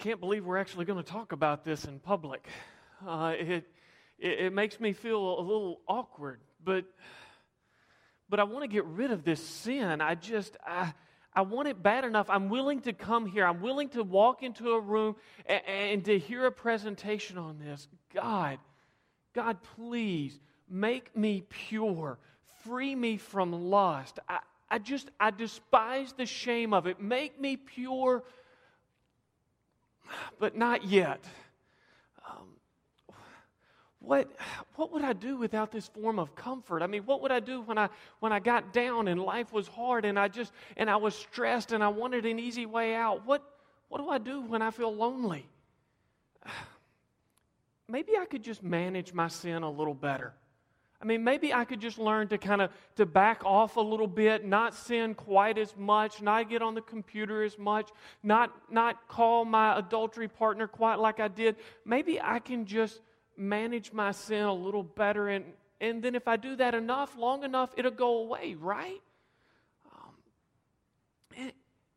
Can't 0.00 0.18
believe 0.18 0.46
we're 0.46 0.56
actually 0.56 0.86
going 0.86 1.02
to 1.02 1.08
talk 1.12 1.32
about 1.32 1.62
this 1.62 1.84
in 1.84 1.98
public. 1.98 2.46
Uh, 3.06 3.34
it, 3.38 3.66
it, 4.18 4.40
it 4.46 4.52
makes 4.52 4.80
me 4.80 4.94
feel 4.94 5.38
a 5.38 5.42
little 5.42 5.82
awkward, 5.86 6.40
but 6.64 6.86
but 8.30 8.40
I 8.40 8.44
want 8.44 8.62
to 8.62 8.68
get 8.68 8.86
rid 8.86 9.10
of 9.10 9.24
this 9.24 9.44
sin. 9.44 10.00
I 10.00 10.14
just 10.14 10.56
I 10.66 10.94
I 11.34 11.42
want 11.42 11.68
it 11.68 11.82
bad 11.82 12.04
enough. 12.04 12.30
I'm 12.30 12.48
willing 12.48 12.80
to 12.82 12.94
come 12.94 13.26
here. 13.26 13.44
I'm 13.44 13.60
willing 13.60 13.90
to 13.90 14.02
walk 14.02 14.42
into 14.42 14.70
a 14.70 14.80
room 14.80 15.16
and, 15.44 15.62
and 15.66 16.04
to 16.06 16.18
hear 16.18 16.46
a 16.46 16.52
presentation 16.52 17.36
on 17.36 17.58
this. 17.58 17.86
God, 18.14 18.58
God, 19.34 19.58
please 19.76 20.40
make 20.66 21.14
me 21.14 21.42
pure. 21.46 22.18
Free 22.64 22.94
me 22.94 23.18
from 23.18 23.52
lust. 23.52 24.18
I, 24.26 24.38
I 24.70 24.78
just 24.78 25.10
I 25.20 25.30
despise 25.30 26.14
the 26.14 26.26
shame 26.26 26.72
of 26.72 26.86
it. 26.86 27.00
Make 27.02 27.38
me 27.38 27.58
pure 27.58 28.24
but 30.38 30.56
not 30.56 30.84
yet. 30.84 31.24
Um, 32.28 32.48
what, 34.00 34.30
what 34.76 34.92
would 34.92 35.04
I 35.04 35.12
do 35.12 35.36
without 35.36 35.70
this 35.70 35.88
form 35.88 36.18
of 36.18 36.34
comfort? 36.34 36.82
I 36.82 36.86
mean, 36.86 37.02
what 37.02 37.20
would 37.22 37.30
I 37.30 37.40
do 37.40 37.60
when 37.62 37.78
I, 37.78 37.88
when 38.20 38.32
I 38.32 38.40
got 38.40 38.72
down 38.72 39.08
and 39.08 39.20
life 39.20 39.52
was 39.52 39.68
hard 39.68 40.04
and 40.04 40.18
I 40.18 40.28
just, 40.28 40.52
and 40.76 40.88
I 40.88 40.96
was 40.96 41.14
stressed 41.14 41.72
and 41.72 41.84
I 41.84 41.88
wanted 41.88 42.26
an 42.26 42.38
easy 42.38 42.66
way 42.66 42.94
out? 42.94 43.26
What, 43.26 43.42
what 43.88 43.98
do 43.98 44.08
I 44.08 44.18
do 44.18 44.40
when 44.40 44.62
I 44.62 44.70
feel 44.70 44.94
lonely? 44.94 45.46
Maybe 47.88 48.16
I 48.16 48.24
could 48.24 48.42
just 48.42 48.62
manage 48.62 49.12
my 49.12 49.28
sin 49.28 49.62
a 49.62 49.70
little 49.70 49.94
better. 49.94 50.32
I 51.02 51.06
mean, 51.06 51.24
maybe 51.24 51.54
I 51.54 51.64
could 51.64 51.80
just 51.80 51.98
learn 51.98 52.28
to 52.28 52.36
kind 52.36 52.60
of 52.60 52.70
to 52.96 53.06
back 53.06 53.42
off 53.44 53.76
a 53.76 53.80
little 53.80 54.06
bit, 54.06 54.44
not 54.44 54.74
sin 54.74 55.14
quite 55.14 55.56
as 55.56 55.74
much, 55.74 56.20
not 56.20 56.50
get 56.50 56.60
on 56.60 56.74
the 56.74 56.82
computer 56.82 57.42
as 57.42 57.58
much, 57.58 57.88
not 58.22 58.54
not 58.70 59.08
call 59.08 59.46
my 59.46 59.78
adultery 59.78 60.28
partner 60.28 60.66
quite 60.66 60.98
like 60.98 61.18
I 61.18 61.28
did. 61.28 61.56
Maybe 61.86 62.20
I 62.20 62.38
can 62.38 62.66
just 62.66 63.00
manage 63.34 63.92
my 63.92 64.12
sin 64.12 64.42
a 64.42 64.52
little 64.52 64.82
better, 64.82 65.28
and 65.28 65.46
and 65.80 66.02
then 66.02 66.14
if 66.14 66.28
I 66.28 66.36
do 66.36 66.54
that 66.56 66.74
enough, 66.74 67.16
long 67.16 67.44
enough, 67.44 67.70
it'll 67.78 67.90
go 67.90 68.18
away, 68.18 68.54
right? 68.58 69.00
Um, 69.90 70.12
and, 71.38 71.52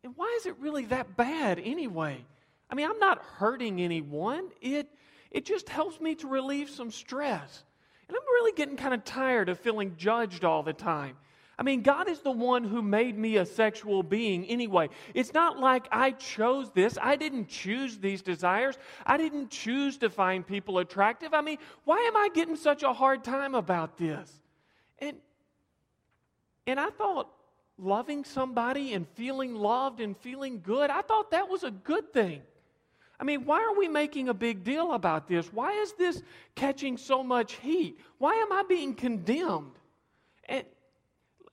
and 0.05 0.13
why 0.15 0.33
is 0.39 0.45
it 0.45 0.57
really 0.59 0.85
that 0.85 1.17
bad 1.17 1.59
anyway? 1.59 2.23
I 2.69 2.75
mean, 2.75 2.89
I'm 2.89 2.99
not 2.99 3.21
hurting 3.37 3.81
anyone. 3.81 4.45
It 4.61 4.87
it 5.29 5.43
just 5.43 5.67
helps 5.67 5.99
me 5.99 6.15
to 6.15 6.27
relieve 6.27 6.69
some 6.69 6.89
stress. 6.89 7.65
And 8.13 8.21
I'm 8.21 8.33
really 8.35 8.51
getting 8.51 8.77
kind 8.77 8.93
of 8.93 9.03
tired 9.03 9.49
of 9.49 9.59
feeling 9.59 9.95
judged 9.97 10.45
all 10.45 10.61
the 10.61 10.71
time. 10.71 11.17
I 11.57 11.63
mean, 11.63 11.81
God 11.81 12.07
is 12.07 12.19
the 12.19 12.29
one 12.29 12.63
who 12.63 12.83
made 12.83 13.17
me 13.17 13.37
a 13.37 13.45
sexual 13.45 14.03
being 14.03 14.45
anyway. 14.45 14.89
It's 15.15 15.33
not 15.33 15.57
like 15.57 15.87
I 15.91 16.11
chose 16.11 16.69
this. 16.71 16.95
I 17.01 17.15
didn't 17.15 17.47
choose 17.47 17.97
these 17.97 18.21
desires. 18.21 18.77
I 19.03 19.17
didn't 19.17 19.49
choose 19.49 19.97
to 19.97 20.11
find 20.11 20.45
people 20.45 20.77
attractive. 20.77 21.33
I 21.33 21.41
mean, 21.41 21.57
why 21.85 21.97
am 22.01 22.15
I 22.15 22.29
getting 22.35 22.55
such 22.55 22.83
a 22.83 22.93
hard 22.93 23.23
time 23.23 23.55
about 23.55 23.97
this? 23.97 24.31
And 24.99 25.17
and 26.67 26.79
I 26.79 26.91
thought 26.91 27.29
loving 27.79 28.23
somebody 28.25 28.93
and 28.93 29.07
feeling 29.15 29.55
loved 29.55 30.01
and 30.01 30.15
feeling 30.17 30.61
good, 30.61 30.91
I 30.91 31.01
thought 31.01 31.31
that 31.31 31.49
was 31.49 31.63
a 31.63 31.71
good 31.71 32.13
thing. 32.13 32.43
I 33.23 33.25
mean, 33.25 33.45
why 33.45 33.63
are 33.63 33.73
we 33.73 33.87
making 33.87 34.27
a 34.27 34.33
big 34.33 34.65
deal 34.65 34.91
about 34.91 35.29
this? 35.29 35.47
Why 35.53 35.71
is 35.81 35.93
this 35.93 36.21
catching 36.55 36.97
so 36.97 37.23
much 37.23 37.53
heat? 37.53 37.97
Why 38.17 38.33
am 38.33 38.51
I 38.51 38.63
being 38.67 38.93
condemned? 38.93 39.79
And 40.49 40.65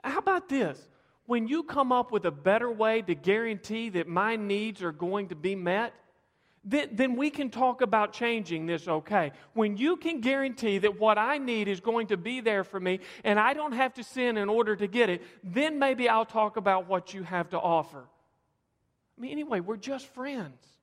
how 0.03 0.19
about 0.19 0.49
this? 0.49 0.89
When 1.27 1.47
you 1.47 1.63
come 1.63 1.93
up 1.93 2.11
with 2.11 2.25
a 2.25 2.33
better 2.33 2.69
way 2.69 3.03
to 3.03 3.15
guarantee 3.15 3.89
that 3.91 4.09
my 4.09 4.35
needs 4.35 4.83
are 4.83 4.91
going 4.91 5.29
to 5.29 5.37
be 5.37 5.55
met, 5.55 5.95
then, 6.65 6.89
then 6.91 7.15
we 7.15 7.31
can 7.31 7.51
talk 7.51 7.83
about 7.83 8.13
changing 8.13 8.67
this, 8.67 8.89
okay? 8.89 9.31
When 9.53 9.77
you 9.77 9.97
can 9.97 10.21
guarantee 10.21 10.79
that 10.79 10.99
what 10.99 11.19
I 11.19 11.39
need 11.39 11.69
is 11.69 11.79
going 11.79 12.09
to 12.09 12.17
be 12.17 12.41
there 12.41 12.65
for 12.65 12.81
me 12.81 12.99
and 13.23 13.39
I 13.39 13.55
don't 13.55 13.75
have 13.75 13.95
to 13.95 14.03
sin 14.03 14.39
in 14.39 14.49
order 14.49 14.75
to 14.75 14.89
get 14.89 15.09
it, 15.09 15.23
then 15.45 15.79
maybe 15.79 16.09
I'll 16.09 16.27
talk 16.27 16.57
about 16.57 16.89
what 16.89 17.15
you 17.15 17.23
have 17.23 17.51
to 17.51 17.61
offer. 17.61 18.09
I 19.17 19.21
mean, 19.21 19.31
anyway, 19.31 19.61
we're 19.61 19.77
just 19.77 20.09
friends. 20.09 20.80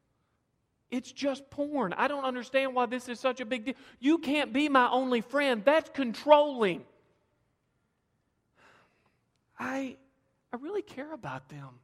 It's 0.89 1.11
just 1.11 1.49
porn. 1.49 1.93
I 1.93 2.07
don't 2.07 2.23
understand 2.23 2.73
why 2.73 2.85
this 2.85 3.09
is 3.09 3.19
such 3.19 3.41
a 3.41 3.45
big 3.45 3.65
deal. 3.65 3.75
You 3.99 4.19
can't 4.19 4.53
be 4.53 4.69
my 4.69 4.89
only 4.89 5.21
friend. 5.21 5.63
That's 5.65 5.89
controlling. 5.89 6.85
I, 9.59 9.97
I 10.53 10.57
really 10.57 10.81
care 10.81 11.13
about 11.13 11.49
them. 11.49 11.79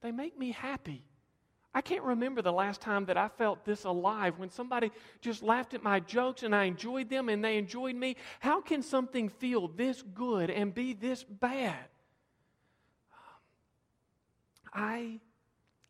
They 0.00 0.12
make 0.12 0.38
me 0.38 0.52
happy. 0.52 1.02
I 1.74 1.82
can't 1.82 2.04
remember 2.04 2.40
the 2.40 2.52
last 2.52 2.80
time 2.80 3.04
that 3.06 3.18
I 3.18 3.28
felt 3.28 3.66
this 3.66 3.84
alive 3.84 4.38
when 4.38 4.48
somebody 4.48 4.90
just 5.20 5.42
laughed 5.42 5.74
at 5.74 5.82
my 5.82 6.00
jokes 6.00 6.42
and 6.42 6.54
I 6.54 6.64
enjoyed 6.64 7.10
them 7.10 7.28
and 7.28 7.44
they 7.44 7.58
enjoyed 7.58 7.96
me. 7.96 8.16
How 8.40 8.62
can 8.62 8.82
something 8.82 9.28
feel 9.28 9.68
this 9.68 10.00
good 10.14 10.48
and 10.48 10.74
be 10.74 10.94
this 10.94 11.22
bad? 11.22 11.76
I 14.72 15.20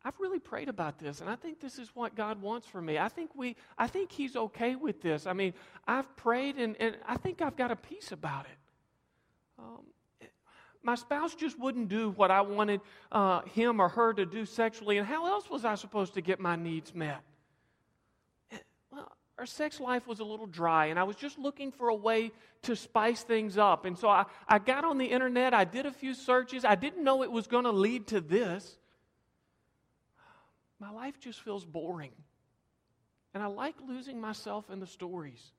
I've 0.03 0.19
really 0.19 0.39
prayed 0.39 0.69
about 0.69 0.99
this, 0.99 1.21
and 1.21 1.29
I 1.29 1.35
think 1.35 1.59
this 1.59 1.79
is 1.79 1.89
what 1.93 2.15
God 2.15 2.41
wants 2.41 2.67
for 2.67 2.81
me. 2.81 2.97
I 2.97 3.09
think 3.09 3.31
we, 3.35 3.55
I 3.77 3.87
think 3.87 4.11
He's 4.11 4.35
okay 4.35 4.75
with 4.75 5.01
this. 5.01 5.27
I 5.27 5.33
mean, 5.33 5.53
I've 5.87 6.15
prayed, 6.15 6.57
and, 6.57 6.75
and 6.79 6.95
I 7.05 7.17
think 7.17 7.41
I've 7.41 7.57
got 7.57 7.71
a 7.71 7.75
peace 7.75 8.11
about 8.11 8.45
it. 8.45 8.57
Um, 9.59 10.27
my 10.83 10.95
spouse 10.95 11.35
just 11.35 11.59
wouldn't 11.59 11.89
do 11.89 12.11
what 12.11 12.31
I 12.31 12.41
wanted 12.41 12.79
uh, 13.11 13.41
him 13.41 13.81
or 13.81 13.89
her 13.89 14.13
to 14.13 14.25
do 14.25 14.45
sexually, 14.45 14.97
and 14.97 15.05
how 15.05 15.25
else 15.25 15.49
was 15.49 15.65
I 15.65 15.75
supposed 15.75 16.13
to 16.13 16.21
get 16.21 16.39
my 16.39 16.55
needs 16.55 16.95
met? 16.95 17.21
Well, 18.91 19.11
our 19.37 19.45
sex 19.45 19.81
life 19.81 20.07
was 20.07 20.21
a 20.21 20.23
little 20.23 20.45
dry, 20.45 20.85
and 20.85 20.97
I 20.97 21.03
was 21.03 21.17
just 21.17 21.37
looking 21.37 21.71
for 21.71 21.89
a 21.89 21.95
way 21.95 22.31
to 22.61 22.75
spice 22.75 23.23
things 23.23 23.57
up. 23.57 23.83
And 23.83 23.97
so 23.97 24.07
I, 24.07 24.25
I 24.47 24.59
got 24.59 24.85
on 24.85 24.97
the 24.97 25.05
internet, 25.05 25.53
I 25.53 25.65
did 25.65 25.85
a 25.85 25.91
few 25.91 26.13
searches. 26.13 26.63
I 26.63 26.75
didn't 26.75 27.03
know 27.03 27.23
it 27.23 27.31
was 27.31 27.47
going 27.47 27.65
to 27.65 27.71
lead 27.71 28.07
to 28.07 28.21
this 28.21 28.77
my 30.79 30.91
life 30.91 31.19
just 31.19 31.41
feels 31.41 31.65
boring. 31.65 32.11
And 33.33 33.43
I 33.43 33.47
like 33.47 33.75
losing 33.87 34.19
myself 34.19 34.69
in 34.69 34.79
the 34.79 34.87
stories. 34.87 35.51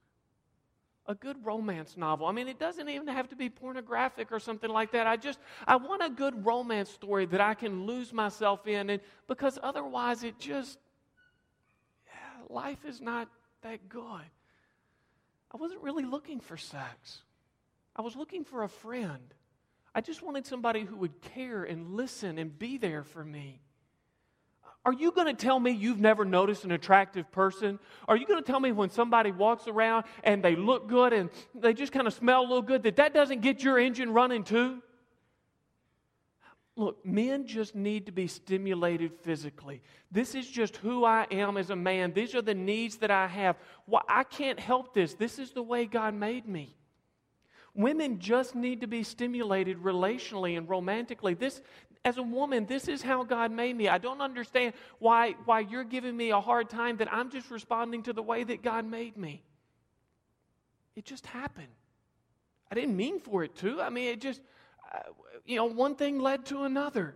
A 1.06 1.14
good 1.14 1.36
romance 1.44 1.96
novel. 1.96 2.26
I 2.26 2.32
mean, 2.32 2.48
it 2.48 2.58
doesn't 2.58 2.88
even 2.88 3.08
have 3.08 3.28
to 3.28 3.36
be 3.36 3.48
pornographic 3.48 4.30
or 4.30 4.38
something 4.38 4.70
like 4.70 4.92
that. 4.92 5.06
I 5.06 5.16
just, 5.16 5.38
I 5.66 5.76
want 5.76 6.02
a 6.02 6.10
good 6.10 6.44
romance 6.44 6.90
story 6.90 7.24
that 7.26 7.40
I 7.40 7.54
can 7.54 7.86
lose 7.86 8.12
myself 8.12 8.66
in. 8.66 8.90
And 8.90 9.00
because 9.26 9.58
otherwise, 9.62 10.22
it 10.22 10.38
just, 10.38 10.78
yeah, 12.06 12.54
life 12.54 12.84
is 12.84 13.00
not 13.00 13.28
that 13.62 13.88
good. 13.88 14.24
I 15.50 15.56
wasn't 15.56 15.82
really 15.82 16.04
looking 16.04 16.40
for 16.40 16.56
sex, 16.56 17.22
I 17.96 18.02
was 18.02 18.14
looking 18.16 18.44
for 18.44 18.62
a 18.62 18.68
friend. 18.68 19.34
I 19.94 20.00
just 20.00 20.22
wanted 20.22 20.46
somebody 20.46 20.84
who 20.84 20.96
would 20.96 21.22
care 21.22 21.64
and 21.64 21.94
listen 21.94 22.38
and 22.38 22.56
be 22.56 22.76
there 22.76 23.02
for 23.02 23.24
me. 23.24 23.62
Are 24.88 24.94
you 24.94 25.12
going 25.12 25.26
to 25.26 25.34
tell 25.34 25.60
me 25.60 25.70
you've 25.70 26.00
never 26.00 26.24
noticed 26.24 26.64
an 26.64 26.72
attractive 26.72 27.30
person? 27.30 27.78
Are 28.08 28.16
you 28.16 28.26
going 28.26 28.42
to 28.42 28.46
tell 28.50 28.58
me 28.58 28.72
when 28.72 28.88
somebody 28.88 29.30
walks 29.30 29.68
around 29.68 30.06
and 30.24 30.42
they 30.42 30.56
look 30.56 30.88
good 30.88 31.12
and 31.12 31.28
they 31.54 31.74
just 31.74 31.92
kind 31.92 32.06
of 32.06 32.14
smell 32.14 32.40
a 32.40 32.46
little 32.48 32.62
good 32.62 32.84
that 32.84 32.96
that 32.96 33.12
doesn't 33.12 33.42
get 33.42 33.62
your 33.62 33.78
engine 33.78 34.14
running 34.14 34.44
too? 34.44 34.82
Look, 36.74 37.04
men 37.04 37.46
just 37.46 37.74
need 37.74 38.06
to 38.06 38.12
be 38.12 38.28
stimulated 38.28 39.12
physically. 39.20 39.82
This 40.10 40.34
is 40.34 40.48
just 40.48 40.78
who 40.78 41.04
I 41.04 41.26
am 41.30 41.58
as 41.58 41.68
a 41.68 41.76
man. 41.76 42.14
These 42.14 42.34
are 42.34 42.40
the 42.40 42.54
needs 42.54 42.96
that 42.98 43.10
I 43.10 43.26
have. 43.26 43.56
Well, 43.86 44.04
I 44.08 44.24
can't 44.24 44.58
help 44.58 44.94
this. 44.94 45.12
This 45.12 45.38
is 45.38 45.50
the 45.50 45.62
way 45.62 45.84
God 45.84 46.14
made 46.14 46.48
me. 46.48 46.74
Women 47.74 48.18
just 48.18 48.56
need 48.56 48.80
to 48.80 48.88
be 48.88 49.04
stimulated 49.04 49.78
relationally 49.78 50.56
and 50.56 50.68
romantically. 50.68 51.34
This, 51.34 51.60
as 52.04 52.16
a 52.16 52.22
woman, 52.22 52.66
this 52.66 52.88
is 52.88 53.02
how 53.02 53.24
God 53.24 53.50
made 53.50 53.76
me. 53.76 53.88
I 53.88 53.98
don't 53.98 54.20
understand 54.20 54.74
why, 54.98 55.34
why 55.44 55.60
you're 55.60 55.84
giving 55.84 56.16
me 56.16 56.30
a 56.30 56.40
hard 56.40 56.70
time 56.70 56.98
that 56.98 57.12
I'm 57.12 57.30
just 57.30 57.50
responding 57.50 58.02
to 58.04 58.12
the 58.12 58.22
way 58.22 58.44
that 58.44 58.62
God 58.62 58.84
made 58.84 59.16
me. 59.16 59.42
It 60.96 61.04
just 61.04 61.26
happened. 61.26 61.68
I 62.70 62.74
didn't 62.74 62.96
mean 62.96 63.20
for 63.20 63.44
it 63.44 63.54
to. 63.56 63.80
I 63.80 63.90
mean, 63.90 64.08
it 64.08 64.20
just, 64.20 64.40
uh, 64.92 65.00
you 65.46 65.56
know, 65.56 65.66
one 65.66 65.94
thing 65.94 66.18
led 66.18 66.46
to 66.46 66.64
another. 66.64 67.14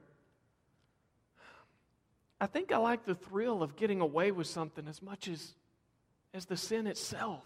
I 2.40 2.46
think 2.46 2.73
I 2.73 2.79
like 2.79 3.05
the 3.05 3.14
thrill 3.14 3.62
of 3.62 3.76
getting 3.76 4.00
away 4.00 4.32
with 4.32 4.46
something 4.46 4.88
as 4.88 5.00
much 5.00 5.29
as, 5.29 5.55
as 6.34 6.46
the 6.46 6.56
sin 6.56 6.87
itself. 6.87 7.44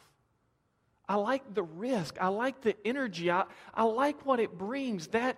I 1.09 1.17
like 1.17 1.55
the 1.55 1.63
risk. 1.63 2.17
I 2.21 2.29
like 2.29 2.63
the 2.63 2.75
energy. 2.85 3.31
I, 3.31 3.45
I 3.75 3.85
like 3.85 4.25
what 4.25 4.41
it 4.41 4.57
brings. 4.57 5.09
That, 5.09 5.37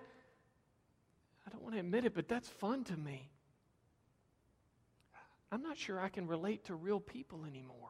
I 1.49 1.51
don't 1.51 1.63
want 1.63 1.73
to 1.73 1.79
admit 1.79 2.05
it, 2.05 2.13
but 2.13 2.27
that's 2.27 2.47
fun 2.47 2.83
to 2.85 2.95
me. 2.97 3.27
I'm 5.51 5.63
not 5.63 5.79
sure 5.79 5.99
I 5.99 6.09
can 6.09 6.27
relate 6.27 6.65
to 6.65 6.75
real 6.75 6.99
people 6.99 7.43
anymore. 7.43 7.89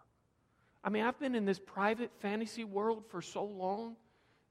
I 0.81 0.89
mean, 0.89 1.03
I've 1.03 1.19
been 1.19 1.35
in 1.35 1.43
this 1.43 1.59
private 1.59 2.09
fantasy 2.21 2.63
world 2.63 3.03
for 3.09 3.21
so 3.21 3.43
long 3.43 3.97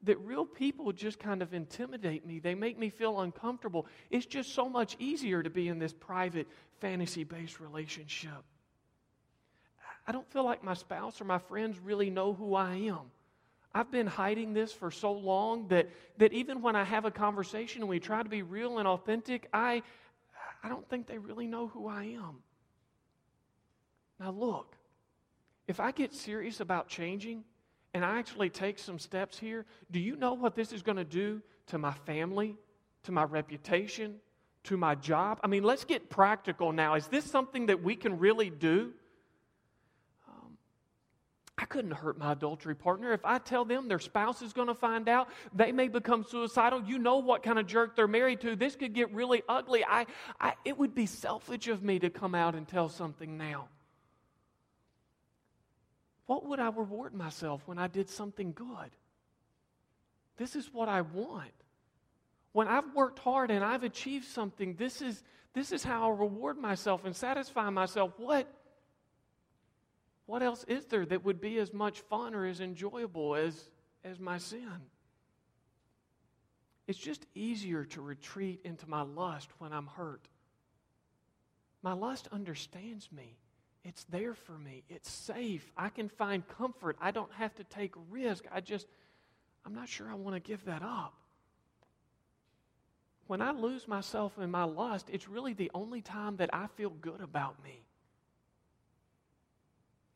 that 0.02 0.18
real 0.18 0.44
people 0.44 0.92
just 0.92 1.18
kind 1.18 1.40
of 1.40 1.54
intimidate 1.54 2.26
me. 2.26 2.38
They 2.38 2.54
make 2.54 2.78
me 2.78 2.90
feel 2.90 3.20
uncomfortable. 3.20 3.86
It's 4.10 4.26
just 4.26 4.54
so 4.54 4.68
much 4.68 4.94
easier 4.98 5.42
to 5.42 5.48
be 5.48 5.68
in 5.68 5.78
this 5.78 5.94
private 5.94 6.46
fantasy 6.80 7.24
based 7.24 7.60
relationship. 7.60 8.44
I 10.06 10.12
don't 10.12 10.30
feel 10.30 10.44
like 10.44 10.62
my 10.62 10.74
spouse 10.74 11.18
or 11.18 11.24
my 11.24 11.38
friends 11.38 11.78
really 11.78 12.10
know 12.10 12.34
who 12.34 12.54
I 12.54 12.74
am. 12.74 13.10
I've 13.74 13.90
been 13.90 14.06
hiding 14.06 14.54
this 14.54 14.72
for 14.72 14.90
so 14.90 15.12
long 15.12 15.68
that, 15.68 15.88
that 16.18 16.32
even 16.32 16.62
when 16.62 16.74
I 16.74 16.84
have 16.84 17.04
a 17.04 17.10
conversation 17.10 17.82
and 17.82 17.88
we 17.88 18.00
try 18.00 18.22
to 18.22 18.28
be 18.28 18.42
real 18.42 18.78
and 18.78 18.88
authentic, 18.88 19.48
I, 19.52 19.82
I 20.62 20.68
don't 20.68 20.88
think 20.88 21.06
they 21.06 21.18
really 21.18 21.46
know 21.46 21.68
who 21.68 21.86
I 21.86 22.04
am. 22.04 22.42
Now, 24.18 24.30
look, 24.30 24.74
if 25.66 25.80
I 25.80 25.92
get 25.92 26.14
serious 26.14 26.60
about 26.60 26.88
changing 26.88 27.44
and 27.94 28.04
I 28.04 28.18
actually 28.18 28.50
take 28.50 28.78
some 28.78 28.98
steps 28.98 29.38
here, 29.38 29.66
do 29.90 30.00
you 30.00 30.16
know 30.16 30.32
what 30.32 30.56
this 30.56 30.72
is 30.72 30.82
going 30.82 30.96
to 30.96 31.04
do 31.04 31.42
to 31.66 31.78
my 31.78 31.92
family, 31.92 32.56
to 33.04 33.12
my 33.12 33.24
reputation, 33.24 34.16
to 34.64 34.76
my 34.76 34.94
job? 34.94 35.40
I 35.44 35.46
mean, 35.46 35.62
let's 35.62 35.84
get 35.84 36.10
practical 36.10 36.72
now. 36.72 36.94
Is 36.94 37.06
this 37.06 37.24
something 37.24 37.66
that 37.66 37.82
we 37.82 37.96
can 37.96 38.18
really 38.18 38.50
do? 38.50 38.92
I 41.60 41.64
couldn't 41.64 41.90
hurt 41.90 42.16
my 42.16 42.32
adultery 42.32 42.76
partner. 42.76 43.12
If 43.12 43.24
I 43.24 43.38
tell 43.38 43.64
them 43.64 43.88
their 43.88 43.98
spouse 43.98 44.42
is 44.42 44.52
going 44.52 44.68
to 44.68 44.74
find 44.74 45.08
out, 45.08 45.28
they 45.52 45.72
may 45.72 45.88
become 45.88 46.22
suicidal. 46.22 46.84
You 46.84 46.98
know 46.98 47.16
what 47.16 47.42
kind 47.42 47.58
of 47.58 47.66
jerk 47.66 47.96
they're 47.96 48.06
married 48.06 48.40
to. 48.42 48.54
This 48.54 48.76
could 48.76 48.94
get 48.94 49.12
really 49.12 49.42
ugly. 49.48 49.84
I, 49.84 50.06
I, 50.40 50.54
it 50.64 50.78
would 50.78 50.94
be 50.94 51.06
selfish 51.06 51.66
of 51.66 51.82
me 51.82 51.98
to 51.98 52.10
come 52.10 52.36
out 52.36 52.54
and 52.54 52.66
tell 52.66 52.88
something 52.88 53.36
now. 53.36 53.68
What 56.26 56.46
would 56.46 56.60
I 56.60 56.68
reward 56.68 57.12
myself 57.12 57.62
when 57.66 57.78
I 57.78 57.88
did 57.88 58.08
something 58.08 58.52
good? 58.52 58.90
This 60.36 60.54
is 60.54 60.72
what 60.72 60.88
I 60.88 61.00
want. 61.00 61.50
When 62.52 62.68
I've 62.68 62.94
worked 62.94 63.18
hard 63.18 63.50
and 63.50 63.64
I've 63.64 63.82
achieved 63.82 64.26
something, 64.26 64.76
this 64.76 65.02
is, 65.02 65.24
this 65.54 65.72
is 65.72 65.82
how 65.82 66.06
I 66.06 66.16
reward 66.16 66.56
myself 66.56 67.04
and 67.04 67.16
satisfy 67.16 67.68
myself. 67.70 68.12
What, 68.16 68.46
what 70.28 70.42
else 70.42 70.62
is 70.68 70.84
there 70.84 71.06
that 71.06 71.24
would 71.24 71.40
be 71.40 71.56
as 71.56 71.72
much 71.72 72.00
fun 72.00 72.34
or 72.34 72.44
as 72.44 72.60
enjoyable 72.60 73.34
as, 73.34 73.70
as 74.04 74.20
my 74.20 74.36
sin? 74.36 74.82
It's 76.86 76.98
just 76.98 77.24
easier 77.34 77.86
to 77.86 78.02
retreat 78.02 78.60
into 78.62 78.86
my 78.86 79.00
lust 79.00 79.48
when 79.56 79.72
I'm 79.72 79.86
hurt. 79.86 80.28
My 81.82 81.94
lust 81.94 82.28
understands 82.30 83.10
me. 83.10 83.38
It's 83.84 84.04
there 84.10 84.34
for 84.34 84.52
me. 84.52 84.84
It's 84.90 85.10
safe. 85.10 85.72
I 85.78 85.88
can 85.88 86.10
find 86.10 86.46
comfort. 86.46 86.98
I 87.00 87.10
don't 87.10 87.32
have 87.32 87.54
to 87.54 87.64
take 87.64 87.94
risk. 88.10 88.44
I 88.52 88.60
just, 88.60 88.86
I'm 89.64 89.74
not 89.74 89.88
sure 89.88 90.10
I 90.10 90.14
want 90.14 90.36
to 90.36 90.40
give 90.40 90.62
that 90.66 90.82
up. 90.82 91.14
When 93.28 93.40
I 93.40 93.52
lose 93.52 93.88
myself 93.88 94.38
in 94.38 94.50
my 94.50 94.64
lust, 94.64 95.08
it's 95.10 95.26
really 95.26 95.54
the 95.54 95.70
only 95.72 96.02
time 96.02 96.36
that 96.36 96.50
I 96.52 96.66
feel 96.76 96.90
good 96.90 97.22
about 97.22 97.64
me. 97.64 97.87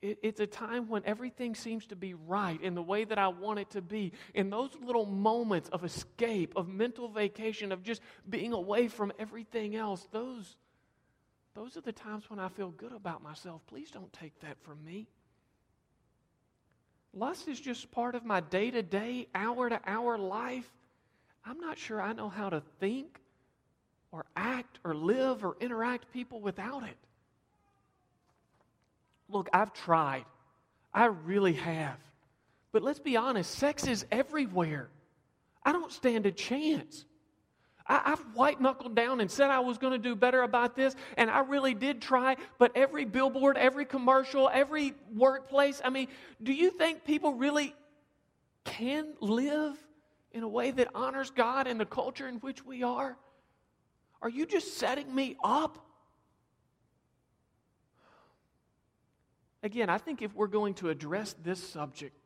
It, 0.02 0.18
it's 0.22 0.40
a 0.40 0.46
time 0.46 0.88
when 0.88 1.02
everything 1.06 1.54
seems 1.54 1.86
to 1.86 1.96
be 1.96 2.14
right 2.14 2.60
in 2.60 2.74
the 2.74 2.82
way 2.82 3.04
that 3.04 3.18
I 3.18 3.28
want 3.28 3.60
it 3.60 3.70
to 3.70 3.80
be. 3.80 4.12
In 4.34 4.50
those 4.50 4.70
little 4.84 5.06
moments 5.06 5.68
of 5.70 5.84
escape, 5.84 6.54
of 6.56 6.68
mental 6.68 7.08
vacation, 7.08 7.72
of 7.72 7.82
just 7.82 8.02
being 8.28 8.52
away 8.52 8.88
from 8.88 9.12
everything 9.18 9.76
else, 9.76 10.06
those 10.10 10.56
those 11.54 11.76
are 11.76 11.82
the 11.82 11.92
times 11.92 12.30
when 12.30 12.38
I 12.38 12.48
feel 12.48 12.70
good 12.70 12.92
about 12.92 13.22
myself. 13.22 13.60
Please 13.66 13.90
don't 13.90 14.12
take 14.12 14.38
that 14.40 14.58
from 14.62 14.82
me. 14.84 15.06
Lust 17.14 17.46
is 17.46 17.60
just 17.60 17.90
part 17.90 18.14
of 18.14 18.24
my 18.24 18.40
day 18.40 18.70
to 18.70 18.82
day, 18.82 19.28
hour 19.34 19.68
to 19.68 19.78
hour 19.86 20.16
life. 20.16 20.70
I'm 21.44 21.60
not 21.60 21.76
sure 21.76 22.00
I 22.00 22.14
know 22.14 22.30
how 22.30 22.48
to 22.48 22.62
think 22.80 23.20
or 24.12 24.24
act 24.34 24.78
or 24.82 24.94
live 24.94 25.44
or 25.44 25.56
interact 25.60 26.10
people 26.12 26.40
without 26.40 26.84
it. 26.84 26.96
Look, 29.32 29.48
I've 29.52 29.72
tried. 29.72 30.24
I 30.92 31.06
really 31.06 31.54
have. 31.54 31.98
But 32.70 32.82
let's 32.82 33.00
be 33.00 33.16
honest, 33.16 33.50
sex 33.50 33.86
is 33.86 34.04
everywhere. 34.10 34.90
I 35.64 35.72
don't 35.72 35.90
stand 35.90 36.26
a 36.26 36.32
chance. 36.32 37.04
I, 37.86 38.10
have 38.10 38.24
white 38.34 38.60
knuckled 38.60 38.94
down 38.94 39.20
and 39.20 39.30
said 39.30 39.50
I 39.50 39.60
was 39.60 39.78
going 39.78 39.92
to 39.92 39.98
do 39.98 40.14
better 40.14 40.42
about 40.42 40.76
this, 40.76 40.94
and 41.16 41.30
I 41.30 41.40
really 41.40 41.74
did 41.74 42.00
try. 42.00 42.36
But 42.58 42.72
every 42.76 43.04
billboard, 43.04 43.56
every 43.56 43.84
commercial, 43.84 44.48
every 44.52 44.94
workplace 45.14 45.80
I 45.84 45.90
mean, 45.90 46.08
do 46.42 46.52
you 46.52 46.70
think 46.70 47.04
people 47.04 47.34
really 47.34 47.74
can 48.64 49.14
live 49.20 49.76
in 50.30 50.42
a 50.42 50.48
way 50.48 50.70
that 50.70 50.88
honors 50.94 51.30
God 51.30 51.66
and 51.66 51.80
the 51.80 51.86
culture 51.86 52.28
in 52.28 52.36
which 52.36 52.64
we 52.64 52.82
are? 52.82 53.16
Are 54.20 54.30
you 54.30 54.46
just 54.46 54.78
setting 54.78 55.12
me 55.12 55.36
up? 55.42 55.84
Again, 59.62 59.88
I 59.88 59.98
think 59.98 60.22
if 60.22 60.34
we're 60.34 60.48
going 60.48 60.74
to 60.74 60.88
address 60.88 61.34
this 61.42 61.62
subject, 61.62 62.16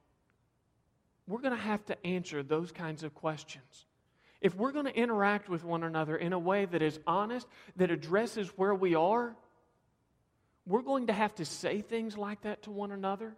we're 1.26 1.40
going 1.40 1.54
to 1.54 1.60
have 1.60 1.84
to 1.86 2.06
answer 2.06 2.42
those 2.42 2.72
kinds 2.72 3.02
of 3.02 3.14
questions. 3.14 3.86
If 4.40 4.54
we're 4.54 4.72
going 4.72 4.86
to 4.86 4.96
interact 4.96 5.48
with 5.48 5.64
one 5.64 5.82
another 5.82 6.16
in 6.16 6.32
a 6.32 6.38
way 6.38 6.66
that 6.66 6.82
is 6.82 6.98
honest, 7.06 7.46
that 7.76 7.90
addresses 7.90 8.48
where 8.56 8.74
we 8.74 8.94
are, 8.94 9.34
we're 10.66 10.82
going 10.82 11.08
to 11.08 11.12
have 11.12 11.34
to 11.36 11.44
say 11.44 11.80
things 11.80 12.16
like 12.16 12.42
that 12.42 12.62
to 12.62 12.70
one 12.70 12.92
another. 12.92 13.34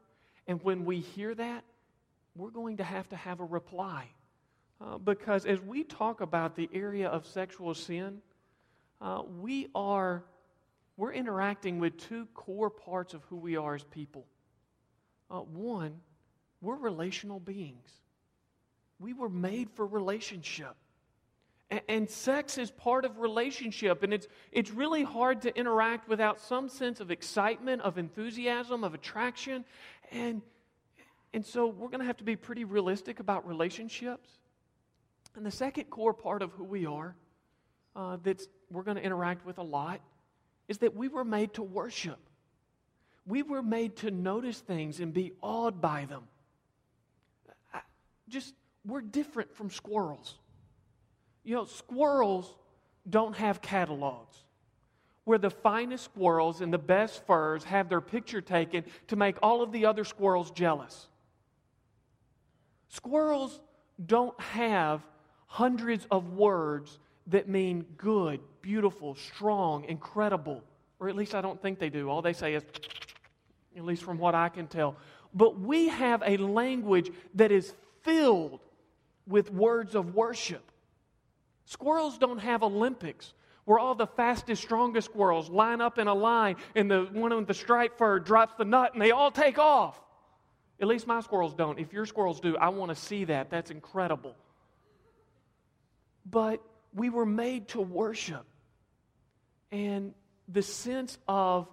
And 0.46 0.62
when 0.62 0.84
we 0.84 1.00
hear 1.00 1.34
that, 1.34 1.64
we're 2.34 2.50
going 2.50 2.78
to 2.78 2.84
have 2.84 3.08
to 3.10 3.16
have 3.16 3.40
a 3.40 3.44
reply. 3.44 4.08
Uh, 4.80 4.98
because 4.98 5.44
as 5.44 5.60
we 5.60 5.82
talk 5.82 6.20
about 6.20 6.56
the 6.56 6.68
area 6.72 7.08
of 7.08 7.26
sexual 7.26 7.74
sin, 7.74 8.22
uh, 9.00 9.22
we 9.40 9.68
are 9.74 10.24
we're 10.98 11.12
interacting 11.12 11.78
with 11.78 11.96
two 11.96 12.26
core 12.34 12.68
parts 12.68 13.14
of 13.14 13.22
who 13.30 13.36
we 13.36 13.56
are 13.56 13.76
as 13.76 13.84
people. 13.84 14.26
Uh, 15.30 15.38
one, 15.38 15.94
we're 16.60 16.76
relational 16.76 17.38
beings. 17.38 17.88
We 18.98 19.12
were 19.12 19.28
made 19.28 19.70
for 19.70 19.86
relationship. 19.86 20.74
And 21.86 22.10
sex 22.10 22.58
is 22.58 22.70
part 22.70 23.04
of 23.04 23.18
relationship, 23.18 24.02
and 24.02 24.12
it's, 24.12 24.26
it's 24.52 24.70
really 24.70 25.04
hard 25.04 25.42
to 25.42 25.56
interact 25.56 26.08
without 26.08 26.40
some 26.40 26.68
sense 26.68 26.98
of 26.98 27.10
excitement, 27.10 27.82
of 27.82 27.98
enthusiasm, 27.98 28.82
of 28.84 28.94
attraction. 28.94 29.66
And, 30.10 30.40
and 31.34 31.44
so 31.44 31.66
we're 31.66 31.88
going 31.88 32.00
to 32.00 32.06
have 32.06 32.16
to 32.16 32.24
be 32.24 32.36
pretty 32.36 32.64
realistic 32.64 33.20
about 33.20 33.46
relationships. 33.46 34.30
And 35.36 35.44
the 35.44 35.50
second 35.50 35.90
core 35.90 36.14
part 36.14 36.40
of 36.40 36.52
who 36.52 36.64
we 36.64 36.86
are 36.86 37.14
uh, 37.94 38.16
that 38.22 38.42
we're 38.70 38.82
going 38.82 38.96
to 38.96 39.02
interact 39.02 39.44
with 39.44 39.58
a 39.58 39.62
lot 39.62 40.00
is 40.68 40.78
that 40.78 40.94
we 40.94 41.08
were 41.08 41.24
made 41.24 41.54
to 41.54 41.62
worship. 41.62 42.18
We 43.26 43.42
were 43.42 43.62
made 43.62 43.96
to 43.96 44.10
notice 44.10 44.60
things 44.60 45.00
and 45.00 45.12
be 45.12 45.32
awed 45.42 45.80
by 45.80 46.04
them. 46.06 46.22
Just, 48.28 48.54
we're 48.84 49.00
different 49.00 49.54
from 49.54 49.70
squirrels. 49.70 50.34
You 51.44 51.56
know, 51.56 51.64
squirrels 51.64 52.54
don't 53.08 53.34
have 53.36 53.62
catalogs 53.62 54.36
where 55.28 55.38
the 55.38 55.50
finest 55.50 56.04
squirrels 56.04 56.62
and 56.62 56.72
the 56.72 56.78
best 56.78 57.26
furs 57.26 57.62
have 57.64 57.90
their 57.90 58.00
picture 58.00 58.40
taken 58.40 58.82
to 59.08 59.14
make 59.14 59.36
all 59.42 59.60
of 59.60 59.72
the 59.72 59.84
other 59.84 60.02
squirrels 60.02 60.50
jealous. 60.50 61.06
Squirrels 62.88 63.60
don't 64.06 64.38
have 64.40 65.02
hundreds 65.46 66.06
of 66.10 66.32
words 66.32 66.98
that 67.28 67.48
mean 67.48 67.84
good, 67.96 68.40
beautiful, 68.62 69.14
strong, 69.14 69.84
incredible, 69.84 70.62
or 70.98 71.08
at 71.08 71.16
least 71.16 71.34
I 71.34 71.40
don't 71.40 71.60
think 71.60 71.78
they 71.78 71.90
do. 71.90 72.08
All 72.08 72.22
they 72.22 72.32
say 72.32 72.54
is, 72.54 72.62
at 73.76 73.84
least 73.84 74.02
from 74.02 74.18
what 74.18 74.34
I 74.34 74.48
can 74.48 74.66
tell. 74.66 74.96
But 75.34 75.60
we 75.60 75.88
have 75.88 76.22
a 76.24 76.36
language 76.38 77.10
that 77.34 77.52
is 77.52 77.72
filled 78.02 78.60
with 79.26 79.52
words 79.52 79.94
of 79.94 80.14
worship. 80.14 80.72
Squirrels 81.66 82.18
don't 82.18 82.38
have 82.38 82.62
Olympics 82.62 83.34
where 83.66 83.78
all 83.78 83.94
the 83.94 84.06
fastest, 84.06 84.62
strongest 84.62 85.10
squirrels 85.10 85.50
line 85.50 85.82
up 85.82 85.98
in 85.98 86.08
a 86.08 86.14
line 86.14 86.56
and 86.74 86.90
the 86.90 87.06
one 87.12 87.36
with 87.36 87.46
the 87.46 87.52
striped 87.52 87.98
fur 87.98 88.18
drops 88.18 88.54
the 88.56 88.64
nut 88.64 88.94
and 88.94 89.02
they 89.02 89.10
all 89.10 89.30
take 89.30 89.58
off. 89.58 90.00
At 90.80 90.88
least 90.88 91.06
my 91.06 91.20
squirrels 91.20 91.52
don't. 91.52 91.78
If 91.78 91.92
your 91.92 92.06
squirrels 92.06 92.40
do, 92.40 92.56
I 92.56 92.70
want 92.70 92.88
to 92.90 92.94
see 92.94 93.24
that. 93.24 93.50
That's 93.50 93.70
incredible. 93.70 94.34
but 96.24 96.62
we 96.94 97.10
were 97.10 97.26
made 97.26 97.68
to 97.68 97.80
worship. 97.80 98.44
And 99.70 100.14
the 100.48 100.62
sense 100.62 101.18
of 101.28 101.68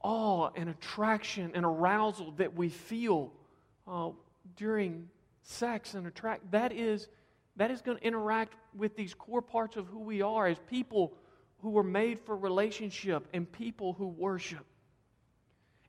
awe 0.00 0.50
and 0.56 0.68
attraction 0.68 1.52
and 1.54 1.64
arousal 1.64 2.32
that 2.32 2.54
we 2.54 2.68
feel 2.68 3.32
uh, 3.86 4.10
during 4.56 5.08
sex 5.42 5.94
and 5.94 6.06
attract 6.06 6.50
that 6.52 6.72
is 6.72 7.08
that 7.56 7.70
is 7.70 7.82
going 7.82 7.98
to 7.98 8.04
interact 8.04 8.54
with 8.74 8.96
these 8.96 9.12
core 9.14 9.42
parts 9.42 9.76
of 9.76 9.86
who 9.86 10.00
we 10.00 10.22
are 10.22 10.46
as 10.46 10.56
people 10.70 11.12
who 11.60 11.70
were 11.70 11.82
made 11.82 12.18
for 12.20 12.36
relationship 12.36 13.26
and 13.32 13.50
people 13.50 13.92
who 13.92 14.06
worship. 14.06 14.64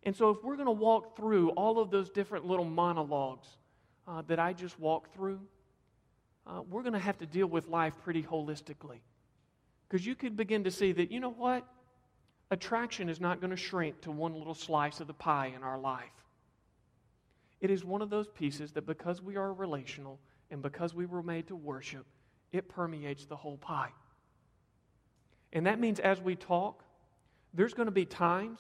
And 0.04 0.16
so, 0.16 0.30
if 0.32 0.44
we're 0.44 0.56
going 0.56 0.68
to 0.68 0.72
walk 0.72 1.16
through 1.16 1.52
all 1.52 1.80
of 1.80 1.90
those 1.90 2.10
different 2.10 2.46
little 2.46 2.66
monologues 2.66 3.48
uh, 4.08 4.22
that 4.28 4.40
I 4.40 4.52
just 4.52 4.78
walked 4.78 5.14
through, 5.16 5.40
uh, 6.46 6.62
we're 6.70 6.82
going 6.82 6.94
to 6.94 7.00
have 7.00 7.18
to 7.20 7.26
deal 7.26 7.48
with 7.48 7.68
life 7.68 7.94
pretty 8.04 8.24
holistically. 8.24 9.00
Because 9.88 10.06
you 10.06 10.16
could 10.16 10.36
begin 10.36 10.64
to 10.64 10.72
see 10.72 10.92
that, 10.92 11.12
you 11.12 11.20
know 11.20 11.32
what? 11.32 11.66
Attraction 12.52 13.10
is 13.10 13.20
not 13.20 13.40
going 13.40 13.52
to 13.52 13.58
shrink 13.58 14.02
to 14.02 14.12
one 14.12 14.34
little 14.34 14.54
slice 14.54 15.00
of 15.00 15.08
the 15.08 15.14
pie 15.14 15.54
in 15.56 15.64
our 15.64 15.80
life. 15.80 16.04
It 17.62 17.72
is 17.72 17.86
one 17.86 18.02
of 18.02 18.10
those 18.10 18.28
pieces 18.28 18.72
that 18.74 18.86
because 18.86 19.22
we 19.22 19.38
are 19.38 19.54
relational 19.54 20.20
and 20.52 20.62
because 20.62 20.94
we 20.94 21.06
were 21.06 21.24
made 21.24 21.48
to 21.48 21.56
worship, 21.56 22.06
it 22.52 22.68
permeates 22.68 23.26
the 23.26 23.36
whole 23.36 23.58
pie. 23.58 23.92
And 25.54 25.66
that 25.66 25.80
means 25.80 26.00
as 26.00 26.20
we 26.20 26.36
talk, 26.36 26.84
there's 27.54 27.74
going 27.74 27.86
to 27.86 27.92
be 27.92 28.06
times 28.06 28.60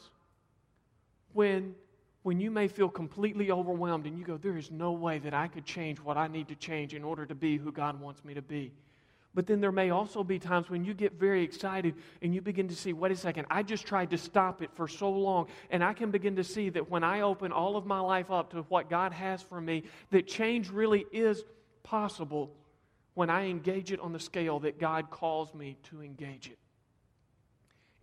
when, 1.33 1.75
when 2.23 2.39
you 2.39 2.49
may 2.49 2.67
feel 2.67 2.89
completely 2.89 3.51
overwhelmed 3.51 4.07
and 4.07 4.17
you 4.17 4.25
go, 4.25 4.37
There 4.37 4.57
is 4.57 4.71
no 4.71 4.93
way 4.93 5.19
that 5.19 5.33
I 5.33 5.47
could 5.47 5.65
change 5.65 5.99
what 5.99 6.17
I 6.17 6.27
need 6.27 6.47
to 6.47 6.55
change 6.55 6.93
in 6.93 7.03
order 7.03 7.25
to 7.25 7.35
be 7.35 7.57
who 7.57 7.71
God 7.71 7.99
wants 7.99 8.25
me 8.25 8.33
to 8.33 8.41
be. 8.41 8.71
But 9.35 9.47
then 9.47 9.61
there 9.61 9.71
may 9.71 9.89
also 9.89 10.23
be 10.23 10.37
times 10.37 10.69
when 10.69 10.85
you 10.85 10.93
get 10.93 11.13
very 11.13 11.43
excited 11.43 11.95
and 12.21 12.35
you 12.35 12.41
begin 12.41 12.67
to 12.67 12.75
see, 12.75 12.93
wait 12.93 13.11
a 13.11 13.15
second, 13.15 13.47
I 13.49 13.63
just 13.63 13.85
tried 13.85 14.11
to 14.11 14.17
stop 14.17 14.61
it 14.61 14.69
for 14.75 14.87
so 14.87 15.09
long. 15.09 15.47
And 15.71 15.83
I 15.83 15.93
can 15.93 16.11
begin 16.11 16.35
to 16.35 16.43
see 16.43 16.69
that 16.69 16.89
when 16.89 17.03
I 17.03 17.21
open 17.21 17.51
all 17.51 17.75
of 17.75 17.85
my 17.85 17.99
life 17.99 18.29
up 18.29 18.51
to 18.51 18.61
what 18.63 18.91
God 18.91 19.11
has 19.11 19.41
for 19.41 19.59
me, 19.59 19.83
that 20.11 20.27
change 20.27 20.69
really 20.69 21.05
is 21.11 21.43
possible 21.81 22.51
when 23.15 23.31
I 23.31 23.47
engage 23.47 23.91
it 23.91 23.99
on 23.99 24.13
the 24.13 24.19
scale 24.19 24.59
that 24.59 24.79
God 24.79 25.09
calls 25.09 25.53
me 25.55 25.77
to 25.89 26.03
engage 26.03 26.47
it. 26.47 26.59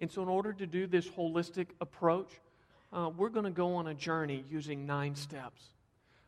And 0.00 0.10
so, 0.10 0.22
in 0.22 0.28
order 0.28 0.52
to 0.52 0.66
do 0.66 0.86
this 0.86 1.06
holistic 1.06 1.68
approach, 1.80 2.30
uh, 2.92 3.10
we're 3.16 3.28
going 3.28 3.44
to 3.44 3.50
go 3.50 3.76
on 3.76 3.86
a 3.86 3.94
journey 3.94 4.44
using 4.50 4.86
nine 4.86 5.14
steps. 5.14 5.62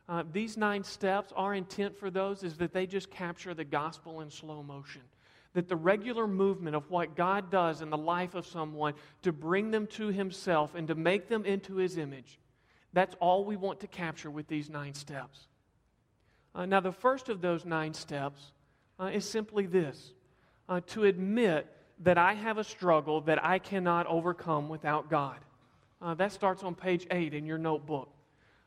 Uh, 0.07 0.23
these 0.31 0.57
nine 0.57 0.83
steps, 0.83 1.31
our 1.35 1.53
intent 1.53 1.97
for 1.97 2.09
those 2.09 2.43
is 2.43 2.57
that 2.57 2.73
they 2.73 2.85
just 2.85 3.09
capture 3.09 3.53
the 3.53 3.63
gospel 3.63 4.21
in 4.21 4.29
slow 4.29 4.61
motion. 4.61 5.01
That 5.53 5.69
the 5.69 5.75
regular 5.75 6.27
movement 6.27 6.75
of 6.75 6.89
what 6.89 7.15
God 7.15 7.51
does 7.51 7.81
in 7.81 7.89
the 7.89 7.97
life 7.97 8.33
of 8.33 8.45
someone 8.45 8.95
to 9.21 9.31
bring 9.31 9.71
them 9.71 9.87
to 9.87 10.07
Himself 10.07 10.75
and 10.75 10.87
to 10.87 10.95
make 10.95 11.29
them 11.29 11.45
into 11.45 11.75
His 11.75 11.97
image, 11.97 12.39
that's 12.91 13.15
all 13.19 13.45
we 13.45 13.55
want 13.55 13.79
to 13.81 13.87
capture 13.87 14.31
with 14.31 14.47
these 14.47 14.69
nine 14.69 14.93
steps. 14.93 15.47
Uh, 16.55 16.65
now, 16.65 16.79
the 16.79 16.91
first 16.91 17.29
of 17.29 17.41
those 17.41 17.65
nine 17.65 17.93
steps 17.93 18.51
uh, 18.99 19.05
is 19.05 19.27
simply 19.27 19.65
this 19.65 20.13
uh, 20.69 20.81
to 20.87 21.03
admit 21.03 21.67
that 21.99 22.17
I 22.17 22.33
have 22.33 22.57
a 22.57 22.63
struggle 22.63 23.21
that 23.21 23.43
I 23.43 23.59
cannot 23.59 24.07
overcome 24.07 24.69
without 24.69 25.09
God. 25.09 25.37
Uh, 26.03 26.13
that 26.15 26.33
starts 26.33 26.63
on 26.63 26.75
page 26.75 27.07
8 27.09 27.33
in 27.33 27.45
your 27.45 27.57
notebook. 27.57 28.09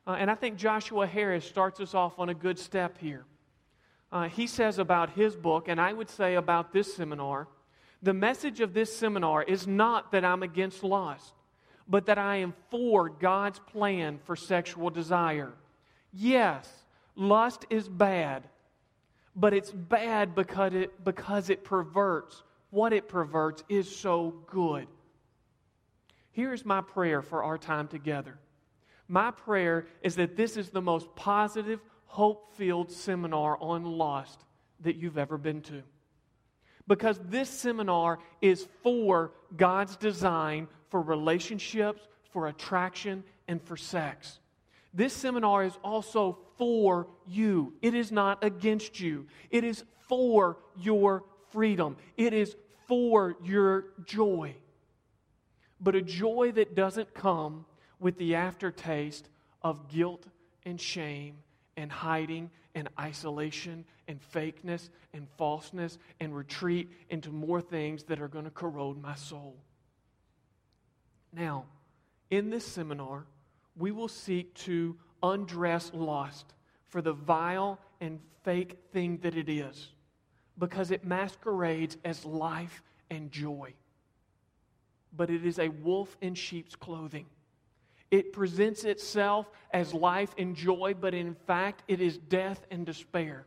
Uh, 0.07 0.17
and 0.19 0.31
I 0.31 0.35
think 0.35 0.57
Joshua 0.57 1.07
Harris 1.07 1.45
starts 1.45 1.81
us 1.81 1.95
off 1.95 2.19
on 2.19 2.31
a 2.31 2.35
good 2.35 2.59
step 2.59 2.97
here. 2.97 3.27
Uh, 4.11 4.29
he 4.29 4.47
says 4.47 4.79
about 4.79 5.11
his 5.11 5.37
book, 5.37 5.69
and 5.69 5.79
I 5.79 5.93
would 5.93 6.09
say 6.09 6.37
about 6.37 6.73
this 6.73 6.95
seminar, 6.95 7.47
the 8.03 8.15
message 8.15 8.61
of 8.61 8.73
this 8.73 8.97
seminar 8.97 9.43
is 9.43 9.67
not 9.67 10.13
that 10.13 10.25
I'm 10.25 10.43
against 10.43 10.83
lust, 10.83 11.35
but 11.87 12.07
that 12.07 12.17
I 12.17 12.37
am 12.37 12.55
for 12.71 13.11
God's 13.11 13.59
plan 13.59 14.19
for 14.25 14.35
sexual 14.35 14.89
desire. 14.89 15.53
Yes, 16.13 16.71
lust 17.17 17.67
is 17.69 17.87
bad, 17.89 18.45
but 19.35 19.53
it's 19.53 19.73
bad 19.73 20.35
because 20.35 20.73
it, 20.73 21.05
because 21.05 21.51
it 21.51 21.65
perverts. 21.65 22.43
What 22.71 22.95
it 22.95 23.09
perverts 23.09 23.63
is 23.69 23.95
so 23.95 24.43
good. 24.47 24.87
Here's 26.37 26.67
my 26.67 26.83
prayer 26.83 27.23
for 27.23 27.45
our 27.45 27.57
time 27.57 27.89
together 27.89 28.39
my 29.09 29.31
prayer 29.31 29.87
is 30.03 30.17
that 30.17 30.37
this 30.37 30.59
is 30.59 30.69
the 30.69 30.83
most 30.83 31.15
positive, 31.17 31.81
hope 32.05 32.55
filled 32.57 32.93
seminar 32.93 33.57
on 33.59 33.85
lost 33.85 34.45
that 34.81 34.97
you've 34.97 35.17
ever 35.17 35.39
been 35.39 35.63
to. 35.63 35.83
Because 36.87 37.19
this 37.31 37.49
seminar 37.49 38.19
is 38.43 38.69
for 38.83 39.33
God's 39.57 39.97
design 39.97 40.69
for 40.91 41.01
relationships, 41.01 42.07
for 42.31 42.49
attraction, 42.49 43.25
and 43.49 43.63
for 43.63 43.79
sex. 43.79 44.39
This 44.93 45.15
seminar 45.15 45.65
is 45.65 45.79
also 45.83 46.37
for 46.59 47.07
you. 47.27 47.73
It 47.81 47.95
is 47.95 48.13
not 48.13 48.45
against 48.45 49.01
you. 49.01 49.27
It 49.51 49.65
is 49.65 49.85
for 50.07 50.59
your 50.77 51.25
freedom. 51.51 51.97
It 52.19 52.35
is 52.35 52.57
for 52.87 53.37
your 53.43 53.87
joy. 54.05 54.57
But 55.81 55.95
a 55.95 56.03
joy 56.03 56.53
that 56.53 56.75
doesn't 56.75 57.15
come 57.15 57.67
with 58.01 58.19
the 58.19 58.35
aftertaste 58.35 59.29
of 59.63 59.89
guilt 59.89 60.27
and 60.65 60.81
shame 60.81 61.37
and 61.77 61.91
hiding 61.91 62.51
and 62.75 62.89
isolation 62.99 63.85
and 64.09 64.21
fakeness 64.33 64.89
and 65.13 65.27
falseness 65.37 65.99
and 66.21 66.35
retreat 66.35 66.91
into 67.11 67.31
more 67.31 67.61
things 67.61 68.05
that 68.05 68.21
are 68.21 68.29
going 68.29 68.45
to 68.45 68.51
corrode 68.51 69.01
my 69.01 69.15
soul. 69.15 69.57
Now, 71.33 71.65
in 72.31 72.51
this 72.51 72.65
seminar, 72.65 73.27
we 73.77 73.93
will 73.93 74.09
seek 74.09 74.55
to 74.55 74.97
undress 75.23 75.91
lust 75.93 76.55
for 76.89 77.03
the 77.03 77.13
vile 77.13 77.79
and 78.01 78.21
fake 78.43 78.79
thing 78.93 79.19
that 79.19 79.37
it 79.37 79.49
is 79.49 79.89
because 80.59 80.91
it 80.91 81.05
masquerades 81.05 81.97
as 82.05 82.25
life 82.25 82.83
and 83.11 83.31
joy. 83.31 83.75
But 85.17 85.31
it 85.31 85.45
is 85.45 85.59
a 85.59 85.69
wolf 85.69 86.17
in 86.21 86.35
sheep's 86.35 86.75
clothing. 86.75 87.27
It 88.11 88.33
presents 88.33 88.85
itself 88.85 89.51
as 89.73 89.93
life 89.93 90.35
and 90.39 90.55
joy, 90.55 90.95
but 90.99 91.15
in 91.15 91.35
fact, 91.47 91.83
it 91.89 92.01
is 92.01 92.19
death 92.19 92.65
and 92.71 92.87
despair. 92.87 93.47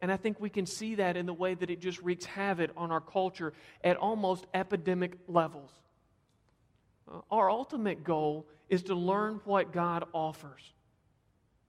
And 0.00 0.12
I 0.12 0.18
think 0.18 0.38
we 0.38 0.50
can 0.50 0.66
see 0.66 0.96
that 0.96 1.16
in 1.16 1.24
the 1.24 1.32
way 1.32 1.54
that 1.54 1.70
it 1.70 1.80
just 1.80 2.02
wreaks 2.02 2.26
havoc 2.26 2.70
on 2.76 2.90
our 2.90 3.00
culture 3.00 3.54
at 3.82 3.96
almost 3.96 4.46
epidemic 4.52 5.16
levels. 5.28 5.70
Uh, 7.10 7.20
our 7.30 7.50
ultimate 7.50 8.04
goal 8.04 8.46
is 8.68 8.82
to 8.84 8.94
learn 8.94 9.40
what 9.44 9.72
God 9.72 10.04
offers. 10.12 10.74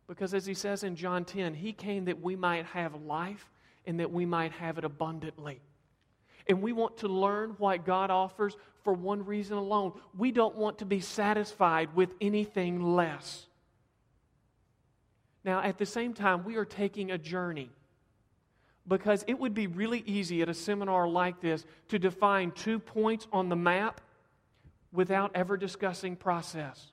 Because 0.07 0.33
as 0.33 0.45
he 0.45 0.53
says 0.53 0.83
in 0.83 0.95
John 0.95 1.23
10, 1.23 1.53
he 1.53 1.71
came 1.71 2.05
that 2.05 2.21
we 2.21 2.35
might 2.35 2.65
have 2.65 3.01
life 3.01 3.49
and 3.85 3.99
that 3.99 4.11
we 4.11 4.25
might 4.25 4.51
have 4.51 4.77
it 4.77 4.83
abundantly. 4.83 5.61
And 6.47 6.61
we 6.61 6.73
want 6.73 6.97
to 6.97 7.07
learn 7.07 7.55
what 7.57 7.85
God 7.85 8.11
offers 8.11 8.55
for 8.83 8.93
one 8.93 9.25
reason 9.25 9.57
alone. 9.57 9.93
We 10.17 10.31
don't 10.31 10.55
want 10.55 10.79
to 10.79 10.85
be 10.85 10.99
satisfied 10.99 11.95
with 11.95 12.13
anything 12.21 12.81
less. 12.95 13.47
Now, 15.43 15.61
at 15.61 15.77
the 15.77 15.85
same 15.85 16.13
time, 16.13 16.43
we 16.43 16.55
are 16.55 16.65
taking 16.65 17.11
a 17.11 17.17
journey 17.17 17.69
because 18.87 19.23
it 19.27 19.39
would 19.39 19.53
be 19.53 19.67
really 19.67 20.03
easy 20.05 20.41
at 20.41 20.49
a 20.49 20.53
seminar 20.53 21.07
like 21.07 21.41
this 21.41 21.65
to 21.89 21.99
define 21.99 22.51
two 22.51 22.79
points 22.79 23.27
on 23.31 23.49
the 23.49 23.55
map 23.55 24.01
without 24.91 25.31
ever 25.35 25.57
discussing 25.57 26.15
process 26.15 26.91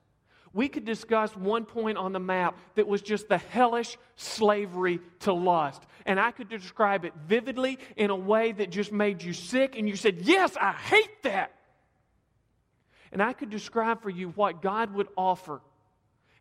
we 0.55 0.69
could 0.69 0.85
discuss 0.85 1.35
one 1.35 1.65
point 1.65 1.97
on 1.97 2.13
the 2.13 2.21
map 2.21 2.57
that 2.75 2.87
was 2.87 3.01
just 3.01 3.29
the 3.29 3.39
hellish 3.39 3.97
slavery 4.17 5.01
to 5.21 5.33
lust. 5.33 5.83
And 6.05 6.21
I 6.21 6.31
could 6.31 6.49
describe 6.49 7.05
it 7.05 7.15
vividly 7.27 7.79
in 7.97 8.11
a 8.11 8.17
way 8.17 8.53
that 8.53 8.71
just 8.71 8.93
made 8.93 9.23
you 9.23 9.33
sick, 9.33 9.77
and 9.79 9.89
you 9.89 9.97
said, 9.97 10.19
Yes, 10.23 10.57
I 10.61 10.73
hate 10.73 11.23
that. 11.23 11.53
And 13.13 13.23
I 13.23 13.33
could 13.33 13.51
describe 13.51 14.03
for 14.03 14.11
you 14.11 14.29
what 14.31 14.63
God 14.63 14.95
would 14.95 15.09
offer 15.17 15.61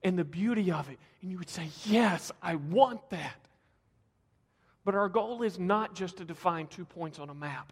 and 0.04 0.18
the 0.18 0.24
beauty 0.24 0.72
of 0.72 0.90
it, 0.90 0.98
and 1.22 1.32
you 1.32 1.38
would 1.38 1.50
say, 1.50 1.70
Yes, 1.86 2.32
I 2.42 2.56
want 2.56 3.10
that. 3.12 3.36
But 4.84 4.96
our 4.96 5.10
goal 5.10 5.44
is 5.44 5.60
not 5.60 5.96
just 5.96 6.18
to 6.18 6.26
define 6.26 6.68
two 6.68 6.86
points 6.86 7.20
on 7.20 7.30
a 7.30 7.36
map. 7.36 7.72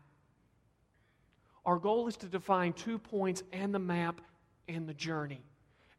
Our 1.65 1.79
goal 1.79 2.07
is 2.07 2.17
to 2.17 2.27
define 2.27 2.73
two 2.73 2.97
points 2.97 3.43
and 3.51 3.73
the 3.73 3.79
map 3.79 4.21
and 4.67 4.87
the 4.87 4.93
journey. 4.93 5.41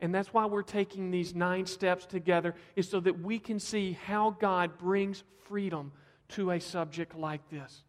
And 0.00 0.14
that's 0.14 0.32
why 0.32 0.46
we're 0.46 0.62
taking 0.62 1.10
these 1.10 1.34
nine 1.34 1.66
steps 1.66 2.06
together, 2.06 2.54
is 2.74 2.88
so 2.88 3.00
that 3.00 3.20
we 3.20 3.38
can 3.38 3.58
see 3.58 3.92
how 3.92 4.30
God 4.30 4.78
brings 4.78 5.22
freedom 5.46 5.92
to 6.30 6.52
a 6.52 6.60
subject 6.60 7.14
like 7.14 7.48
this. 7.50 7.82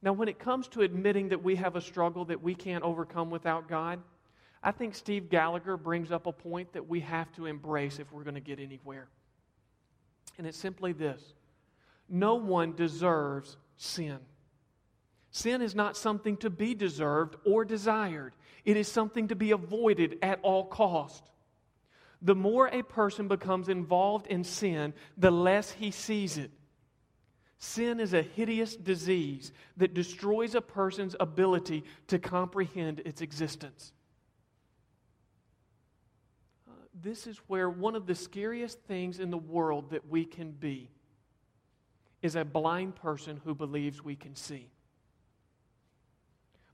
Now, 0.00 0.12
when 0.12 0.28
it 0.28 0.38
comes 0.38 0.68
to 0.68 0.82
admitting 0.82 1.30
that 1.30 1.42
we 1.42 1.56
have 1.56 1.76
a 1.76 1.80
struggle 1.80 2.26
that 2.26 2.42
we 2.42 2.54
can't 2.54 2.84
overcome 2.84 3.30
without 3.30 3.68
God, 3.68 4.00
I 4.62 4.70
think 4.70 4.94
Steve 4.94 5.28
Gallagher 5.28 5.76
brings 5.76 6.10
up 6.10 6.26
a 6.26 6.32
point 6.32 6.72
that 6.72 6.88
we 6.88 7.00
have 7.00 7.30
to 7.32 7.46
embrace 7.46 7.98
if 7.98 8.10
we're 8.12 8.24
going 8.24 8.34
to 8.34 8.40
get 8.40 8.58
anywhere. 8.58 9.08
And 10.38 10.46
it's 10.46 10.58
simply 10.58 10.92
this 10.92 11.34
no 12.08 12.34
one 12.34 12.74
deserves 12.74 13.56
sin. 13.76 14.18
Sin 15.34 15.62
is 15.62 15.74
not 15.74 15.96
something 15.96 16.36
to 16.36 16.48
be 16.48 16.76
deserved 16.76 17.34
or 17.44 17.64
desired, 17.64 18.34
it 18.64 18.76
is 18.76 18.86
something 18.86 19.26
to 19.28 19.34
be 19.34 19.50
avoided 19.50 20.16
at 20.22 20.38
all 20.42 20.64
cost. 20.64 21.28
The 22.22 22.36
more 22.36 22.68
a 22.68 22.82
person 22.82 23.26
becomes 23.26 23.68
involved 23.68 24.28
in 24.28 24.44
sin, 24.44 24.94
the 25.18 25.32
less 25.32 25.72
he 25.72 25.90
sees 25.90 26.38
it. 26.38 26.52
Sin 27.58 27.98
is 27.98 28.14
a 28.14 28.22
hideous 28.22 28.76
disease 28.76 29.50
that 29.76 29.92
destroys 29.92 30.54
a 30.54 30.60
person's 30.60 31.16
ability 31.18 31.82
to 32.06 32.20
comprehend 32.20 33.00
its 33.04 33.20
existence. 33.20 33.92
This 37.02 37.26
is 37.26 37.38
where 37.48 37.68
one 37.68 37.96
of 37.96 38.06
the 38.06 38.14
scariest 38.14 38.78
things 38.82 39.18
in 39.18 39.32
the 39.32 39.36
world 39.36 39.90
that 39.90 40.08
we 40.08 40.24
can 40.24 40.52
be 40.52 40.90
is 42.22 42.36
a 42.36 42.44
blind 42.44 42.94
person 42.94 43.40
who 43.44 43.52
believes 43.52 44.04
we 44.04 44.14
can 44.14 44.36
see 44.36 44.70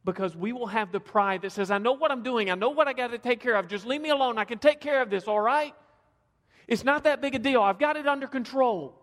because 0.05 0.35
we 0.35 0.53
will 0.53 0.67
have 0.67 0.93
the 0.93 1.01
pride 1.01 1.43
that 1.43 1.53
says, 1.53 1.71
I 1.71 1.79
know 1.79 1.93
what 1.93 2.11
I'm 2.11 2.23
doing. 2.23 2.51
I 2.51 2.55
know 2.55 2.71
what 2.71 2.89
I 2.89 2.93
got 2.93 3.11
to 3.11 3.19
take 3.19 3.41
care 3.41 3.57
of. 3.57 3.69
Just 3.69 3.87
leave 3.87 4.01
me 4.01 4.11
alone. 4.11 4.39
I 4.39 4.45
can 4.45 4.59
take 4.59 4.81
care 4.81 5.03
of 5.03 5.11
this, 5.11 5.25
all 5.25 5.41
right? 5.41 5.75
It's 6.67 6.85
not 6.85 7.05
that 7.05 7.21
big 7.21 7.35
a 7.35 7.39
deal. 7.39 7.63
I've 7.63 7.79
got 7.79 7.97
it 7.97 8.07
under 8.07 8.27
control. 8.27 8.97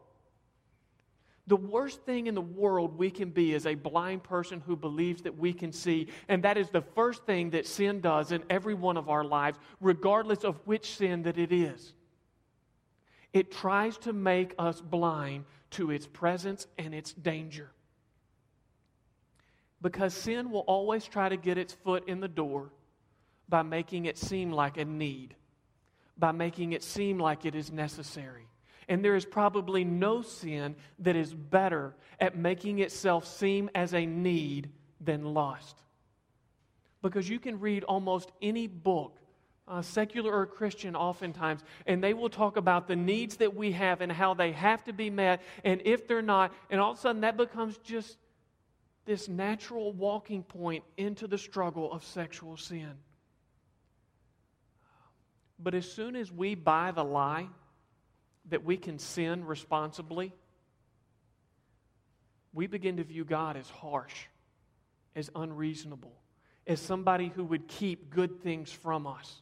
The 1.47 1.55
worst 1.55 2.01
thing 2.01 2.27
in 2.27 2.35
the 2.35 2.41
world 2.41 2.97
we 2.97 3.09
can 3.09 3.29
be 3.29 3.53
is 3.53 3.65
a 3.65 3.75
blind 3.75 4.23
person 4.23 4.61
who 4.65 4.75
believes 4.75 5.21
that 5.21 5.37
we 5.37 5.53
can 5.53 5.71
see. 5.71 6.07
And 6.27 6.43
that 6.43 6.57
is 6.57 6.69
the 6.69 6.81
first 6.81 7.25
thing 7.25 7.51
that 7.51 7.65
sin 7.65 8.01
does 8.01 8.31
in 8.31 8.43
every 8.49 8.73
one 8.73 8.97
of 8.97 9.07
our 9.07 9.23
lives, 9.23 9.57
regardless 9.79 10.43
of 10.43 10.59
which 10.65 10.95
sin 10.95 11.23
that 11.23 11.37
it 11.37 11.53
is. 11.53 11.93
It 13.33 13.51
tries 13.51 13.97
to 13.99 14.13
make 14.13 14.55
us 14.57 14.81
blind 14.81 15.45
to 15.71 15.91
its 15.91 16.07
presence 16.07 16.67
and 16.77 16.93
its 16.93 17.13
danger. 17.13 17.71
Because 19.81 20.13
sin 20.13 20.49
will 20.49 20.61
always 20.61 21.05
try 21.05 21.29
to 21.29 21.37
get 21.37 21.57
its 21.57 21.73
foot 21.73 22.07
in 22.07 22.19
the 22.19 22.27
door 22.27 22.71
by 23.47 23.61
making 23.61 24.05
it 24.05 24.17
seem 24.17 24.51
like 24.51 24.77
a 24.77 24.85
need, 24.85 25.35
by 26.17 26.31
making 26.31 26.73
it 26.73 26.83
seem 26.83 27.19
like 27.19 27.45
it 27.45 27.55
is 27.55 27.71
necessary. 27.71 28.47
And 28.89 29.03
there 29.03 29.15
is 29.15 29.25
probably 29.25 29.83
no 29.83 30.21
sin 30.21 30.75
that 30.99 31.15
is 31.15 31.33
better 31.33 31.93
at 32.19 32.37
making 32.37 32.79
itself 32.79 33.27
seem 33.27 33.69
as 33.75 33.93
a 33.93 34.05
need 34.05 34.69
than 34.99 35.33
lust. 35.33 35.77
Because 37.01 37.29
you 37.29 37.39
can 37.39 37.59
read 37.59 37.83
almost 37.83 38.31
any 38.41 38.67
book, 38.67 39.17
uh, 39.67 39.81
secular 39.81 40.33
or 40.33 40.45
Christian, 40.45 40.95
oftentimes, 40.95 41.61
and 41.85 42.03
they 42.03 42.13
will 42.13 42.29
talk 42.29 42.57
about 42.57 42.87
the 42.87 42.95
needs 42.95 43.37
that 43.37 43.55
we 43.55 43.73
have 43.73 44.01
and 44.01 44.11
how 44.11 44.33
they 44.33 44.53
have 44.53 44.83
to 44.85 44.93
be 44.93 45.09
met, 45.09 45.41
and 45.63 45.81
if 45.85 46.07
they're 46.07 46.21
not, 46.21 46.53
and 46.69 46.79
all 46.79 46.91
of 46.91 46.97
a 46.97 47.01
sudden 47.01 47.21
that 47.21 47.37
becomes 47.37 47.77
just 47.79 48.17
this 49.07 49.29
natural 49.29 49.93
walking 49.93 50.43
point 50.43 50.83
into 50.97 51.27
the 51.27 51.37
struggle 51.37 51.91
of 51.91 52.03
sexual 52.03 52.57
sin. 52.57 52.91
But 55.57 55.73
as 55.73 55.89
soon 55.89 56.15
as 56.15 56.31
we 56.31 56.55
buy 56.55 56.91
the 56.91 57.05
lie 57.05 57.47
that 58.49 58.65
we 58.65 58.75
can 58.75 58.99
sin 58.99 59.45
responsibly, 59.45 60.33
we 62.53 62.67
begin 62.67 62.97
to 62.97 63.03
view 63.05 63.23
God 63.23 63.55
as 63.55 63.69
harsh, 63.69 64.13
as 65.15 65.31
unreasonable, 65.33 66.13
as 66.67 66.81
somebody 66.81 67.29
who 67.29 67.45
would 67.45 67.67
keep 67.69 68.09
good 68.09 68.43
things 68.43 68.71
from 68.71 69.07
us. 69.07 69.41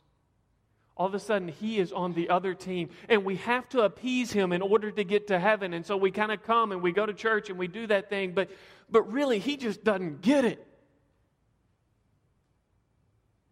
All 0.98 1.08
of 1.08 1.14
a 1.14 1.20
sudden, 1.20 1.50
he 1.50 1.78
is 1.80 1.92
on 1.92 2.14
the 2.14 2.30
other 2.30 2.54
team, 2.54 2.90
and 3.10 3.26
we 3.26 3.36
have 3.38 3.68
to 3.70 3.82
appease 3.82 4.32
him 4.32 4.54
in 4.54 4.62
order 4.62 4.92
to 4.92 5.04
get 5.04 5.28
to 5.28 5.40
heaven. 5.40 5.74
And 5.74 5.86
so 5.86 5.98
we 5.98 6.10
kind 6.10 6.32
of 6.32 6.44
come 6.44 6.72
and 6.72 6.82
we 6.82 6.94
go 6.94 7.06
to 7.06 7.14
church 7.14 7.50
and 7.50 7.60
we 7.60 7.68
do 7.68 7.88
that 7.88 8.10
thing, 8.10 8.32
but 8.32 8.50
but 8.90 9.12
really, 9.12 9.40
he 9.40 9.58
just 9.58 9.84
doesn't 9.84 10.22
get 10.22 10.46
it. 10.46 10.66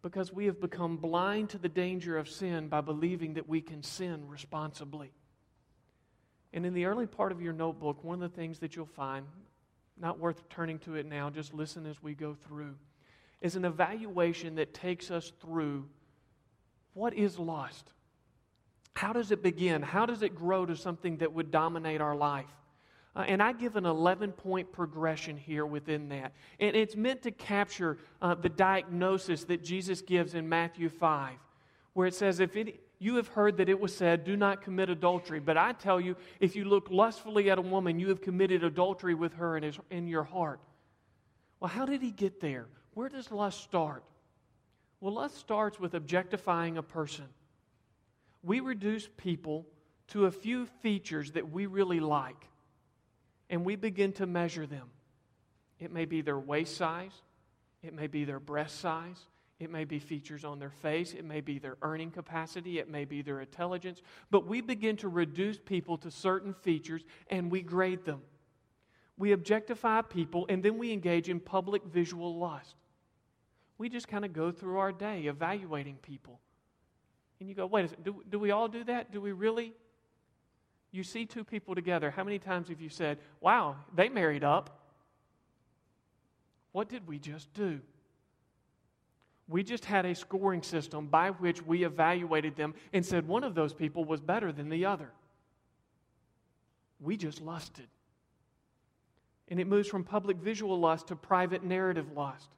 Because 0.02 0.32
we 0.32 0.46
have 0.46 0.60
become 0.60 0.96
blind 0.96 1.50
to 1.50 1.58
the 1.58 1.68
danger 1.68 2.18
of 2.18 2.28
sin 2.28 2.68
by 2.68 2.82
believing 2.82 3.34
that 3.34 3.48
we 3.48 3.60
can 3.60 3.82
sin 3.82 4.28
responsibly. 4.28 5.12
And 6.52 6.64
in 6.64 6.74
the 6.74 6.84
early 6.84 7.06
part 7.06 7.32
of 7.32 7.40
your 7.40 7.52
notebook, 7.52 8.04
one 8.04 8.22
of 8.22 8.30
the 8.30 8.36
things 8.36 8.60
that 8.60 8.76
you'll 8.76 8.86
find, 8.86 9.26
not 9.98 10.20
worth 10.20 10.48
turning 10.50 10.78
to 10.80 10.94
it 10.94 11.06
now, 11.06 11.30
just 11.30 11.54
listen 11.54 11.86
as 11.86 12.00
we 12.02 12.14
go 12.14 12.36
through, 12.46 12.76
is 13.40 13.56
an 13.56 13.64
evaluation 13.64 14.56
that 14.56 14.72
takes 14.72 15.10
us 15.10 15.32
through 15.40 15.88
what 16.94 17.14
is 17.14 17.38
lust? 17.38 17.90
How 18.94 19.12
does 19.12 19.30
it 19.32 19.42
begin? 19.42 19.82
How 19.82 20.06
does 20.06 20.22
it 20.22 20.34
grow 20.34 20.64
to 20.64 20.76
something 20.76 21.18
that 21.18 21.32
would 21.32 21.50
dominate 21.50 22.00
our 22.00 22.14
life? 22.14 22.46
Uh, 23.16 23.20
and 23.20 23.42
I 23.42 23.52
give 23.52 23.76
an 23.76 23.86
11 23.86 24.32
point 24.32 24.72
progression 24.72 25.36
here 25.36 25.66
within 25.66 26.08
that. 26.08 26.32
And 26.58 26.74
it's 26.74 26.96
meant 26.96 27.22
to 27.22 27.30
capture 27.30 27.98
uh, 28.22 28.34
the 28.34 28.48
diagnosis 28.48 29.44
that 29.44 29.62
Jesus 29.62 30.00
gives 30.00 30.34
in 30.34 30.48
Matthew 30.48 30.88
5, 30.88 31.34
where 31.92 32.06
it 32.06 32.14
says, 32.14 32.40
If 32.40 32.56
it, 32.56 32.80
you 32.98 33.16
have 33.16 33.28
heard 33.28 33.56
that 33.58 33.68
it 33.68 33.78
was 33.78 33.94
said, 33.94 34.24
Do 34.24 34.36
not 34.36 34.62
commit 34.62 34.90
adultery. 34.90 35.38
But 35.38 35.56
I 35.56 35.72
tell 35.72 36.00
you, 36.00 36.16
if 36.40 36.56
you 36.56 36.64
look 36.64 36.88
lustfully 36.90 37.50
at 37.50 37.58
a 37.58 37.62
woman, 37.62 38.00
you 38.00 38.08
have 38.08 38.20
committed 38.20 38.64
adultery 38.64 39.14
with 39.14 39.34
her 39.34 39.56
in, 39.56 39.62
his, 39.62 39.78
in 39.90 40.08
your 40.08 40.24
heart. 40.24 40.60
Well, 41.60 41.70
how 41.70 41.86
did 41.86 42.02
he 42.02 42.10
get 42.10 42.40
there? 42.40 42.66
Where 42.94 43.08
does 43.08 43.30
lust 43.30 43.62
start? 43.62 44.04
Well, 45.00 45.14
lust 45.14 45.36
starts 45.36 45.78
with 45.78 45.94
objectifying 45.94 46.78
a 46.78 46.82
person. 46.82 47.26
We 48.42 48.60
reduce 48.60 49.08
people 49.16 49.66
to 50.08 50.26
a 50.26 50.30
few 50.30 50.66
features 50.82 51.32
that 51.32 51.50
we 51.50 51.66
really 51.66 52.00
like 52.00 52.48
and 53.50 53.64
we 53.64 53.76
begin 53.76 54.12
to 54.14 54.26
measure 54.26 54.66
them. 54.66 54.88
It 55.78 55.92
may 55.92 56.04
be 56.04 56.22
their 56.22 56.38
waist 56.38 56.76
size, 56.76 57.12
it 57.82 57.92
may 57.92 58.06
be 58.06 58.24
their 58.24 58.40
breast 58.40 58.80
size, 58.80 59.18
it 59.60 59.70
may 59.70 59.84
be 59.84 59.98
features 59.98 60.44
on 60.44 60.58
their 60.58 60.70
face, 60.70 61.14
it 61.14 61.24
may 61.24 61.40
be 61.40 61.58
their 61.58 61.76
earning 61.82 62.10
capacity, 62.10 62.78
it 62.78 62.88
may 62.88 63.04
be 63.04 63.22
their 63.22 63.40
intelligence, 63.40 64.02
but 64.30 64.46
we 64.46 64.60
begin 64.60 64.96
to 64.98 65.08
reduce 65.08 65.58
people 65.58 65.96
to 65.98 66.10
certain 66.10 66.54
features 66.54 67.04
and 67.28 67.50
we 67.50 67.62
grade 67.62 68.04
them. 68.04 68.22
We 69.16 69.32
objectify 69.32 70.02
people 70.02 70.46
and 70.48 70.62
then 70.62 70.78
we 70.78 70.92
engage 70.92 71.28
in 71.28 71.38
public 71.38 71.84
visual 71.84 72.38
lust. 72.38 72.74
We 73.78 73.88
just 73.88 74.08
kind 74.08 74.24
of 74.24 74.32
go 74.32 74.52
through 74.52 74.78
our 74.78 74.92
day 74.92 75.22
evaluating 75.22 75.96
people. 75.96 76.40
And 77.40 77.48
you 77.48 77.54
go, 77.54 77.66
wait 77.66 77.86
a 77.86 77.88
second, 77.88 78.04
do, 78.04 78.22
do 78.30 78.38
we 78.38 78.50
all 78.50 78.68
do 78.68 78.84
that? 78.84 79.12
Do 79.12 79.20
we 79.20 79.32
really? 79.32 79.72
You 80.92 81.02
see 81.02 81.26
two 81.26 81.42
people 81.42 81.74
together. 81.74 82.10
How 82.10 82.22
many 82.22 82.38
times 82.38 82.68
have 82.68 82.80
you 82.80 82.88
said, 82.88 83.18
wow, 83.40 83.76
they 83.94 84.08
married 84.08 84.44
up? 84.44 84.78
What 86.72 86.88
did 86.88 87.06
we 87.06 87.18
just 87.18 87.52
do? 87.52 87.80
We 89.48 89.62
just 89.62 89.84
had 89.84 90.06
a 90.06 90.14
scoring 90.14 90.62
system 90.62 91.08
by 91.08 91.30
which 91.30 91.60
we 91.62 91.84
evaluated 91.84 92.56
them 92.56 92.74
and 92.92 93.04
said 93.04 93.28
one 93.28 93.44
of 93.44 93.54
those 93.54 93.74
people 93.74 94.04
was 94.04 94.20
better 94.20 94.52
than 94.52 94.70
the 94.70 94.86
other. 94.86 95.10
We 97.00 97.16
just 97.16 97.42
lusted. 97.42 97.88
And 99.48 99.60
it 99.60 99.66
moves 99.66 99.88
from 99.88 100.04
public 100.04 100.38
visual 100.38 100.80
lust 100.80 101.08
to 101.08 101.16
private 101.16 101.62
narrative 101.62 102.12
lust. 102.16 102.48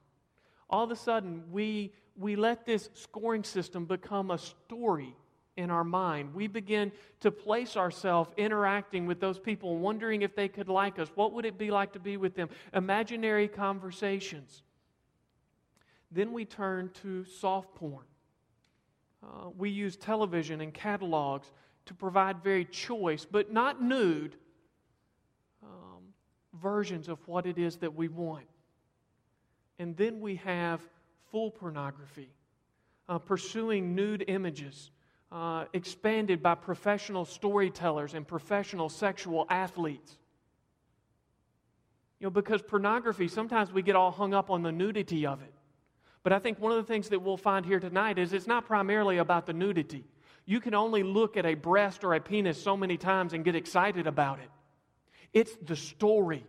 All 0.69 0.83
of 0.83 0.91
a 0.91 0.95
sudden, 0.95 1.43
we, 1.51 1.93
we 2.17 2.35
let 2.35 2.65
this 2.65 2.89
scoring 2.93 3.43
system 3.43 3.85
become 3.85 4.31
a 4.31 4.37
story 4.37 5.15
in 5.55 5.71
our 5.71 5.83
mind. 5.83 6.35
We 6.35 6.47
begin 6.47 6.91
to 7.21 7.31
place 7.31 7.75
ourselves 7.75 8.29
interacting 8.37 9.07
with 9.07 9.19
those 9.19 9.39
people, 9.39 9.77
wondering 9.77 10.21
if 10.21 10.35
they 10.35 10.47
could 10.47 10.69
like 10.69 10.99
us. 10.99 11.09
What 11.15 11.33
would 11.33 11.45
it 11.45 11.57
be 11.57 11.71
like 11.71 11.93
to 11.93 11.99
be 11.99 12.15
with 12.15 12.35
them? 12.35 12.49
Imaginary 12.73 13.47
conversations. 13.47 14.61
Then 16.11 16.31
we 16.31 16.45
turn 16.45 16.91
to 17.01 17.25
soft 17.25 17.75
porn. 17.75 18.05
Uh, 19.23 19.49
we 19.57 19.69
use 19.69 19.97
television 19.97 20.61
and 20.61 20.73
catalogs 20.73 21.51
to 21.85 21.93
provide 21.93 22.43
very 22.43 22.65
choice, 22.65 23.25
but 23.29 23.51
not 23.51 23.81
nude, 23.81 24.35
um, 25.63 26.03
versions 26.53 27.07
of 27.07 27.17
what 27.27 27.45
it 27.45 27.57
is 27.57 27.77
that 27.77 27.95
we 27.95 28.07
want. 28.07 28.45
And 29.79 29.95
then 29.95 30.19
we 30.19 30.35
have 30.37 30.81
full 31.31 31.51
pornography, 31.51 32.29
uh, 33.07 33.19
pursuing 33.19 33.95
nude 33.95 34.25
images 34.27 34.91
uh, 35.31 35.65
expanded 35.73 36.41
by 36.41 36.55
professional 36.55 37.25
storytellers 37.25 38.13
and 38.13 38.27
professional 38.27 38.89
sexual 38.89 39.45
athletes. 39.49 40.17
You 42.19 42.25
know, 42.25 42.31
because 42.31 42.61
pornography, 42.61 43.27
sometimes 43.27 43.71
we 43.71 43.81
get 43.81 43.95
all 43.95 44.11
hung 44.11 44.33
up 44.33 44.49
on 44.49 44.63
the 44.63 44.71
nudity 44.71 45.25
of 45.25 45.41
it. 45.41 45.53
But 46.23 46.33
I 46.33 46.39
think 46.39 46.59
one 46.59 46.71
of 46.71 46.77
the 46.77 46.91
things 46.91 47.09
that 47.09 47.21
we'll 47.21 47.37
find 47.37 47.65
here 47.65 47.79
tonight 47.79 48.17
is 48.17 48.33
it's 48.33 48.47
not 48.47 48.65
primarily 48.65 49.17
about 49.17 49.45
the 49.45 49.53
nudity. 49.53 50.03
You 50.45 50.59
can 50.59 50.73
only 50.73 51.03
look 51.03 51.37
at 51.37 51.45
a 51.45 51.53
breast 51.53 52.03
or 52.03 52.13
a 52.13 52.19
penis 52.19 52.61
so 52.61 52.75
many 52.75 52.97
times 52.97 53.33
and 53.33 53.45
get 53.45 53.55
excited 53.55 54.07
about 54.07 54.39
it. 54.39 54.49
It's 55.33 55.55
the 55.61 55.75
story. 55.75 56.45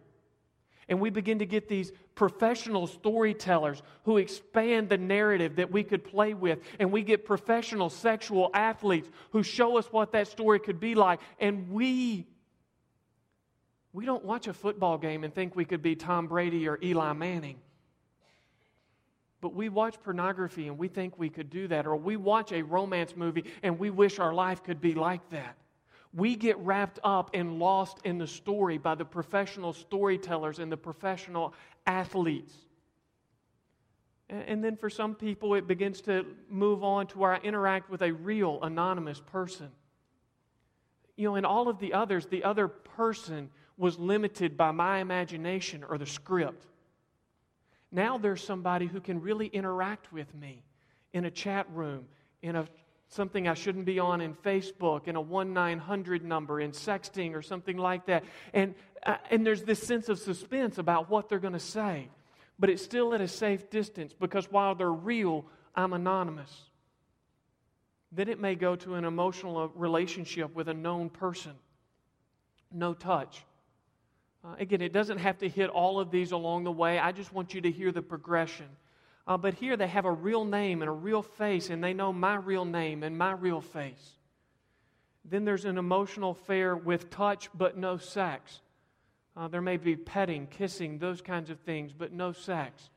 And 0.88 1.00
we 1.00 1.10
begin 1.10 1.40
to 1.40 1.46
get 1.46 1.68
these 1.68 1.92
professional 2.14 2.86
storytellers 2.86 3.82
who 4.04 4.16
expand 4.16 4.88
the 4.88 4.96
narrative 4.96 5.56
that 5.56 5.70
we 5.70 5.84
could 5.84 6.02
play 6.02 6.32
with. 6.32 6.60
And 6.78 6.90
we 6.90 7.02
get 7.02 7.26
professional 7.26 7.90
sexual 7.90 8.50
athletes 8.54 9.08
who 9.30 9.42
show 9.42 9.76
us 9.76 9.86
what 9.92 10.12
that 10.12 10.28
story 10.28 10.58
could 10.60 10.80
be 10.80 10.94
like. 10.94 11.20
And 11.38 11.70
we 11.70 12.26
We 13.92 14.06
don't 14.06 14.24
watch 14.24 14.46
a 14.46 14.52
football 14.54 14.98
game 14.98 15.24
and 15.24 15.34
think 15.34 15.56
we 15.56 15.64
could 15.64 15.82
be 15.82 15.96
Tom 15.96 16.26
Brady 16.26 16.68
or 16.68 16.78
Eli 16.82 17.12
Manning. 17.14 17.56
But 19.40 19.54
we 19.54 19.68
watch 19.68 19.96
pornography 20.02 20.66
and 20.68 20.78
we 20.78 20.88
think 20.88 21.18
we 21.18 21.30
could 21.30 21.50
do 21.50 21.68
that. 21.68 21.86
Or 21.86 21.96
we 21.96 22.16
watch 22.16 22.52
a 22.52 22.62
romance 22.62 23.14
movie 23.16 23.44
and 23.62 23.78
we 23.78 23.90
wish 23.90 24.18
our 24.18 24.34
life 24.34 24.62
could 24.62 24.80
be 24.80 24.94
like 24.94 25.28
that. 25.30 25.56
We 26.12 26.36
get 26.36 26.58
wrapped 26.58 26.98
up 27.04 27.30
and 27.34 27.58
lost 27.58 27.98
in 28.04 28.18
the 28.18 28.26
story 28.26 28.78
by 28.78 28.94
the 28.94 29.04
professional 29.04 29.72
storytellers 29.72 30.58
and 30.58 30.72
the 30.72 30.76
professional 30.76 31.54
athletes. 31.86 32.54
And 34.30 34.62
then 34.62 34.76
for 34.76 34.90
some 34.90 35.14
people, 35.14 35.54
it 35.54 35.66
begins 35.66 36.00
to 36.02 36.26
move 36.50 36.84
on 36.84 37.06
to 37.08 37.18
where 37.18 37.32
I 37.32 37.38
interact 37.38 37.88
with 37.88 38.02
a 38.02 38.12
real 38.12 38.58
anonymous 38.62 39.20
person. 39.20 39.70
You 41.16 41.28
know, 41.28 41.36
in 41.36 41.44
all 41.44 41.68
of 41.68 41.78
the 41.78 41.94
others, 41.94 42.26
the 42.26 42.44
other 42.44 42.68
person 42.68 43.50
was 43.76 43.98
limited 43.98 44.56
by 44.56 44.70
my 44.70 44.98
imagination 44.98 45.82
or 45.82 45.98
the 45.98 46.06
script. 46.06 46.66
Now 47.90 48.18
there's 48.18 48.44
somebody 48.44 48.86
who 48.86 49.00
can 49.00 49.20
really 49.20 49.46
interact 49.46 50.12
with 50.12 50.34
me 50.34 50.62
in 51.12 51.24
a 51.24 51.30
chat 51.30 51.66
room, 51.72 52.06
in 52.42 52.56
a 52.56 52.66
something 53.08 53.48
I 53.48 53.54
shouldn't 53.54 53.84
be 53.84 53.98
on 53.98 54.20
in 54.20 54.34
Facebook, 54.34 55.08
in 55.08 55.16
a 55.16 55.20
1 55.20 55.52
900 55.52 56.24
number, 56.24 56.60
in 56.60 56.72
sexting 56.72 57.34
or 57.34 57.42
something 57.42 57.76
like 57.76 58.06
that. 58.06 58.24
And, 58.52 58.74
uh, 59.04 59.16
and 59.30 59.46
there's 59.46 59.62
this 59.62 59.82
sense 59.82 60.08
of 60.08 60.18
suspense 60.18 60.78
about 60.78 61.10
what 61.10 61.28
they're 61.28 61.38
going 61.38 61.54
to 61.54 61.58
say. 61.58 62.08
But 62.58 62.70
it's 62.70 62.82
still 62.82 63.14
at 63.14 63.20
a 63.20 63.28
safe 63.28 63.70
distance 63.70 64.12
because 64.18 64.50
while 64.50 64.74
they're 64.74 64.92
real, 64.92 65.46
I'm 65.74 65.92
anonymous. 65.92 66.52
Then 68.10 68.28
it 68.28 68.40
may 68.40 68.54
go 68.54 68.74
to 68.76 68.94
an 68.94 69.04
emotional 69.04 69.58
uh, 69.58 69.66
relationship 69.74 70.54
with 70.54 70.68
a 70.68 70.74
known 70.74 71.08
person. 71.08 71.52
No 72.72 72.94
touch. 72.94 73.44
Uh, 74.44 74.54
again, 74.58 74.80
it 74.80 74.92
doesn't 74.92 75.18
have 75.18 75.38
to 75.38 75.48
hit 75.48 75.70
all 75.70 76.00
of 76.00 76.10
these 76.10 76.32
along 76.32 76.64
the 76.64 76.72
way. 76.72 76.98
I 76.98 77.12
just 77.12 77.32
want 77.32 77.54
you 77.54 77.60
to 77.62 77.70
hear 77.70 77.92
the 77.92 78.02
progression. 78.02 78.66
Uh, 79.28 79.36
but 79.36 79.52
here 79.52 79.76
they 79.76 79.86
have 79.86 80.06
a 80.06 80.10
real 80.10 80.46
name 80.46 80.80
and 80.80 80.88
a 80.88 80.92
real 80.92 81.20
face, 81.20 81.68
and 81.68 81.84
they 81.84 81.92
know 81.92 82.14
my 82.14 82.34
real 82.34 82.64
name 82.64 83.02
and 83.02 83.16
my 83.16 83.32
real 83.32 83.60
face. 83.60 84.16
Then 85.22 85.44
there's 85.44 85.66
an 85.66 85.76
emotional 85.76 86.30
affair 86.30 86.74
with 86.74 87.10
touch 87.10 87.50
but 87.52 87.76
no 87.76 87.98
sex. 87.98 88.62
Uh, 89.36 89.46
there 89.46 89.60
may 89.60 89.76
be 89.76 89.96
petting, 89.96 90.46
kissing, 90.46 90.98
those 90.98 91.20
kinds 91.20 91.50
of 91.50 91.60
things, 91.60 91.92
but 91.92 92.10
no 92.10 92.32
sex. 92.32 92.88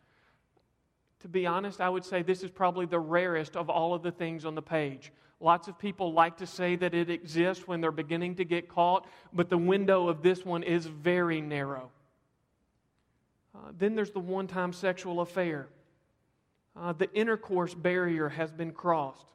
To 1.20 1.28
be 1.28 1.46
honest, 1.46 1.82
I 1.82 1.90
would 1.90 2.06
say 2.06 2.24
this 2.24 2.44
is 2.44 2.50
probably 2.50 2.86
the 2.86 2.98
rarest 2.98 3.58
of 3.58 3.70
all 3.70 3.94
of 3.94 4.02
the 4.02 4.12
things 4.12 4.46
on 4.46 4.56
the 4.56 4.62
page. 4.62 5.12
Lots 5.42 5.68
of 5.68 5.78
people 5.78 6.14
like 6.14 6.38
to 6.38 6.48
say 6.48 6.78
that 6.78 6.94
it 6.94 7.10
exists 7.10 7.68
when 7.68 7.82
they're 7.82 7.92
beginning 7.92 8.36
to 8.36 8.46
get 8.46 8.70
caught, 8.70 9.06
but 9.34 9.50
the 9.50 9.58
window 9.58 10.08
of 10.08 10.22
this 10.22 10.46
one 10.46 10.64
is 10.64 10.86
very 10.86 11.42
narrow. 11.42 11.92
Uh, 13.54 13.72
then 13.78 13.96
there's 13.96 14.12
the 14.12 14.20
one 14.20 14.48
time 14.48 14.72
sexual 14.72 15.20
affair. 15.20 15.68
Uh, 16.76 16.94
the 16.94 17.12
intercourse 17.14 17.74
barrier 17.74 18.30
has 18.30 18.52
been 18.52 18.72
crossed. 18.72 19.26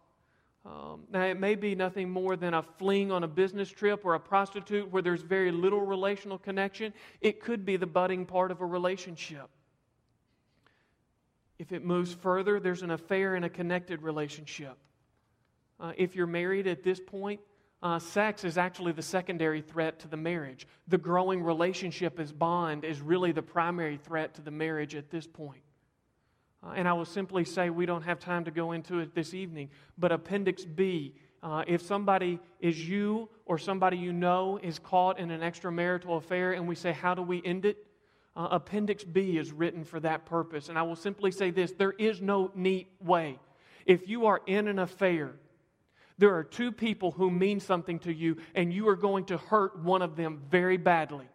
Um, 0.64 1.04
now, 1.12 1.22
it 1.22 1.38
may 1.38 1.54
be 1.54 1.74
nothing 1.74 2.10
more 2.10 2.34
than 2.34 2.54
a 2.54 2.62
fling 2.62 3.12
on 3.12 3.22
a 3.22 3.28
business 3.28 3.70
trip 3.70 4.04
or 4.04 4.14
a 4.14 4.20
prostitute 4.20 4.90
where 4.90 5.02
there's 5.02 5.22
very 5.22 5.52
little 5.52 5.80
relational 5.80 6.38
connection. 6.38 6.92
It 7.20 7.40
could 7.40 7.64
be 7.64 7.76
the 7.76 7.86
budding 7.86 8.26
part 8.26 8.50
of 8.50 8.60
a 8.60 8.66
relationship. 8.66 9.48
If 11.58 11.72
it 11.72 11.84
moves 11.84 12.12
further, 12.12 12.58
there's 12.58 12.82
an 12.82 12.90
affair 12.90 13.36
in 13.36 13.44
a 13.44 13.48
connected 13.48 14.02
relationship. 14.02 14.76
Uh, 15.78 15.92
if 15.96 16.16
you're 16.16 16.26
married 16.26 16.66
at 16.66 16.82
this 16.82 17.00
point, 17.00 17.40
uh, 17.82 17.98
sex 17.98 18.42
is 18.42 18.58
actually 18.58 18.92
the 18.92 19.02
secondary 19.02 19.60
threat 19.60 20.00
to 20.00 20.08
the 20.08 20.16
marriage. 20.16 20.66
The 20.88 20.98
growing 20.98 21.42
relationship 21.42 22.18
as 22.18 22.32
bond 22.32 22.84
is 22.84 23.00
really 23.00 23.32
the 23.32 23.42
primary 23.42 23.98
threat 23.98 24.34
to 24.34 24.42
the 24.42 24.50
marriage 24.50 24.94
at 24.94 25.10
this 25.10 25.26
point. 25.26 25.62
Uh, 26.66 26.72
and 26.74 26.88
I 26.88 26.92
will 26.92 27.04
simply 27.04 27.44
say 27.44 27.70
we 27.70 27.86
don't 27.86 28.02
have 28.02 28.18
time 28.18 28.44
to 28.44 28.50
go 28.50 28.72
into 28.72 28.98
it 28.98 29.14
this 29.14 29.34
evening, 29.34 29.70
but 29.98 30.10
Appendix 30.10 30.64
B 30.64 31.14
uh, 31.42 31.62
if 31.68 31.80
somebody 31.82 32.40
is 32.60 32.88
you 32.88 33.28
or 33.44 33.56
somebody 33.56 33.96
you 33.96 34.12
know 34.12 34.58
is 34.64 34.80
caught 34.80 35.20
in 35.20 35.30
an 35.30 35.42
extramarital 35.42 36.16
affair 36.16 36.54
and 36.54 36.66
we 36.66 36.74
say, 36.74 36.90
How 36.90 37.14
do 37.14 37.22
we 37.22 37.40
end 37.44 37.64
it? 37.64 37.86
Uh, 38.34 38.48
Appendix 38.50 39.04
B 39.04 39.38
is 39.38 39.52
written 39.52 39.84
for 39.84 40.00
that 40.00 40.26
purpose. 40.26 40.68
And 40.68 40.78
I 40.78 40.82
will 40.82 40.96
simply 40.96 41.30
say 41.30 41.52
this 41.52 41.72
there 41.72 41.92
is 41.92 42.20
no 42.20 42.50
neat 42.54 42.88
way. 43.00 43.38
If 43.84 44.08
you 44.08 44.26
are 44.26 44.40
in 44.46 44.66
an 44.66 44.80
affair, 44.80 45.34
there 46.18 46.34
are 46.34 46.42
two 46.42 46.72
people 46.72 47.12
who 47.12 47.30
mean 47.30 47.60
something 47.60 48.00
to 48.00 48.12
you, 48.12 48.38
and 48.54 48.72
you 48.72 48.88
are 48.88 48.96
going 48.96 49.26
to 49.26 49.36
hurt 49.36 49.78
one 49.78 50.02
of 50.02 50.16
them 50.16 50.42
very 50.50 50.78
badly. 50.78 51.28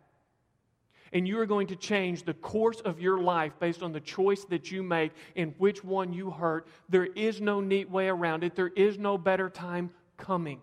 And 1.13 1.27
you 1.27 1.39
are 1.39 1.45
going 1.45 1.67
to 1.67 1.75
change 1.75 2.23
the 2.23 2.33
course 2.33 2.79
of 2.81 3.01
your 3.01 3.19
life 3.19 3.53
based 3.59 3.83
on 3.83 3.91
the 3.91 3.99
choice 3.99 4.45
that 4.45 4.71
you 4.71 4.81
make 4.81 5.11
in 5.35 5.49
which 5.57 5.83
one 5.83 6.13
you 6.13 6.31
hurt. 6.31 6.67
There 6.87 7.05
is 7.05 7.41
no 7.41 7.59
neat 7.59 7.89
way 7.89 8.07
around 8.07 8.43
it, 8.43 8.55
there 8.55 8.71
is 8.75 8.97
no 8.97 9.17
better 9.17 9.49
time 9.49 9.91
coming. 10.17 10.61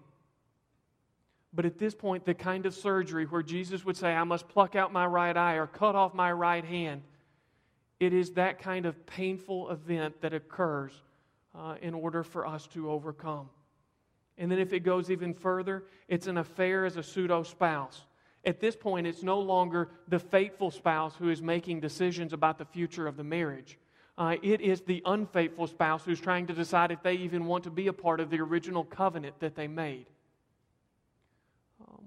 But 1.53 1.65
at 1.65 1.79
this 1.79 1.95
point, 1.95 2.25
the 2.25 2.35
kind 2.35 2.67
of 2.67 2.75
surgery 2.75 3.25
where 3.25 3.43
Jesus 3.43 3.85
would 3.85 3.97
say, 3.97 4.15
I 4.15 4.25
must 4.25 4.49
pluck 4.49 4.77
out 4.77 4.93
my 4.93 5.07
right 5.07 5.37
eye 5.37 5.55
or 5.55 5.67
cut 5.67 5.95
off 5.95 6.15
my 6.15 6.31
right 6.31 6.65
hand, 6.65 7.03
it 8.01 8.13
is 8.13 8.33
that 8.33 8.61
kind 8.61 8.87
of 8.87 9.07
painful 9.07 9.71
event 9.71 10.21
that 10.21 10.33
occurs 10.33 10.93
uh, 11.55 11.75
in 11.83 11.95
order 11.95 12.23
for 12.23 12.47
us 12.47 12.67
to 12.69 12.91
overcome. 12.91 13.49
And 14.37 14.51
then 14.51 14.61
if 14.61 14.73
it 14.73 14.81
goes 14.81 15.11
even 15.11 15.35
further, 15.35 15.85
it's 16.07 16.27
an 16.29 16.39
affair 16.39 16.85
as 16.85 16.97
a 16.97 17.03
pseudo 17.03 17.43
spouse. 17.43 18.03
At 18.45 18.61
this 18.61 18.77
point, 18.77 19.07
it's 19.07 19.23
no 19.23 19.41
longer 19.41 19.89
the 20.07 20.19
faithful 20.19 20.71
spouse 20.71 21.15
who 21.17 21.29
is 21.29 21.43
making 21.43 21.81
decisions 21.81 22.33
about 22.33 22.59
the 22.59 22.65
future 22.65 23.07
of 23.07 23.17
the 23.17 23.25
marriage. 23.25 23.79
Uh, 24.17 24.37
it 24.43 24.61
is 24.61 24.81
the 24.83 25.03
unfaithful 25.07 25.67
spouse 25.67 26.05
who's 26.05 26.21
trying 26.21 26.47
to 26.47 26.53
decide 26.53 26.91
if 26.91 27.03
they 27.03 27.15
even 27.15 27.47
want 27.47 27.65
to 27.65 27.71
be 27.71 27.87
a 27.87 27.93
part 27.93 28.21
of 28.21 28.31
the 28.31 28.41
original 28.41 28.85
covenant 28.85 29.39
that 29.41 29.55
they 29.55 29.69
made. 29.69 30.07
Um, 31.81 32.05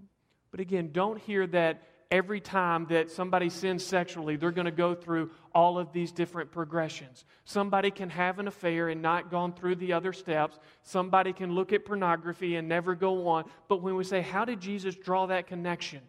but 0.52 0.60
again, 0.60 0.90
don't 0.92 1.20
hear 1.20 1.48
that 1.48 1.84
every 2.12 2.42
time 2.42 2.86
that 2.90 3.10
somebody 3.10 3.50
sins 3.50 3.86
sexually, 3.86 4.36
they're 4.36 4.52
going 4.52 4.66
to 4.66 4.72
go 4.72 4.94
through 4.94 5.30
all 5.56 5.78
of 5.78 5.94
these 5.94 6.12
different 6.12 6.52
progressions. 6.52 7.24
Somebody 7.46 7.92
can 7.92 8.10
have 8.10 8.40
an 8.40 8.48
affair 8.48 8.90
and 8.90 9.02
not 9.02 9.32
gone 9.32 9.54
through 9.54 9.76
the 9.76 9.94
other 9.94 10.12
steps. 10.12 10.60
Somebody 10.84 11.32
can 11.32 11.54
look 11.56 11.72
at 11.72 11.86
pornography 11.86 12.58
and 12.58 12.68
never 12.68 12.96
go 12.96 13.28
on. 13.30 13.46
But 13.70 13.82
when 13.82 13.96
we 13.96 14.04
say, 14.04 14.22
how 14.22 14.44
did 14.44 14.60
Jesus 14.60 14.96
draw 14.96 15.28
that 15.28 15.48
connection 15.48 16.02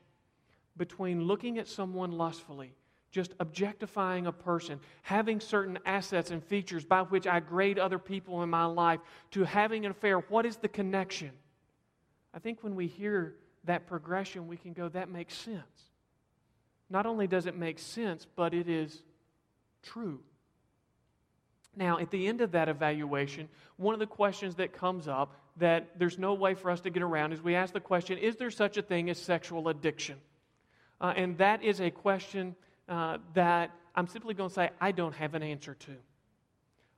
between 0.77 1.25
looking 1.25 1.59
at 1.59 1.69
someone 1.69 2.13
lustfully, 2.13 2.75
just 3.11 3.35
objectifying 3.41 4.27
a 4.27 4.33
person, 4.33 4.81
having 5.03 5.41
certain 5.41 5.79
assets 5.85 6.31
and 6.31 6.43
features 6.43 6.85
by 6.85 7.03
which 7.03 7.27
I 7.27 7.41
grade 7.41 7.79
other 7.79 7.99
people 7.99 8.43
in 8.43 8.49
my 8.51 8.65
life, 8.65 9.01
to 9.33 9.45
having 9.45 9.85
an 9.85 9.91
affair? 9.91 10.19
What 10.19 10.47
is 10.47 10.57
the 10.57 10.69
connection? 10.69 11.31
I 12.33 12.39
think 12.39 12.63
when 12.63 12.75
we 12.75 12.87
hear 12.87 13.35
that 13.65 13.87
progression, 13.87 14.49
we 14.49 14.57
can 14.57 14.73
go, 14.73 14.89
that 14.89 15.09
makes 15.09 15.37
sense 15.37 15.93
not 16.93 17.07
only 17.07 17.27
does 17.27 17.47
it 17.47 17.57
make 17.57 17.79
sense, 17.79 18.27
but 18.37 18.53
it 18.53 18.69
is 18.69 19.03
true. 19.83 20.21
Now, 21.75 21.99
at 21.99 22.11
the 22.11 22.27
end 22.27 22.43
of 22.43 22.53
that 22.53 22.69
evaluation, 22.69 23.49
one 23.79 23.95
of 23.95 23.99
the 23.99 24.07
questions 24.07 24.57
that 24.57 24.75
comes 24.75 25.09
up 25.09 25.35
that 25.57 25.99
there's 25.99 26.19
no 26.19 26.35
way 26.35 26.55
for 26.55 26.71
us 26.71 26.83
to 26.83 26.91
get 26.91 27.03
around 27.03 27.33
is 27.33 27.41
we 27.41 27.55
ask 27.55 27.73
the 27.73 27.81
question 27.81 28.19
Is 28.19 28.37
there 28.37 28.51
such 28.51 28.77
a 28.77 28.83
thing 28.83 29.09
as 29.09 29.19
sexual 29.19 29.69
addiction? 29.69 30.19
Uh, 31.03 31.13
and 31.17 31.37
that 31.39 31.65
is 31.65 31.81
a 31.81 31.91
question 31.91 32.55
uh, 32.89 33.19
that 33.35 33.73
I'm 33.95 34.07
simply 34.07 34.35
going 34.35 34.49
to 34.49 34.55
say 34.55 34.71
I 34.81 34.93
don't 34.93 35.15
have 35.17 35.35
an 35.35 35.43
answer 35.43 35.75
to. 35.75 35.93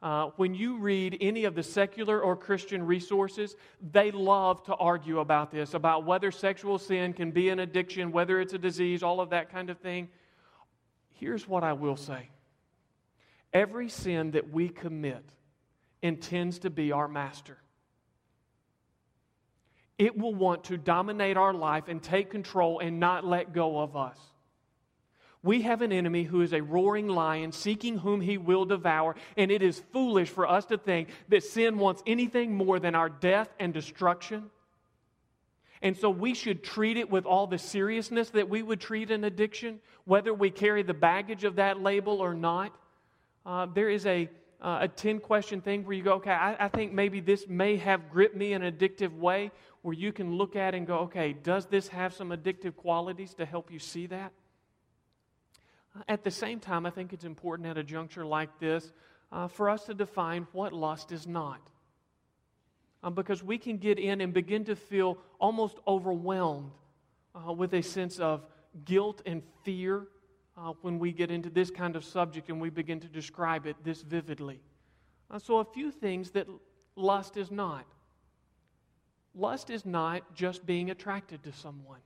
Uh, 0.02 0.30
when 0.36 0.54
you 0.54 0.76
read 0.76 1.16
any 1.22 1.44
of 1.44 1.54
the 1.54 1.62
secular 1.62 2.20
or 2.20 2.36
Christian 2.36 2.84
resources, 2.84 3.56
they 3.92 4.10
love 4.10 4.62
to 4.64 4.74
argue 4.74 5.20
about 5.20 5.50
this, 5.50 5.72
about 5.72 6.04
whether 6.04 6.30
sexual 6.30 6.78
sin 6.78 7.14
can 7.14 7.30
be 7.30 7.48
an 7.48 7.58
addiction, 7.58 8.12
whether 8.12 8.38
it's 8.38 8.52
a 8.52 8.58
disease, 8.58 9.02
all 9.02 9.18
of 9.18 9.30
that 9.30 9.50
kind 9.50 9.70
of 9.70 9.78
thing. 9.78 10.08
Here's 11.14 11.48
what 11.48 11.64
I 11.64 11.72
will 11.72 11.96
say 11.96 12.28
every 13.54 13.88
sin 13.88 14.32
that 14.32 14.50
we 14.50 14.68
commit 14.68 15.24
intends 16.02 16.58
to 16.58 16.70
be 16.70 16.92
our 16.92 17.08
master. 17.08 17.56
It 20.04 20.18
will 20.18 20.34
want 20.34 20.64
to 20.64 20.76
dominate 20.76 21.38
our 21.38 21.54
life 21.54 21.88
and 21.88 22.02
take 22.02 22.28
control 22.28 22.78
and 22.78 23.00
not 23.00 23.24
let 23.24 23.54
go 23.54 23.78
of 23.78 23.96
us. 23.96 24.18
We 25.42 25.62
have 25.62 25.80
an 25.80 25.92
enemy 25.92 26.24
who 26.24 26.42
is 26.42 26.52
a 26.52 26.62
roaring 26.62 27.08
lion 27.08 27.52
seeking 27.52 27.96
whom 27.96 28.20
he 28.20 28.36
will 28.36 28.66
devour, 28.66 29.16
and 29.38 29.50
it 29.50 29.62
is 29.62 29.82
foolish 29.94 30.28
for 30.28 30.46
us 30.46 30.66
to 30.66 30.76
think 30.76 31.08
that 31.30 31.42
sin 31.42 31.78
wants 31.78 32.02
anything 32.06 32.54
more 32.54 32.78
than 32.78 32.94
our 32.94 33.08
death 33.08 33.48
and 33.58 33.72
destruction. 33.72 34.50
And 35.80 35.96
so 35.96 36.10
we 36.10 36.34
should 36.34 36.62
treat 36.62 36.98
it 36.98 37.08
with 37.08 37.24
all 37.24 37.46
the 37.46 37.56
seriousness 37.56 38.28
that 38.30 38.50
we 38.50 38.62
would 38.62 38.82
treat 38.82 39.10
an 39.10 39.24
addiction, 39.24 39.80
whether 40.04 40.34
we 40.34 40.50
carry 40.50 40.82
the 40.82 40.92
baggage 40.92 41.44
of 41.44 41.56
that 41.56 41.80
label 41.80 42.20
or 42.20 42.34
not. 42.34 42.76
Uh, 43.46 43.68
there 43.72 43.88
is 43.88 44.04
a, 44.04 44.28
uh, 44.64 44.78
a 44.80 44.88
10 44.88 45.20
question 45.20 45.60
thing 45.60 45.84
where 45.84 45.94
you 45.94 46.02
go, 46.02 46.14
okay, 46.14 46.30
I, 46.30 46.64
I 46.64 46.68
think 46.68 46.94
maybe 46.94 47.20
this 47.20 47.46
may 47.46 47.76
have 47.76 48.10
gripped 48.10 48.34
me 48.34 48.54
in 48.54 48.62
an 48.62 48.74
addictive 48.74 49.14
way, 49.14 49.50
where 49.82 49.92
you 49.92 50.10
can 50.10 50.38
look 50.38 50.56
at 50.56 50.74
and 50.74 50.86
go, 50.86 51.00
okay, 51.00 51.34
does 51.34 51.66
this 51.66 51.88
have 51.88 52.14
some 52.14 52.30
addictive 52.30 52.74
qualities 52.74 53.34
to 53.34 53.44
help 53.44 53.70
you 53.70 53.78
see 53.78 54.06
that? 54.06 54.32
Uh, 55.94 56.02
at 56.08 56.24
the 56.24 56.30
same 56.30 56.60
time, 56.60 56.86
I 56.86 56.90
think 56.90 57.12
it's 57.12 57.26
important 57.26 57.68
at 57.68 57.76
a 57.76 57.84
juncture 57.84 58.24
like 58.24 58.58
this 58.58 58.90
uh, 59.30 59.48
for 59.48 59.68
us 59.68 59.84
to 59.84 59.92
define 59.92 60.46
what 60.52 60.72
lust 60.72 61.12
is 61.12 61.26
not. 61.26 61.60
Um, 63.02 63.12
because 63.12 63.44
we 63.44 63.58
can 63.58 63.76
get 63.76 63.98
in 63.98 64.22
and 64.22 64.32
begin 64.32 64.64
to 64.64 64.76
feel 64.76 65.18
almost 65.38 65.76
overwhelmed 65.86 66.70
uh, 67.34 67.52
with 67.52 67.74
a 67.74 67.82
sense 67.82 68.18
of 68.18 68.46
guilt 68.86 69.20
and 69.26 69.42
fear 69.62 70.06
uh, 70.56 70.72
when 70.82 70.98
we 70.98 71.12
get 71.12 71.30
into 71.30 71.50
this 71.50 71.70
kind 71.70 71.96
of 71.96 72.04
subject 72.04 72.48
and 72.48 72.60
we 72.60 72.70
begin 72.70 73.00
to 73.00 73.08
describe 73.08 73.66
it 73.66 73.76
this 73.82 74.02
vividly. 74.02 74.60
Uh, 75.30 75.38
so, 75.38 75.58
a 75.58 75.64
few 75.64 75.90
things 75.90 76.30
that 76.32 76.46
lust 76.96 77.36
is 77.36 77.50
not. 77.50 77.86
Lust 79.34 79.70
is 79.70 79.84
not 79.84 80.34
just 80.34 80.64
being 80.64 80.90
attracted 80.90 81.42
to 81.42 81.52
someone. 81.52 82.00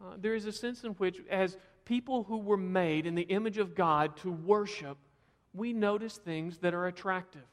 Uh, 0.00 0.14
there 0.20 0.34
is 0.34 0.46
a 0.46 0.52
sense 0.52 0.82
in 0.82 0.92
which, 0.92 1.20
as 1.30 1.56
people 1.84 2.24
who 2.24 2.38
were 2.38 2.56
made 2.56 3.06
in 3.06 3.14
the 3.14 3.22
image 3.22 3.58
of 3.58 3.74
God 3.74 4.16
to 4.18 4.32
worship, 4.32 4.98
we 5.52 5.72
notice 5.72 6.16
things 6.16 6.58
that 6.58 6.74
are 6.74 6.86
attractive. 6.86 7.44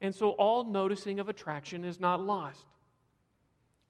And 0.00 0.14
so, 0.14 0.30
all 0.30 0.64
noticing 0.64 1.20
of 1.20 1.28
attraction 1.28 1.84
is 1.84 2.00
not 2.00 2.20
lust. 2.20 2.64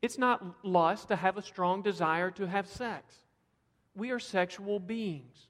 It's 0.03 0.19
not 0.19 0.65
lust 0.65 1.09
to 1.09 1.17
have 1.17 1.37
a 1.37 1.43
strong 1.43 1.83
desire 1.83 2.31
to 2.33 2.49
have 2.49 2.67
sex. 2.67 3.15
We 4.01 4.13
are 4.13 4.19
sexual 4.19 4.81
beings. 4.81 5.49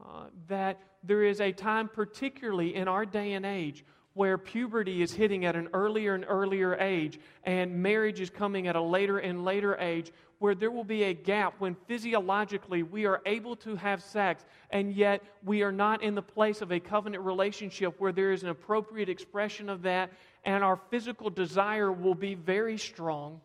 Uh, 0.00 0.24
that 0.48 0.80
there 1.04 1.22
is 1.22 1.40
a 1.40 1.52
time, 1.52 1.88
particularly 1.88 2.74
in 2.74 2.88
our 2.88 3.06
day 3.06 3.34
and 3.34 3.46
age, 3.46 3.84
where 4.14 4.36
puberty 4.38 5.02
is 5.02 5.12
hitting 5.12 5.44
at 5.44 5.54
an 5.54 5.68
earlier 5.72 6.16
and 6.16 6.24
earlier 6.26 6.74
age, 6.74 7.20
and 7.44 7.80
marriage 7.80 8.20
is 8.20 8.28
coming 8.28 8.66
at 8.66 8.74
a 8.74 8.82
later 8.82 9.18
and 9.18 9.44
later 9.44 9.76
age, 9.76 10.10
where 10.40 10.56
there 10.56 10.72
will 10.72 10.82
be 10.82 11.04
a 11.04 11.14
gap 11.14 11.54
when 11.60 11.76
physiologically 11.86 12.82
we 12.82 13.06
are 13.06 13.22
able 13.24 13.54
to 13.54 13.76
have 13.76 14.02
sex, 14.02 14.44
and 14.70 14.92
yet 14.92 15.22
we 15.44 15.62
are 15.62 15.70
not 15.70 16.02
in 16.02 16.16
the 16.16 16.22
place 16.22 16.62
of 16.62 16.72
a 16.72 16.80
covenant 16.80 17.22
relationship 17.22 17.94
where 18.00 18.10
there 18.10 18.32
is 18.32 18.42
an 18.42 18.48
appropriate 18.48 19.08
expression 19.08 19.68
of 19.68 19.82
that, 19.82 20.10
and 20.44 20.64
our 20.64 20.80
physical 20.90 21.30
desire 21.30 21.92
will 21.92 22.16
be 22.16 22.34
very 22.34 22.76
strong. 22.76 23.40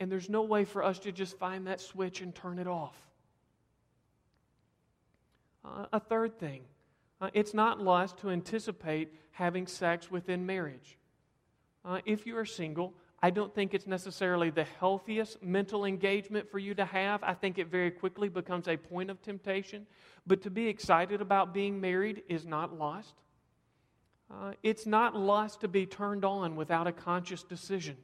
And 0.00 0.10
there's 0.10 0.28
no 0.28 0.42
way 0.42 0.64
for 0.64 0.82
us 0.82 0.98
to 1.00 1.12
just 1.12 1.38
find 1.38 1.66
that 1.66 1.80
switch 1.80 2.20
and 2.20 2.34
turn 2.34 2.58
it 2.58 2.66
off. 2.66 2.96
Uh, 5.64 5.86
a 5.92 6.00
third 6.00 6.38
thing 6.38 6.62
uh, 7.20 7.30
it's 7.32 7.54
not 7.54 7.80
lust 7.80 8.18
to 8.18 8.30
anticipate 8.30 9.12
having 9.30 9.66
sex 9.66 10.10
within 10.10 10.44
marriage. 10.44 10.98
Uh, 11.84 12.00
if 12.04 12.26
you 12.26 12.36
are 12.36 12.44
single, 12.44 12.92
I 13.22 13.30
don't 13.30 13.54
think 13.54 13.72
it's 13.72 13.86
necessarily 13.86 14.50
the 14.50 14.64
healthiest 14.64 15.42
mental 15.42 15.86
engagement 15.86 16.50
for 16.50 16.58
you 16.58 16.74
to 16.74 16.84
have. 16.84 17.22
I 17.22 17.32
think 17.34 17.58
it 17.58 17.68
very 17.68 17.90
quickly 17.90 18.28
becomes 18.28 18.68
a 18.68 18.76
point 18.76 19.10
of 19.10 19.22
temptation. 19.22 19.86
But 20.26 20.42
to 20.42 20.50
be 20.50 20.68
excited 20.68 21.22
about 21.22 21.54
being 21.54 21.80
married 21.80 22.22
is 22.28 22.44
not 22.44 22.78
lust. 22.78 23.14
Uh, 24.30 24.52
it's 24.62 24.84
not 24.86 25.16
lust 25.16 25.60
to 25.62 25.68
be 25.68 25.86
turned 25.86 26.24
on 26.24 26.56
without 26.56 26.86
a 26.86 26.92
conscious 26.92 27.42
decision 27.42 27.96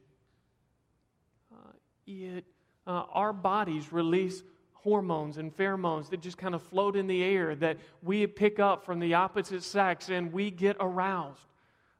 it, 2.11 2.45
uh, 2.87 3.03
our 3.11 3.33
bodies 3.33 3.91
release 3.91 4.43
hormones 4.73 5.37
and 5.37 5.55
pheromones 5.55 6.09
that 6.09 6.21
just 6.21 6.37
kind 6.37 6.55
of 6.55 6.61
float 6.63 6.95
in 6.95 7.07
the 7.07 7.23
air 7.23 7.55
that 7.55 7.77
we 8.01 8.25
pick 8.25 8.59
up 8.59 8.83
from 8.85 8.99
the 8.99 9.13
opposite 9.13 9.63
sex 9.63 10.09
and 10.09 10.33
we 10.33 10.49
get 10.49 10.75
aroused. 10.79 11.45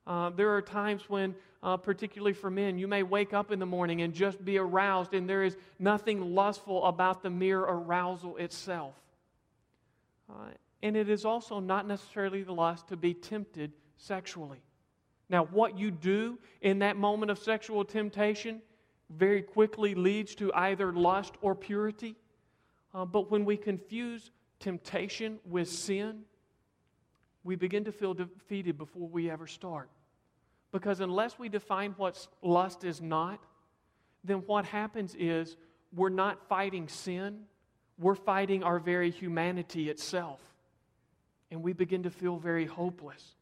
Uh, 0.07 0.29
there 0.31 0.49
are 0.55 0.61
times 0.61 1.03
when, 1.07 1.35
uh, 1.61 1.77
particularly 1.77 2.33
for 2.33 2.49
men, 2.49 2.77
you 2.77 2.87
may 2.87 3.03
wake 3.03 3.33
up 3.33 3.51
in 3.51 3.59
the 3.59 3.65
morning 3.65 4.01
and 4.01 4.13
just 4.13 4.43
be 4.43 4.57
aroused, 4.57 5.13
and 5.13 5.29
there 5.29 5.43
is 5.43 5.55
nothing 5.77 6.33
lustful 6.33 6.83
about 6.85 7.21
the 7.21 7.29
mere 7.29 7.59
arousal 7.59 8.35
itself. 8.37 8.95
Uh, 10.27 10.49
and 10.81 10.97
it 10.97 11.07
is 11.07 11.23
also 11.23 11.59
not 11.59 11.87
necessarily 11.87 12.41
the 12.41 12.53
lust 12.53 12.87
to 12.87 12.97
be 12.97 13.13
tempted 13.13 13.71
sexually. 13.97 14.61
Now, 15.29 15.45
what 15.45 15.77
you 15.77 15.91
do 15.91 16.39
in 16.61 16.79
that 16.79 16.97
moment 16.97 17.31
of 17.31 17.37
sexual 17.37 17.85
temptation 17.85 18.61
very 19.17 19.41
quickly 19.41 19.95
leads 19.95 20.35
to 20.35 20.51
either 20.53 20.91
lust 20.93 21.33
or 21.41 21.55
purity. 21.55 22.15
Uh, 22.93 23.05
but 23.05 23.31
when 23.31 23.45
we 23.45 23.57
confuse 23.57 24.31
temptation 24.59 25.39
with 25.45 25.69
sin, 25.69 26.21
we 27.43 27.55
begin 27.55 27.83
to 27.85 27.91
feel 27.91 28.13
defeated 28.13 28.77
before 28.77 29.07
we 29.07 29.29
ever 29.29 29.47
start. 29.47 29.89
Because 30.71 30.99
unless 30.99 31.37
we 31.37 31.49
define 31.49 31.93
what 31.97 32.27
lust 32.41 32.83
is 32.83 33.01
not, 33.01 33.39
then 34.23 34.37
what 34.45 34.65
happens 34.65 35.15
is 35.17 35.57
we're 35.93 36.09
not 36.09 36.47
fighting 36.47 36.87
sin, 36.87 37.41
we're 37.97 38.15
fighting 38.15 38.63
our 38.63 38.79
very 38.79 39.11
humanity 39.11 39.89
itself. 39.89 40.39
And 41.49 41.61
we 41.61 41.73
begin 41.73 42.03
to 42.03 42.09
feel 42.09 42.37
very 42.37 42.65
hopeless. 42.65 43.35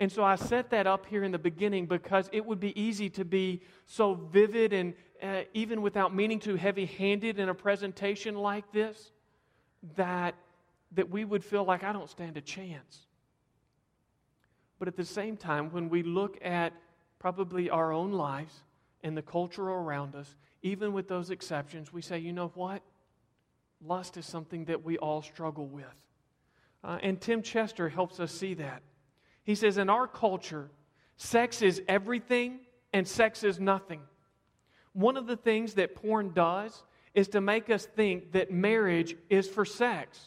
And 0.00 0.10
so 0.10 0.24
I 0.24 0.36
set 0.36 0.70
that 0.70 0.86
up 0.86 1.04
here 1.04 1.24
in 1.24 1.30
the 1.30 1.38
beginning 1.38 1.84
because 1.84 2.30
it 2.32 2.44
would 2.46 2.58
be 2.58 2.78
easy 2.80 3.10
to 3.10 3.24
be 3.24 3.60
so 3.84 4.14
vivid 4.14 4.72
and 4.72 4.94
uh, 5.22 5.42
even 5.52 5.82
without 5.82 6.14
meaning 6.14 6.40
to 6.40 6.56
heavy 6.56 6.86
handed 6.86 7.38
in 7.38 7.50
a 7.50 7.54
presentation 7.54 8.34
like 8.34 8.72
this 8.72 9.12
that, 9.96 10.34
that 10.92 11.10
we 11.10 11.26
would 11.26 11.44
feel 11.44 11.64
like 11.64 11.84
I 11.84 11.92
don't 11.92 12.08
stand 12.08 12.38
a 12.38 12.40
chance. 12.40 13.06
But 14.78 14.88
at 14.88 14.96
the 14.96 15.04
same 15.04 15.36
time, 15.36 15.70
when 15.70 15.90
we 15.90 16.02
look 16.02 16.38
at 16.42 16.72
probably 17.18 17.68
our 17.68 17.92
own 17.92 18.12
lives 18.12 18.54
and 19.04 19.14
the 19.14 19.22
culture 19.22 19.68
around 19.68 20.14
us, 20.14 20.34
even 20.62 20.94
with 20.94 21.08
those 21.08 21.28
exceptions, 21.28 21.92
we 21.92 22.00
say, 22.00 22.18
you 22.18 22.32
know 22.32 22.50
what? 22.54 22.80
Lust 23.84 24.16
is 24.16 24.24
something 24.24 24.64
that 24.64 24.82
we 24.82 24.96
all 24.96 25.20
struggle 25.20 25.66
with. 25.66 25.84
Uh, 26.82 26.98
and 27.02 27.20
Tim 27.20 27.42
Chester 27.42 27.90
helps 27.90 28.18
us 28.18 28.32
see 28.32 28.54
that. 28.54 28.82
He 29.50 29.56
says, 29.56 29.78
in 29.78 29.90
our 29.90 30.06
culture, 30.06 30.70
sex 31.16 31.60
is 31.60 31.82
everything 31.88 32.60
and 32.92 33.08
sex 33.08 33.42
is 33.42 33.58
nothing. 33.58 34.00
One 34.92 35.16
of 35.16 35.26
the 35.26 35.34
things 35.34 35.74
that 35.74 35.96
porn 35.96 36.30
does 36.32 36.84
is 37.14 37.26
to 37.30 37.40
make 37.40 37.68
us 37.68 37.84
think 37.84 38.30
that 38.30 38.52
marriage 38.52 39.16
is 39.28 39.48
for 39.48 39.64
sex. 39.64 40.20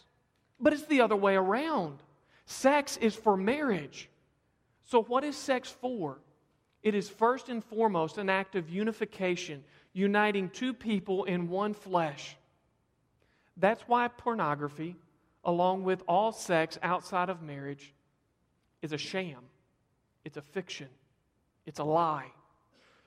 But 0.59 0.73
it's 0.73 0.87
the 0.87 0.99
other 0.99 1.15
way 1.15 1.35
around. 1.35 2.03
Sex 2.47 2.97
is 2.97 3.15
for 3.15 3.37
marriage. 3.37 4.09
So, 4.83 5.01
what 5.01 5.23
is 5.23 5.37
sex 5.37 5.69
for? 5.69 6.19
It 6.81 6.93
is 6.93 7.07
first 7.07 7.47
and 7.47 7.63
foremost 7.63 8.17
an 8.17 8.29
act 8.29 8.55
of 8.55 8.69
unification, 8.69 9.63
uniting 9.93 10.49
two 10.49 10.73
people 10.73 11.23
in 11.23 11.47
one 11.47 11.73
flesh. 11.73 12.35
That's 13.55 13.83
why 13.83 14.09
pornography, 14.09 14.97
along 15.45 15.85
with 15.85 16.03
all 16.09 16.33
sex 16.33 16.77
outside 16.83 17.29
of 17.29 17.41
marriage, 17.41 17.92
is 18.83 18.93
a 18.93 18.97
sham, 18.97 19.39
it's 20.23 20.37
a 20.37 20.41
fiction, 20.41 20.89
it's 21.65 21.79
a 21.79 21.83
lie. 21.83 22.27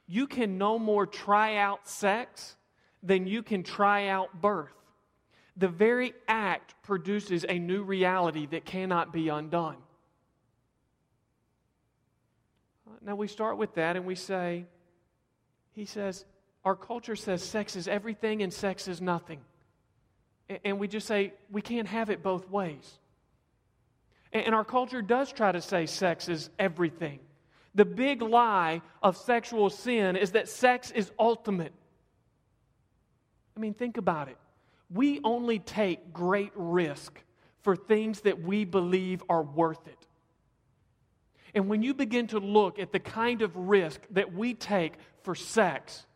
You 0.08 0.26
can 0.26 0.58
no 0.58 0.78
more 0.78 1.06
try 1.06 1.56
out 1.56 1.86
sex 1.88 2.56
than 3.02 3.26
you 3.26 3.42
can 3.42 3.62
try 3.62 4.08
out 4.08 4.40
birth. 4.40 4.72
The 5.56 5.68
very 5.68 6.14
act 6.26 6.74
produces 6.82 7.44
a 7.48 7.58
new 7.58 7.82
reality 7.82 8.46
that 8.46 8.64
cannot 8.64 9.12
be 9.12 9.28
undone. 9.28 9.76
Now 13.02 13.14
we 13.14 13.28
start 13.28 13.58
with 13.58 13.74
that 13.74 13.96
and 13.96 14.06
we 14.06 14.14
say, 14.14 14.66
he 15.72 15.84
says, 15.84 16.24
our 16.64 16.74
culture 16.74 17.16
says 17.16 17.42
sex 17.42 17.76
is 17.76 17.86
everything 17.86 18.42
and 18.42 18.52
sex 18.52 18.88
is 18.88 19.00
nothing. 19.00 19.40
And 20.64 20.78
we 20.78 20.88
just 20.88 21.06
say, 21.06 21.32
we 21.50 21.62
can't 21.62 21.88
have 21.88 22.10
it 22.10 22.22
both 22.22 22.48
ways. 22.50 22.98
And 24.44 24.55
our 24.55 24.64
culture 24.64 25.03
does 25.03 25.33
try 25.33 25.53
to 25.53 25.61
say 25.61 25.87
sex 25.87 26.29
is 26.29 26.51
everything. 26.59 27.20
The 27.75 27.85
big 27.85 28.22
lie 28.22 28.83
of 29.03 29.16
sexual 29.16 29.70
sin 29.70 30.16
is 30.16 30.33
that 30.33 30.49
sex 30.49 30.90
is 30.90 31.11
ultimate. 31.18 31.72
I 33.57 33.61
mean, 33.61 33.75
think 33.75 33.96
about 33.96 34.29
it. 34.29 34.37
We 34.90 35.20
only 35.25 35.59
take 35.59 36.12
great 36.12 36.53
risk 36.55 37.22
for 37.62 37.77
things 37.77 38.20
that 38.22 38.42
we 38.42 38.64
believe 38.64 39.22
are 39.29 39.42
worth 39.42 39.87
it. 39.87 40.07
And 41.55 41.68
when 41.68 41.83
you 41.83 41.94
begin 41.94 42.27
to 42.29 42.38
look 42.38 42.79
at 42.79 42.92
the 42.92 43.01
kind 43.01 43.42
of 43.42 43.57
risk 43.57 44.01
that 44.11 44.33
we 44.33 44.55
take 44.55 44.94
for 45.22 45.35
sex, 45.35 46.07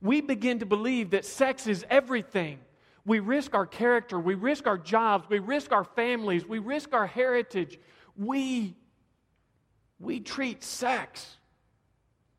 we 0.00 0.20
begin 0.20 0.60
to 0.60 0.66
believe 0.66 1.10
that 1.10 1.24
sex 1.24 1.66
is 1.66 1.84
everything. 1.90 2.58
We 3.06 3.20
risk 3.20 3.54
our 3.54 3.66
character, 3.66 4.18
we 4.18 4.34
risk 4.34 4.66
our 4.66 4.78
jobs, 4.78 5.28
we 5.28 5.38
risk 5.38 5.72
our 5.72 5.84
families, 5.84 6.46
we 6.46 6.58
risk 6.58 6.94
our 6.94 7.06
heritage. 7.06 7.78
We, 8.16 8.76
we 9.98 10.20
treat 10.20 10.62
sex 10.62 11.36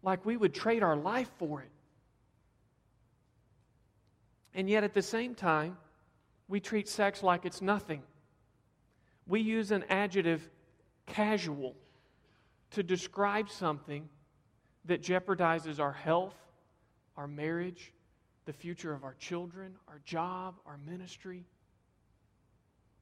like 0.01 0.25
we 0.25 0.37
would 0.37 0.53
trade 0.53 0.81
our 0.81 0.95
life 0.95 1.29
for 1.37 1.61
it. 1.61 1.69
And 4.53 4.69
yet 4.69 4.83
at 4.83 4.93
the 4.93 5.01
same 5.01 5.35
time, 5.35 5.77
we 6.47 6.59
treat 6.59 6.87
sex 6.87 7.21
like 7.21 7.45
it's 7.45 7.61
nothing. 7.61 8.01
We 9.27 9.41
use 9.41 9.71
an 9.71 9.83
adjective 9.89 10.49
casual 11.05 11.75
to 12.71 12.83
describe 12.83 13.49
something 13.49 14.07
that 14.85 15.01
jeopardizes 15.01 15.79
our 15.79 15.91
health, 15.91 16.35
our 17.17 17.27
marriage, 17.27 17.91
the 18.45 18.53
future 18.53 18.93
of 18.93 19.03
our 19.03 19.15
children, 19.15 19.75
our 19.87 19.99
job, 20.05 20.55
our 20.65 20.77
ministry. 20.77 21.45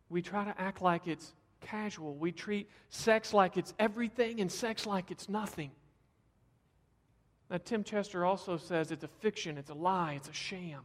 We 0.09 0.21
try 0.21 0.45
to 0.45 0.61
act 0.61 0.81
like 0.81 1.07
it's 1.07 1.33
casual. 1.61 2.15
We 2.15 2.31
treat 2.31 2.69
sex 2.89 3.33
like 3.33 3.57
it's 3.57 3.73
everything 3.79 4.39
and 4.39 4.51
sex 4.51 4.85
like 4.85 5.11
it's 5.11 5.29
nothing. 5.29 5.71
Now, 7.49 7.59
Tim 7.63 7.83
Chester 7.83 8.25
also 8.25 8.57
says 8.57 8.91
it's 8.91 9.03
a 9.03 9.09
fiction, 9.19 9.57
it's 9.57 9.69
a 9.69 9.75
lie, 9.75 10.13
it's 10.13 10.29
a 10.29 10.33
sham. 10.33 10.81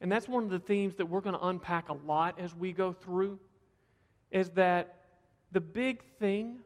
And 0.00 0.10
that's 0.10 0.28
one 0.28 0.44
of 0.44 0.50
the 0.50 0.58
themes 0.58 0.94
that 0.96 1.06
we're 1.06 1.20
going 1.20 1.34
to 1.34 1.46
unpack 1.46 1.88
a 1.88 1.94
lot 1.94 2.38
as 2.38 2.54
we 2.54 2.72
go 2.72 2.92
through 2.92 3.38
is 4.30 4.50
that 4.50 4.96
the 5.50 5.60
big 5.60 6.02
thing 6.18 6.58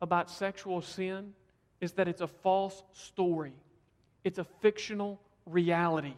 about 0.00 0.30
sexual 0.30 0.80
sin 0.80 1.32
is 1.80 1.92
that 1.92 2.08
it's 2.08 2.20
a 2.20 2.26
false 2.26 2.82
story. 2.92 3.54
It's 4.24 4.38
a 4.38 4.44
fictional 4.60 5.20
reality. 5.46 6.14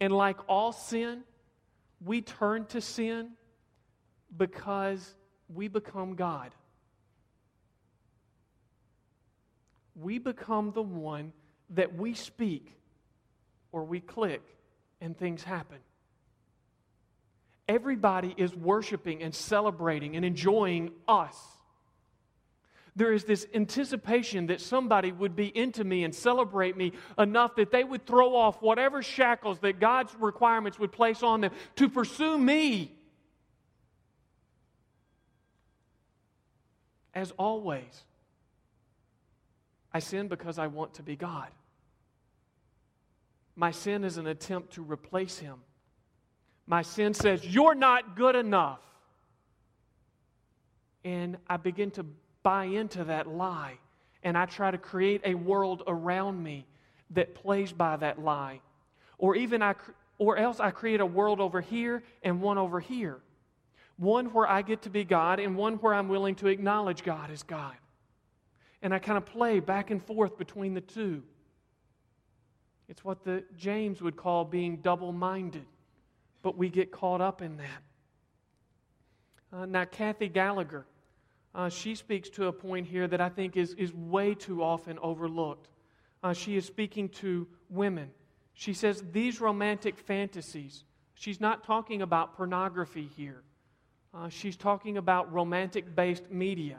And 0.00 0.12
like 0.12 0.38
all 0.48 0.72
sin, 0.72 1.22
we 2.04 2.20
turn 2.22 2.66
to 2.66 2.80
sin 2.80 3.30
because 4.36 5.14
we 5.48 5.68
become 5.68 6.14
God. 6.14 6.54
We 9.94 10.18
become 10.18 10.72
the 10.72 10.82
one 10.82 11.32
that 11.70 11.96
we 11.96 12.14
speak 12.14 12.72
or 13.72 13.84
we 13.84 14.00
click 14.00 14.42
and 15.00 15.16
things 15.16 15.42
happen. 15.42 15.78
Everybody 17.68 18.34
is 18.36 18.54
worshiping 18.54 19.22
and 19.22 19.34
celebrating 19.34 20.16
and 20.16 20.24
enjoying 20.24 20.92
us. 21.06 21.36
There 22.98 23.12
is 23.12 23.22
this 23.22 23.46
anticipation 23.54 24.48
that 24.48 24.60
somebody 24.60 25.12
would 25.12 25.36
be 25.36 25.56
into 25.56 25.84
me 25.84 26.02
and 26.02 26.12
celebrate 26.12 26.76
me 26.76 26.94
enough 27.16 27.54
that 27.54 27.70
they 27.70 27.84
would 27.84 28.04
throw 28.04 28.34
off 28.34 28.60
whatever 28.60 29.04
shackles 29.04 29.60
that 29.60 29.78
God's 29.78 30.12
requirements 30.18 30.80
would 30.80 30.90
place 30.90 31.22
on 31.22 31.40
them 31.40 31.52
to 31.76 31.88
pursue 31.88 32.36
me. 32.36 32.90
As 37.14 37.30
always, 37.38 38.02
I 39.94 40.00
sin 40.00 40.26
because 40.26 40.58
I 40.58 40.66
want 40.66 40.94
to 40.94 41.04
be 41.04 41.14
God. 41.14 41.48
My 43.54 43.70
sin 43.70 44.02
is 44.02 44.16
an 44.16 44.26
attempt 44.26 44.72
to 44.72 44.82
replace 44.82 45.38
Him. 45.38 45.58
My 46.66 46.82
sin 46.82 47.14
says, 47.14 47.46
You're 47.46 47.76
not 47.76 48.16
good 48.16 48.34
enough. 48.34 48.80
And 51.04 51.36
I 51.46 51.58
begin 51.58 51.92
to 51.92 52.04
buy 52.42 52.64
into 52.64 53.04
that 53.04 53.26
lie. 53.26 53.78
And 54.22 54.36
I 54.36 54.46
try 54.46 54.70
to 54.70 54.78
create 54.78 55.22
a 55.24 55.34
world 55.34 55.82
around 55.86 56.42
me 56.42 56.66
that 57.10 57.34
plays 57.34 57.72
by 57.72 57.96
that 57.96 58.20
lie. 58.20 58.60
Or 59.18 59.36
even 59.36 59.62
I, 59.62 59.74
or 60.18 60.36
else 60.36 60.60
I 60.60 60.70
create 60.70 61.00
a 61.00 61.06
world 61.06 61.40
over 61.40 61.60
here 61.60 62.02
and 62.22 62.40
one 62.40 62.58
over 62.58 62.80
here. 62.80 63.18
One 63.96 64.26
where 64.26 64.48
I 64.48 64.62
get 64.62 64.82
to 64.82 64.90
be 64.90 65.04
God 65.04 65.40
and 65.40 65.56
one 65.56 65.74
where 65.74 65.94
I'm 65.94 66.08
willing 66.08 66.36
to 66.36 66.48
acknowledge 66.48 67.02
God 67.02 67.30
as 67.30 67.42
God. 67.42 67.74
And 68.82 68.94
I 68.94 68.98
kind 68.98 69.18
of 69.18 69.26
play 69.26 69.58
back 69.60 69.90
and 69.90 70.04
forth 70.04 70.38
between 70.38 70.74
the 70.74 70.80
two. 70.80 71.22
It's 72.88 73.04
what 73.04 73.24
the 73.24 73.44
James 73.56 74.00
would 74.00 74.16
call 74.16 74.44
being 74.44 74.76
double 74.78 75.12
minded, 75.12 75.66
but 76.42 76.56
we 76.56 76.68
get 76.68 76.90
caught 76.90 77.20
up 77.20 77.42
in 77.42 77.56
that. 77.58 77.82
Uh, 79.52 79.66
now, 79.66 79.84
Kathy 79.84 80.28
Gallagher, 80.28 80.86
uh, 81.54 81.68
she 81.68 81.94
speaks 81.94 82.28
to 82.30 82.46
a 82.46 82.52
point 82.52 82.86
here 82.86 83.08
that 83.08 83.20
I 83.20 83.28
think 83.28 83.56
is, 83.56 83.74
is 83.74 83.92
way 83.94 84.34
too 84.34 84.62
often 84.62 84.98
overlooked. 85.00 85.68
Uh, 86.22 86.32
she 86.32 86.56
is 86.56 86.64
speaking 86.64 87.08
to 87.10 87.46
women. 87.70 88.10
She 88.54 88.72
says 88.72 89.04
these 89.12 89.40
romantic 89.40 89.98
fantasies, 89.98 90.84
she's 91.14 91.40
not 91.40 91.64
talking 91.64 92.02
about 92.02 92.36
pornography 92.36 93.08
here. 93.16 93.42
Uh, 94.12 94.28
she's 94.28 94.56
talking 94.56 94.96
about 94.96 95.32
romantic 95.32 95.94
based 95.94 96.30
media. 96.30 96.78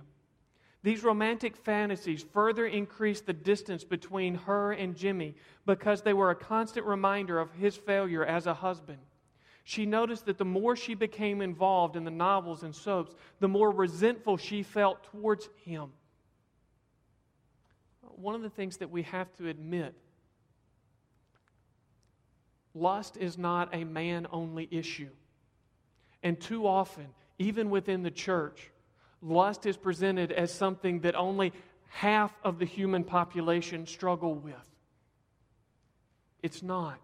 These 0.81 1.03
romantic 1.03 1.55
fantasies 1.57 2.23
further 2.23 2.65
increased 2.65 3.25
the 3.25 3.33
distance 3.33 3.83
between 3.83 4.35
her 4.35 4.71
and 4.71 4.95
Jimmy 4.95 5.35
because 5.65 6.01
they 6.01 6.13
were 6.13 6.31
a 6.31 6.35
constant 6.35 6.85
reminder 6.85 7.39
of 7.39 7.51
his 7.51 7.75
failure 7.75 8.25
as 8.25 8.47
a 8.47 8.53
husband. 8.53 8.99
She 9.69 9.85
noticed 9.85 10.25
that 10.25 10.39
the 10.39 10.45
more 10.45 10.75
she 10.75 10.95
became 10.95 11.43
involved 11.43 11.95
in 11.95 12.03
the 12.03 12.09
novels 12.09 12.63
and 12.63 12.75
soaps, 12.75 13.13
the 13.39 13.47
more 13.47 13.69
resentful 13.69 14.35
she 14.35 14.63
felt 14.63 15.03
towards 15.03 15.47
him. 15.63 15.91
One 18.01 18.33
of 18.33 18.41
the 18.41 18.49
things 18.49 18.77
that 18.77 18.89
we 18.89 19.03
have 19.03 19.31
to 19.35 19.47
admit 19.47 19.93
lust 22.73 23.15
is 23.15 23.37
not 23.37 23.69
a 23.71 23.83
man 23.83 24.25
only 24.31 24.67
issue. 24.71 25.11
And 26.23 26.41
too 26.41 26.65
often, 26.65 27.09
even 27.37 27.69
within 27.69 28.01
the 28.01 28.09
church, 28.09 28.71
lust 29.21 29.67
is 29.67 29.77
presented 29.77 30.31
as 30.31 30.51
something 30.51 31.01
that 31.01 31.13
only 31.13 31.53
half 31.89 32.33
of 32.43 32.57
the 32.57 32.65
human 32.65 33.03
population 33.03 33.85
struggle 33.85 34.33
with. 34.33 34.55
It's 36.41 36.63
not. 36.63 36.99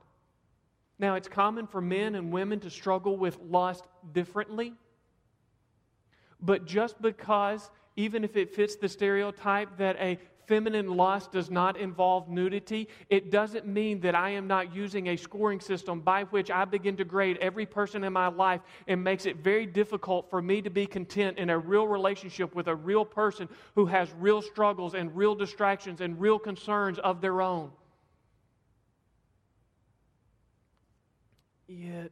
Now, 0.97 1.15
it's 1.15 1.27
common 1.27 1.67
for 1.67 1.81
men 1.81 2.15
and 2.15 2.31
women 2.31 2.60
to 2.62 2.69
struggle 2.69 3.17
with 3.17 3.38
lust 3.39 3.86
differently. 4.13 4.73
But 6.39 6.65
just 6.65 7.01
because, 7.01 7.69
even 7.95 8.23
if 8.23 8.38
it 8.38 8.55
fits 8.55 8.75
the 8.75 8.88
stereotype 8.88 9.77
that 9.77 9.97
a 9.99 10.19
feminine 10.47 10.95
lust 10.95 11.31
does 11.31 11.49
not 11.49 11.77
involve 11.77 12.29
nudity, 12.29 12.88
it 13.10 13.31
doesn't 13.31 13.65
mean 13.65 13.99
that 14.01 14.15
I 14.15 14.31
am 14.31 14.47
not 14.47 14.75
using 14.75 15.08
a 15.08 15.15
scoring 15.15 15.60
system 15.60 16.01
by 16.01 16.23
which 16.25 16.51
I 16.51 16.65
begin 16.65 16.95
to 16.97 17.03
grade 17.03 17.38
every 17.41 17.65
person 17.65 18.03
in 18.03 18.13
my 18.13 18.27
life 18.27 18.62
and 18.88 19.03
makes 19.03 19.25
it 19.25 19.38
very 19.38 19.65
difficult 19.65 20.29
for 20.29 20.41
me 20.41 20.62
to 20.62 20.69
be 20.69 20.86
content 20.86 21.38
in 21.38 21.49
a 21.49 21.58
real 21.58 21.88
relationship 21.88 22.55
with 22.55 22.67
a 22.67 22.75
real 22.75 23.05
person 23.05 23.49
who 23.75 23.86
has 23.88 24.12
real 24.19 24.41
struggles 24.41 24.93
and 24.93 25.15
real 25.15 25.36
distractions 25.36 26.01
and 26.01 26.19
real 26.19 26.39
concerns 26.39 26.99
of 26.99 27.21
their 27.21 27.41
own. 27.41 27.71
Yet, 31.67 32.12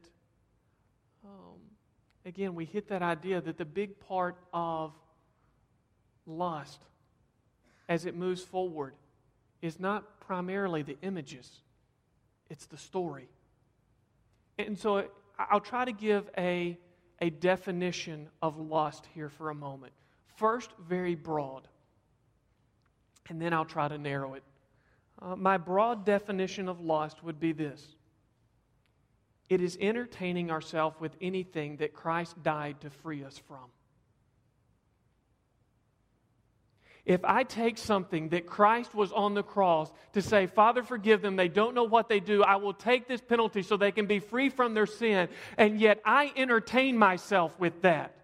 um, 1.24 1.58
again, 2.24 2.54
we 2.54 2.64
hit 2.64 2.88
that 2.88 3.02
idea 3.02 3.40
that 3.40 3.56
the 3.56 3.64
big 3.64 4.00
part 4.00 4.36
of 4.52 4.92
lust 6.26 6.82
as 7.88 8.06
it 8.06 8.16
moves 8.16 8.42
forward 8.42 8.94
is 9.62 9.78
not 9.78 10.20
primarily 10.20 10.82
the 10.82 10.96
images, 11.02 11.60
it's 12.50 12.66
the 12.66 12.76
story. 12.76 13.28
And 14.58 14.78
so 14.78 15.08
I'll 15.38 15.60
try 15.60 15.84
to 15.84 15.92
give 15.92 16.28
a, 16.36 16.78
a 17.20 17.30
definition 17.30 18.28
of 18.42 18.58
lust 18.58 19.06
here 19.14 19.28
for 19.28 19.50
a 19.50 19.54
moment. 19.54 19.92
First, 20.36 20.70
very 20.88 21.14
broad, 21.14 21.68
and 23.28 23.40
then 23.40 23.52
I'll 23.52 23.64
try 23.64 23.88
to 23.88 23.98
narrow 23.98 24.34
it. 24.34 24.42
Uh, 25.20 25.36
my 25.36 25.56
broad 25.56 26.04
definition 26.04 26.68
of 26.68 26.80
lust 26.80 27.22
would 27.22 27.38
be 27.38 27.52
this 27.52 27.93
it 29.54 29.62
is 29.62 29.78
entertaining 29.80 30.50
ourselves 30.50 30.96
with 31.00 31.16
anything 31.20 31.76
that 31.76 31.94
Christ 31.94 32.42
died 32.42 32.80
to 32.80 32.90
free 32.90 33.22
us 33.22 33.40
from. 33.46 33.70
If 37.06 37.24
I 37.24 37.44
take 37.44 37.78
something 37.78 38.30
that 38.30 38.46
Christ 38.46 38.94
was 38.94 39.12
on 39.12 39.34
the 39.34 39.42
cross 39.42 39.92
to 40.14 40.22
say, 40.22 40.46
Father, 40.46 40.82
forgive 40.82 41.22
them, 41.22 41.36
they 41.36 41.48
don't 41.48 41.74
know 41.74 41.84
what 41.84 42.08
they 42.08 42.18
do, 42.18 42.42
I 42.42 42.56
will 42.56 42.72
take 42.72 43.06
this 43.06 43.20
penalty 43.20 43.62
so 43.62 43.76
they 43.76 43.92
can 43.92 44.06
be 44.06 44.18
free 44.18 44.48
from 44.48 44.74
their 44.74 44.86
sin, 44.86 45.28
and 45.56 45.78
yet 45.78 46.00
I 46.04 46.32
entertain 46.34 46.98
myself 46.98 47.56
with 47.60 47.82
that. 47.82 48.16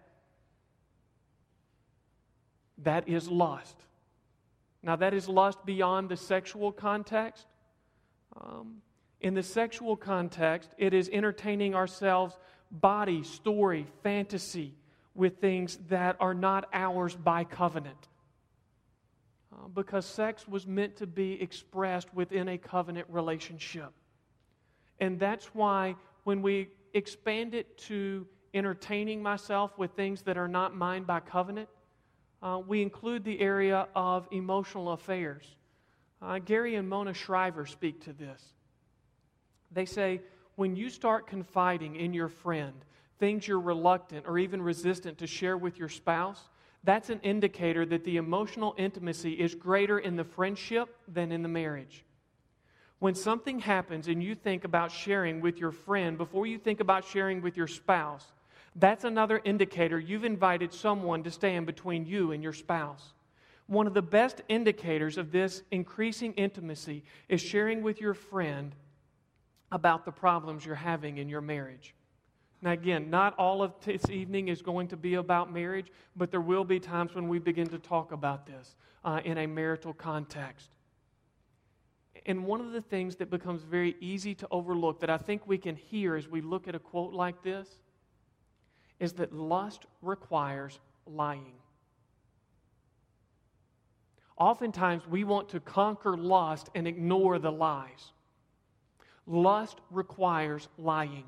That 2.78 3.08
is 3.08 3.28
lust. 3.28 3.76
Now, 4.82 4.96
that 4.96 5.14
is 5.14 5.28
lust 5.28 5.64
beyond 5.64 6.08
the 6.08 6.16
sexual 6.16 6.72
context. 6.72 7.46
Um, 8.40 8.80
in 9.20 9.34
the 9.34 9.42
sexual 9.42 9.96
context, 9.96 10.70
it 10.78 10.94
is 10.94 11.10
entertaining 11.12 11.74
ourselves, 11.74 12.36
body, 12.70 13.22
story, 13.22 13.86
fantasy, 14.02 14.74
with 15.14 15.38
things 15.38 15.78
that 15.88 16.16
are 16.20 16.34
not 16.34 16.68
ours 16.72 17.14
by 17.14 17.44
covenant. 17.44 18.08
Uh, 19.52 19.68
because 19.68 20.06
sex 20.06 20.46
was 20.48 20.66
meant 20.66 20.96
to 20.96 21.06
be 21.06 21.40
expressed 21.42 22.12
within 22.14 22.48
a 22.48 22.56
covenant 22.56 23.06
relationship. 23.10 23.92
And 25.00 25.18
that's 25.18 25.46
why 25.54 25.96
when 26.24 26.40
we 26.40 26.68
expand 26.94 27.54
it 27.54 27.76
to 27.78 28.26
entertaining 28.54 29.22
myself 29.22 29.76
with 29.76 29.90
things 29.92 30.22
that 30.22 30.38
are 30.38 30.48
not 30.48 30.74
mine 30.74 31.02
by 31.02 31.20
covenant, 31.20 31.68
uh, 32.42 32.60
we 32.66 32.80
include 32.80 33.24
the 33.24 33.40
area 33.40 33.88
of 33.94 34.26
emotional 34.30 34.92
affairs. 34.92 35.44
Uh, 36.22 36.38
Gary 36.38 36.76
and 36.76 36.88
Mona 36.88 37.12
Shriver 37.12 37.66
speak 37.66 38.02
to 38.04 38.12
this. 38.12 38.42
They 39.70 39.84
say, 39.84 40.20
when 40.56 40.76
you 40.76 40.90
start 40.90 41.26
confiding 41.26 41.96
in 41.96 42.12
your 42.12 42.28
friend 42.28 42.74
things 43.18 43.46
you're 43.46 43.60
reluctant 43.60 44.26
or 44.26 44.38
even 44.38 44.62
resistant 44.62 45.18
to 45.18 45.26
share 45.26 45.56
with 45.56 45.78
your 45.78 45.90
spouse, 45.90 46.48
that's 46.82 47.10
an 47.10 47.20
indicator 47.20 47.84
that 47.84 48.04
the 48.04 48.16
emotional 48.16 48.74
intimacy 48.78 49.32
is 49.32 49.54
greater 49.54 49.98
in 49.98 50.16
the 50.16 50.24
friendship 50.24 50.96
than 51.06 51.30
in 51.30 51.42
the 51.42 51.48
marriage. 51.48 52.04
When 52.98 53.14
something 53.14 53.60
happens 53.60 54.08
and 54.08 54.22
you 54.22 54.34
think 54.34 54.64
about 54.64 54.90
sharing 54.90 55.40
with 55.40 55.58
your 55.58 55.70
friend 55.70 56.16
before 56.18 56.46
you 56.46 56.58
think 56.58 56.80
about 56.80 57.04
sharing 57.04 57.42
with 57.42 57.56
your 57.56 57.66
spouse, 57.66 58.24
that's 58.76 59.04
another 59.04 59.40
indicator 59.44 59.98
you've 59.98 60.24
invited 60.24 60.72
someone 60.72 61.22
to 61.24 61.30
stand 61.30 61.66
between 61.66 62.06
you 62.06 62.32
and 62.32 62.42
your 62.42 62.52
spouse. 62.52 63.12
One 63.66 63.86
of 63.86 63.94
the 63.94 64.02
best 64.02 64.42
indicators 64.48 65.18
of 65.18 65.32
this 65.32 65.62
increasing 65.70 66.32
intimacy 66.34 67.04
is 67.28 67.40
sharing 67.40 67.82
with 67.82 68.00
your 68.00 68.14
friend 68.14 68.74
about 69.72 70.04
the 70.04 70.10
problems 70.10 70.64
you're 70.64 70.74
having 70.74 71.18
in 71.18 71.28
your 71.28 71.40
marriage. 71.40 71.94
Now, 72.62 72.72
again, 72.72 73.08
not 73.08 73.34
all 73.38 73.62
of 73.62 73.72
this 73.84 74.10
evening 74.10 74.48
is 74.48 74.60
going 74.60 74.88
to 74.88 74.96
be 74.96 75.14
about 75.14 75.52
marriage, 75.52 75.86
but 76.14 76.30
there 76.30 76.42
will 76.42 76.64
be 76.64 76.78
times 76.78 77.14
when 77.14 77.28
we 77.28 77.38
begin 77.38 77.66
to 77.68 77.78
talk 77.78 78.12
about 78.12 78.46
this 78.46 78.76
uh, 79.04 79.20
in 79.24 79.38
a 79.38 79.46
marital 79.46 79.94
context. 79.94 80.70
And 82.26 82.44
one 82.44 82.60
of 82.60 82.72
the 82.72 82.82
things 82.82 83.16
that 83.16 83.30
becomes 83.30 83.62
very 83.62 83.96
easy 84.00 84.34
to 84.34 84.48
overlook 84.50 85.00
that 85.00 85.08
I 85.08 85.16
think 85.16 85.46
we 85.46 85.56
can 85.56 85.74
hear 85.74 86.16
as 86.16 86.28
we 86.28 86.42
look 86.42 86.68
at 86.68 86.74
a 86.74 86.78
quote 86.78 87.14
like 87.14 87.42
this 87.42 87.68
is 88.98 89.14
that 89.14 89.32
lust 89.32 89.86
requires 90.02 90.78
lying. 91.06 91.54
Oftentimes, 94.36 95.06
we 95.06 95.24
want 95.24 95.48
to 95.50 95.60
conquer 95.60 96.16
lust 96.16 96.68
and 96.74 96.86
ignore 96.86 97.38
the 97.38 97.52
lies. 97.52 98.12
Lust 99.30 99.78
requires 99.90 100.66
lying. 100.76 101.24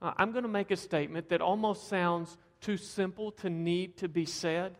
I'm 0.00 0.32
going 0.32 0.44
to 0.44 0.48
make 0.48 0.70
a 0.70 0.76
statement 0.76 1.28
that 1.28 1.42
almost 1.42 1.88
sounds 1.88 2.38
too 2.62 2.78
simple 2.78 3.32
to 3.32 3.50
need 3.50 3.98
to 3.98 4.08
be 4.08 4.24
said. 4.24 4.78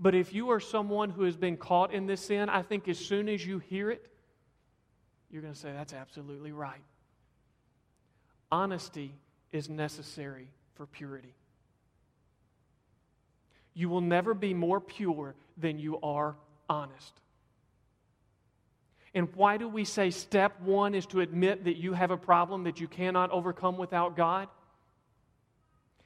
But 0.00 0.16
if 0.16 0.32
you 0.32 0.50
are 0.50 0.58
someone 0.58 1.10
who 1.10 1.22
has 1.22 1.36
been 1.36 1.56
caught 1.56 1.92
in 1.92 2.06
this 2.06 2.22
sin, 2.22 2.48
I 2.48 2.62
think 2.62 2.88
as 2.88 2.98
soon 2.98 3.28
as 3.28 3.46
you 3.46 3.60
hear 3.60 3.90
it, 3.90 4.10
you're 5.30 5.42
going 5.42 5.54
to 5.54 5.58
say, 5.58 5.72
that's 5.72 5.92
absolutely 5.92 6.50
right. 6.50 6.82
Honesty 8.50 9.14
is 9.52 9.68
necessary 9.68 10.48
for 10.74 10.86
purity. 10.86 11.34
You 13.74 13.88
will 13.88 14.00
never 14.00 14.34
be 14.34 14.54
more 14.54 14.80
pure 14.80 15.36
than 15.56 15.78
you 15.78 16.00
are 16.00 16.34
honest. 16.68 17.20
And 19.14 19.28
why 19.34 19.56
do 19.56 19.68
we 19.68 19.84
say 19.84 20.10
step 20.10 20.60
one 20.60 20.94
is 20.94 21.06
to 21.06 21.20
admit 21.20 21.64
that 21.64 21.76
you 21.76 21.94
have 21.94 22.10
a 22.10 22.16
problem 22.16 22.64
that 22.64 22.80
you 22.80 22.88
cannot 22.88 23.30
overcome 23.30 23.78
without 23.78 24.16
God? 24.16 24.48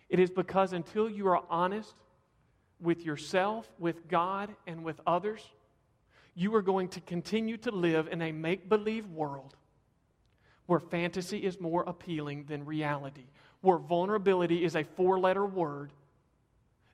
It 0.09 0.21
is 0.21 0.31
because 0.31 0.73
until 0.73 1.09
you 1.09 1.29
are 1.29 1.43
honest 1.51 1.95
with 2.81 3.05
yourself, 3.05 3.67
with 3.79 4.09
God, 4.09 4.55
and 4.67 4.85
with 4.85 5.01
others, 5.07 5.43
you 6.35 6.55
are 6.55 6.63
going 6.63 6.89
to 6.89 7.01
continue 7.01 7.57
to 7.59 7.71
live 7.71 8.09
in 8.11 8.23
a 8.23 8.33
make 8.33 8.69
believe 8.69 9.09
world 9.09 9.57
where 10.67 10.81
fantasy 10.81 11.39
is 11.39 11.61
more 11.61 11.83
appealing 11.83 12.45
than 12.49 12.65
reality, 12.65 13.27
where 13.61 13.79
vulnerability 13.79 14.65
is 14.65 14.77
a 14.77 14.85
four 14.85 15.19
letter 15.19 15.45
word, 15.45 15.93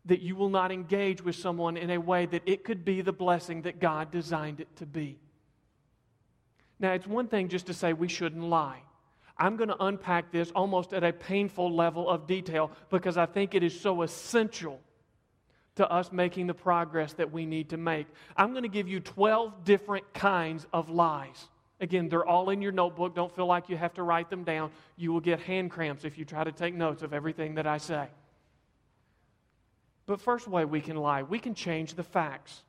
that 0.05 0.21
you 0.21 0.35
will 0.35 0.49
not 0.49 0.73
engage 0.73 1.23
with 1.23 1.37
someone 1.37 1.77
in 1.77 1.91
a 1.91 1.99
way 1.99 2.27
that 2.27 2.43
it 2.47 2.65
could 2.65 2.85
be 2.85 3.03
the 3.03 3.13
blessing 3.13 3.63
that 3.63 3.79
God 3.79 4.11
designed 4.11 4.61
it 4.61 4.75
to 4.77 4.87
be. 4.87 5.19
Now, 6.81 6.93
it's 6.93 7.07
one 7.07 7.27
thing 7.27 7.49
just 7.49 7.67
to 7.67 7.75
say 7.75 7.93
we 7.93 8.09
shouldn't 8.09 8.45
lie. 8.45 8.83
I'm 9.37 9.57
going 9.57 9.69
to 9.69 9.85
unpack 9.85 10.33
this 10.33 10.51
almost 10.51 10.93
at 10.93 11.05
a 11.05 11.13
painful 11.13 11.75
level 11.75 12.09
of 12.09 12.27
detail 12.27 12.71
because 12.91 13.17
I 13.17 13.27
think 13.27 13.55
it 13.55 13.63
is 13.63 13.79
so 13.79 14.03
essential 14.03 14.81
to 15.77 15.89
us 15.91 16.11
making 16.11 16.49
the 16.49 16.55
progress 16.55 17.13
that 17.15 17.31
we 17.33 17.47
need 17.47 17.71
to 17.71 17.77
make. 17.77 18.09
I'm 18.37 18.51
going 18.51 18.65
to 18.65 18.69
give 18.69 18.89
you 18.89 18.99
12 18.99 19.65
different 19.65 20.13
kinds 20.13 20.67
of 20.73 20.91
lies. 20.91 21.47
Again, 21.81 22.09
they're 22.09 22.27
all 22.27 22.51
in 22.51 22.61
your 22.61 22.73
notebook. 22.73 23.15
Don't 23.15 23.35
feel 23.35 23.47
like 23.47 23.69
you 23.69 23.77
have 23.77 23.95
to 23.95 24.03
write 24.03 24.29
them 24.29 24.43
down. 24.43 24.73
You 24.97 25.13
will 25.13 25.21
get 25.21 25.39
hand 25.39 25.71
cramps 25.71 26.05
if 26.05 26.19
you 26.19 26.25
try 26.25 26.43
to 26.43 26.51
take 26.51 26.75
notes 26.75 27.03
of 27.05 27.13
everything 27.13 27.55
that 27.55 27.67
I 27.69 27.79
say. 27.79 28.09
But 30.07 30.21
first 30.21 30.49
way 30.49 30.65
we 30.65 30.81
can 30.81 30.97
lie, 30.97 31.23
we 31.23 31.39
can 31.39 31.55
change 31.55 31.95
the 31.95 32.03
facts. 32.03 32.65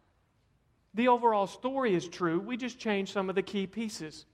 The 0.93 1.07
overall 1.07 1.47
story 1.47 1.93
is 1.93 2.07
true. 2.07 2.39
We 2.39 2.57
just 2.57 2.79
changed 2.79 3.13
some 3.13 3.29
of 3.29 3.35
the 3.35 3.43
key 3.43 3.67
pieces. 3.67 4.25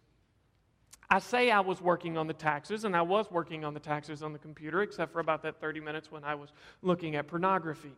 I 1.09 1.19
say 1.19 1.51
I 1.51 1.59
was 1.59 1.81
working 1.81 2.17
on 2.17 2.27
the 2.27 2.33
taxes, 2.33 2.83
and 2.83 2.95
I 2.95 3.01
was 3.01 3.29
working 3.29 3.63
on 3.63 3.73
the 3.73 3.79
taxes 3.79 4.23
on 4.23 4.33
the 4.33 4.39
computer, 4.39 4.81
except 4.81 5.13
for 5.13 5.19
about 5.19 5.43
that 5.43 5.59
30 5.61 5.79
minutes 5.79 6.11
when 6.11 6.23
I 6.23 6.35
was 6.35 6.49
looking 6.81 7.15
at 7.15 7.27
pornography. 7.27 7.91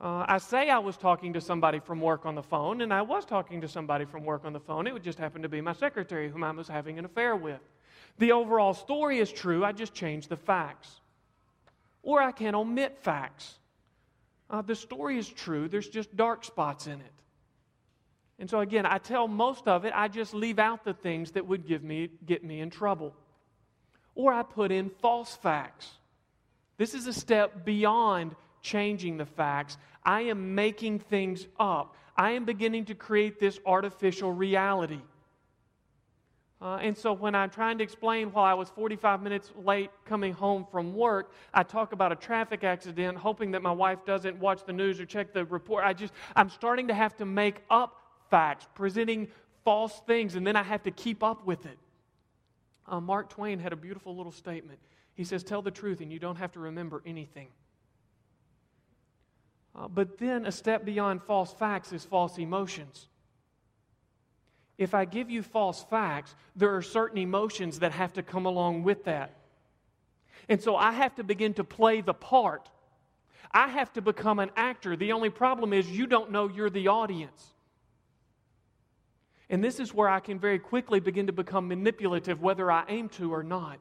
Uh, 0.00 0.24
I 0.28 0.38
say 0.38 0.68
I 0.68 0.78
was 0.78 0.96
talking 0.96 1.32
to 1.34 1.40
somebody 1.40 1.78
from 1.78 2.00
work 2.00 2.26
on 2.26 2.34
the 2.34 2.42
phone, 2.42 2.82
and 2.82 2.92
I 2.92 3.02
was 3.02 3.24
talking 3.24 3.60
to 3.62 3.68
somebody 3.68 4.04
from 4.04 4.24
work 4.24 4.44
on 4.44 4.52
the 4.52 4.60
phone. 4.60 4.86
It 4.86 4.92
would 4.92 5.02
just 5.02 5.18
happen 5.18 5.42
to 5.42 5.48
be 5.48 5.60
my 5.60 5.72
secretary, 5.72 6.30
whom 6.30 6.44
I 6.44 6.50
was 6.50 6.68
having 6.68 6.98
an 6.98 7.04
affair 7.04 7.34
with. 7.34 7.60
The 8.18 8.32
overall 8.32 8.74
story 8.74 9.18
is 9.18 9.32
true, 9.32 9.64
I 9.64 9.72
just 9.72 9.94
changed 9.94 10.28
the 10.28 10.36
facts. 10.36 11.00
Or 12.02 12.22
I 12.22 12.32
can 12.32 12.54
omit 12.54 12.98
facts. 12.98 13.58
Uh, 14.48 14.62
the 14.62 14.74
story 14.74 15.18
is 15.18 15.28
true, 15.28 15.68
there's 15.68 15.88
just 15.88 16.14
dark 16.16 16.44
spots 16.44 16.86
in 16.86 17.00
it. 17.00 17.15
And 18.38 18.50
so, 18.50 18.60
again, 18.60 18.84
I 18.84 18.98
tell 18.98 19.28
most 19.28 19.66
of 19.66 19.84
it, 19.84 19.92
I 19.94 20.08
just 20.08 20.34
leave 20.34 20.58
out 20.58 20.84
the 20.84 20.92
things 20.92 21.32
that 21.32 21.46
would 21.46 21.66
give 21.66 21.82
me, 21.82 22.10
get 22.26 22.44
me 22.44 22.60
in 22.60 22.70
trouble. 22.70 23.14
Or 24.14 24.32
I 24.32 24.42
put 24.42 24.72
in 24.72 24.90
false 25.00 25.34
facts. 25.36 25.90
This 26.76 26.94
is 26.94 27.06
a 27.06 27.12
step 27.12 27.64
beyond 27.64 28.34
changing 28.60 29.16
the 29.16 29.24
facts. 29.24 29.78
I 30.04 30.22
am 30.22 30.54
making 30.54 30.98
things 31.00 31.46
up. 31.58 31.96
I 32.16 32.32
am 32.32 32.44
beginning 32.44 32.86
to 32.86 32.94
create 32.94 33.40
this 33.40 33.58
artificial 33.64 34.32
reality. 34.32 35.00
Uh, 36.60 36.78
and 36.80 36.96
so 36.96 37.12
when 37.12 37.34
I'm 37.34 37.50
trying 37.50 37.76
to 37.78 37.84
explain 37.84 38.32
while 38.32 38.44
I 38.44 38.54
was 38.54 38.70
45 38.70 39.22
minutes 39.22 39.52
late 39.62 39.90
coming 40.06 40.32
home 40.32 40.66
from 40.70 40.94
work, 40.94 41.32
I 41.52 41.62
talk 41.62 41.92
about 41.92 42.12
a 42.12 42.16
traffic 42.16 42.64
accident, 42.64 43.18
hoping 43.18 43.50
that 43.50 43.62
my 43.62 43.72
wife 43.72 43.98
doesn't 44.06 44.38
watch 44.38 44.64
the 44.64 44.72
news 44.72 44.98
or 44.98 45.04
check 45.04 45.34
the 45.34 45.44
report. 45.44 45.84
I 45.84 45.92
just, 45.92 46.14
I'm 46.34 46.48
starting 46.48 46.88
to 46.88 46.94
have 46.94 47.14
to 47.16 47.26
make 47.26 47.62
up 47.70 48.05
facts, 48.30 48.66
presenting 48.74 49.28
false 49.64 50.00
things, 50.06 50.36
and 50.36 50.46
then 50.46 50.56
I 50.56 50.62
have 50.62 50.82
to 50.84 50.90
keep 50.90 51.22
up 51.22 51.46
with 51.46 51.66
it. 51.66 51.78
Uh, 52.86 53.00
Mark 53.00 53.30
Twain 53.30 53.58
had 53.58 53.72
a 53.72 53.76
beautiful 53.76 54.16
little 54.16 54.32
statement. 54.32 54.78
He 55.14 55.24
says, 55.24 55.42
Tell 55.42 55.62
the 55.62 55.70
truth, 55.70 56.00
and 56.00 56.12
you 56.12 56.18
don't 56.18 56.36
have 56.36 56.52
to 56.52 56.60
remember 56.60 57.02
anything. 57.04 57.48
Uh, 59.74 59.88
but 59.88 60.18
then 60.18 60.46
a 60.46 60.52
step 60.52 60.84
beyond 60.84 61.22
false 61.22 61.52
facts 61.52 61.92
is 61.92 62.04
false 62.04 62.38
emotions. 62.38 63.08
If 64.78 64.94
I 64.94 65.04
give 65.04 65.30
you 65.30 65.42
false 65.42 65.84
facts, 65.84 66.34
there 66.54 66.76
are 66.76 66.82
certain 66.82 67.18
emotions 67.18 67.80
that 67.80 67.92
have 67.92 68.12
to 68.14 68.22
come 68.22 68.46
along 68.46 68.84
with 68.84 69.04
that. 69.04 69.34
And 70.48 70.62
so 70.62 70.76
I 70.76 70.92
have 70.92 71.14
to 71.16 71.24
begin 71.24 71.54
to 71.54 71.64
play 71.64 72.02
the 72.02 72.14
part. 72.14 72.68
I 73.50 73.68
have 73.68 73.92
to 73.94 74.02
become 74.02 74.38
an 74.38 74.50
actor. 74.56 74.96
The 74.96 75.12
only 75.12 75.30
problem 75.30 75.72
is 75.72 75.90
you 75.90 76.06
don't 76.06 76.30
know 76.30 76.48
you're 76.48 76.70
the 76.70 76.88
audience. 76.88 77.54
And 79.48 79.62
this 79.62 79.78
is 79.78 79.94
where 79.94 80.08
I 80.08 80.20
can 80.20 80.38
very 80.38 80.58
quickly 80.58 81.00
begin 81.00 81.26
to 81.28 81.32
become 81.32 81.68
manipulative, 81.68 82.40
whether 82.40 82.70
I 82.70 82.84
aim 82.88 83.08
to 83.10 83.32
or 83.32 83.42
not. 83.42 83.78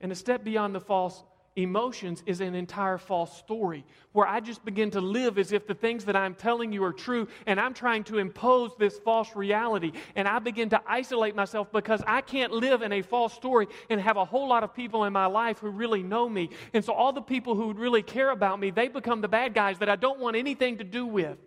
And 0.00 0.10
a 0.10 0.14
step 0.14 0.44
beyond 0.44 0.74
the 0.74 0.80
false 0.80 1.22
emotions 1.56 2.22
is 2.26 2.42
an 2.42 2.54
entire 2.54 2.98
false 2.98 3.36
story 3.38 3.84
where 4.12 4.26
I 4.26 4.40
just 4.40 4.62
begin 4.64 4.90
to 4.90 5.00
live 5.00 5.38
as 5.38 5.52
if 5.52 5.66
the 5.66 5.74
things 5.74 6.04
that 6.04 6.14
I'm 6.14 6.34
telling 6.34 6.70
you 6.70 6.84
are 6.84 6.92
true 6.92 7.28
and 7.46 7.58
I'm 7.58 7.72
trying 7.72 8.04
to 8.04 8.18
impose 8.18 8.72
this 8.78 8.98
false 8.98 9.34
reality. 9.34 9.92
And 10.14 10.28
I 10.28 10.38
begin 10.38 10.68
to 10.70 10.82
isolate 10.86 11.34
myself 11.34 11.72
because 11.72 12.02
I 12.06 12.20
can't 12.20 12.52
live 12.52 12.82
in 12.82 12.92
a 12.92 13.02
false 13.02 13.32
story 13.32 13.68
and 13.88 14.00
have 14.00 14.18
a 14.18 14.24
whole 14.24 14.48
lot 14.48 14.64
of 14.64 14.74
people 14.74 15.04
in 15.04 15.12
my 15.12 15.26
life 15.26 15.58
who 15.58 15.70
really 15.70 16.02
know 16.02 16.28
me. 16.28 16.50
And 16.74 16.84
so 16.84 16.92
all 16.92 17.12
the 17.12 17.22
people 17.22 17.54
who 17.54 17.72
really 17.72 18.02
care 18.02 18.30
about 18.30 18.60
me, 18.60 18.70
they 18.70 18.88
become 18.88 19.22
the 19.22 19.28
bad 19.28 19.54
guys 19.54 19.78
that 19.78 19.88
I 19.88 19.96
don't 19.96 20.20
want 20.20 20.36
anything 20.36 20.78
to 20.78 20.84
do 20.84 21.06
with. 21.06 21.38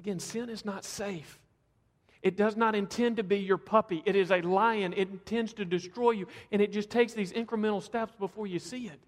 Again, 0.00 0.18
sin 0.18 0.48
is 0.48 0.64
not 0.64 0.82
safe. 0.86 1.38
It 2.22 2.34
does 2.38 2.56
not 2.56 2.74
intend 2.74 3.18
to 3.18 3.22
be 3.22 3.36
your 3.36 3.58
puppy. 3.58 4.02
It 4.06 4.16
is 4.16 4.30
a 4.30 4.40
lion. 4.40 4.94
It 4.94 5.10
intends 5.10 5.52
to 5.54 5.66
destroy 5.66 6.12
you. 6.12 6.26
And 6.50 6.62
it 6.62 6.72
just 6.72 6.88
takes 6.88 7.12
these 7.12 7.34
incremental 7.34 7.82
steps 7.82 8.14
before 8.18 8.46
you 8.46 8.58
see 8.58 8.86
it. 8.86 8.98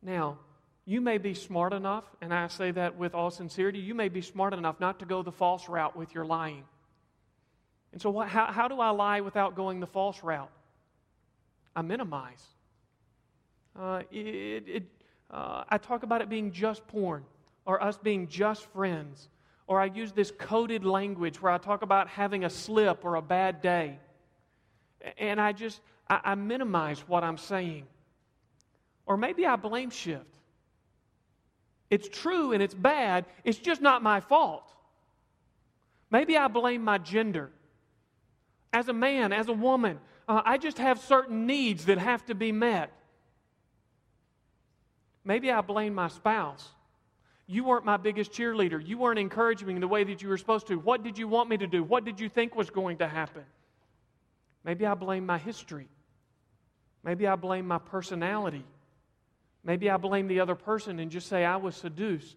Now, 0.00 0.38
you 0.86 1.02
may 1.02 1.18
be 1.18 1.34
smart 1.34 1.74
enough, 1.74 2.04
and 2.22 2.32
I 2.32 2.46
say 2.46 2.70
that 2.70 2.96
with 2.96 3.14
all 3.14 3.30
sincerity, 3.30 3.78
you 3.78 3.94
may 3.94 4.08
be 4.08 4.22
smart 4.22 4.54
enough 4.54 4.80
not 4.80 4.98
to 5.00 5.04
go 5.04 5.22
the 5.22 5.32
false 5.32 5.68
route 5.68 5.94
with 5.94 6.14
your 6.14 6.24
lying. 6.24 6.64
And 7.92 8.00
so, 8.00 8.08
what, 8.08 8.28
how, 8.28 8.46
how 8.46 8.68
do 8.68 8.80
I 8.80 8.88
lie 8.88 9.20
without 9.20 9.54
going 9.54 9.80
the 9.80 9.86
false 9.86 10.22
route? 10.22 10.50
I 11.74 11.82
minimize. 11.82 12.42
Uh, 13.78 14.00
it, 14.10 14.64
it, 14.66 14.82
uh, 15.30 15.64
I 15.68 15.76
talk 15.76 16.04
about 16.04 16.22
it 16.22 16.30
being 16.30 16.52
just 16.52 16.86
porn 16.86 17.22
or 17.66 17.82
us 17.82 17.98
being 17.98 18.28
just 18.28 18.64
friends. 18.72 19.28
Or 19.66 19.80
I 19.80 19.86
use 19.86 20.12
this 20.12 20.30
coded 20.30 20.84
language 20.84 21.42
where 21.42 21.52
I 21.52 21.58
talk 21.58 21.82
about 21.82 22.08
having 22.08 22.44
a 22.44 22.50
slip 22.50 23.04
or 23.04 23.16
a 23.16 23.22
bad 23.22 23.60
day. 23.60 23.98
And 25.18 25.40
I 25.40 25.52
just, 25.52 25.80
I, 26.08 26.20
I 26.24 26.34
minimize 26.36 27.00
what 27.00 27.24
I'm 27.24 27.36
saying. 27.36 27.86
Or 29.04 29.16
maybe 29.16 29.44
I 29.44 29.56
blame 29.56 29.90
shift. 29.90 30.38
It's 31.90 32.08
true 32.08 32.52
and 32.52 32.62
it's 32.62 32.74
bad, 32.74 33.26
it's 33.44 33.58
just 33.58 33.80
not 33.80 34.02
my 34.02 34.20
fault. 34.20 34.72
Maybe 36.10 36.36
I 36.36 36.48
blame 36.48 36.82
my 36.82 36.98
gender. 36.98 37.50
As 38.72 38.88
a 38.88 38.92
man, 38.92 39.32
as 39.32 39.48
a 39.48 39.52
woman, 39.52 39.98
uh, 40.28 40.42
I 40.44 40.58
just 40.58 40.78
have 40.78 40.98
certain 41.00 41.46
needs 41.46 41.86
that 41.86 41.98
have 41.98 42.24
to 42.26 42.34
be 42.34 42.52
met. 42.52 42.92
Maybe 45.24 45.50
I 45.50 45.60
blame 45.60 45.94
my 45.94 46.08
spouse. 46.08 46.68
You 47.46 47.64
weren't 47.64 47.84
my 47.84 47.96
biggest 47.96 48.32
cheerleader. 48.32 48.84
You 48.84 48.98
weren't 48.98 49.18
encouraging 49.18 49.68
me 49.68 49.74
in 49.74 49.80
the 49.80 49.88
way 49.88 50.02
that 50.04 50.20
you 50.20 50.28
were 50.28 50.36
supposed 50.36 50.66
to. 50.66 50.76
What 50.76 51.04
did 51.04 51.16
you 51.16 51.28
want 51.28 51.48
me 51.48 51.56
to 51.58 51.66
do? 51.66 51.84
What 51.84 52.04
did 52.04 52.18
you 52.18 52.28
think 52.28 52.56
was 52.56 52.70
going 52.70 52.98
to 52.98 53.06
happen? 53.06 53.44
Maybe 54.64 54.84
I 54.84 54.94
blame 54.94 55.24
my 55.24 55.38
history. 55.38 55.88
Maybe 57.04 57.26
I 57.26 57.36
blame 57.36 57.68
my 57.68 57.78
personality. 57.78 58.64
Maybe 59.62 59.88
I 59.88 59.96
blame 59.96 60.26
the 60.26 60.40
other 60.40 60.56
person 60.56 60.98
and 60.98 61.10
just 61.10 61.28
say 61.28 61.44
I 61.44 61.56
was 61.56 61.76
seduced. 61.76 62.36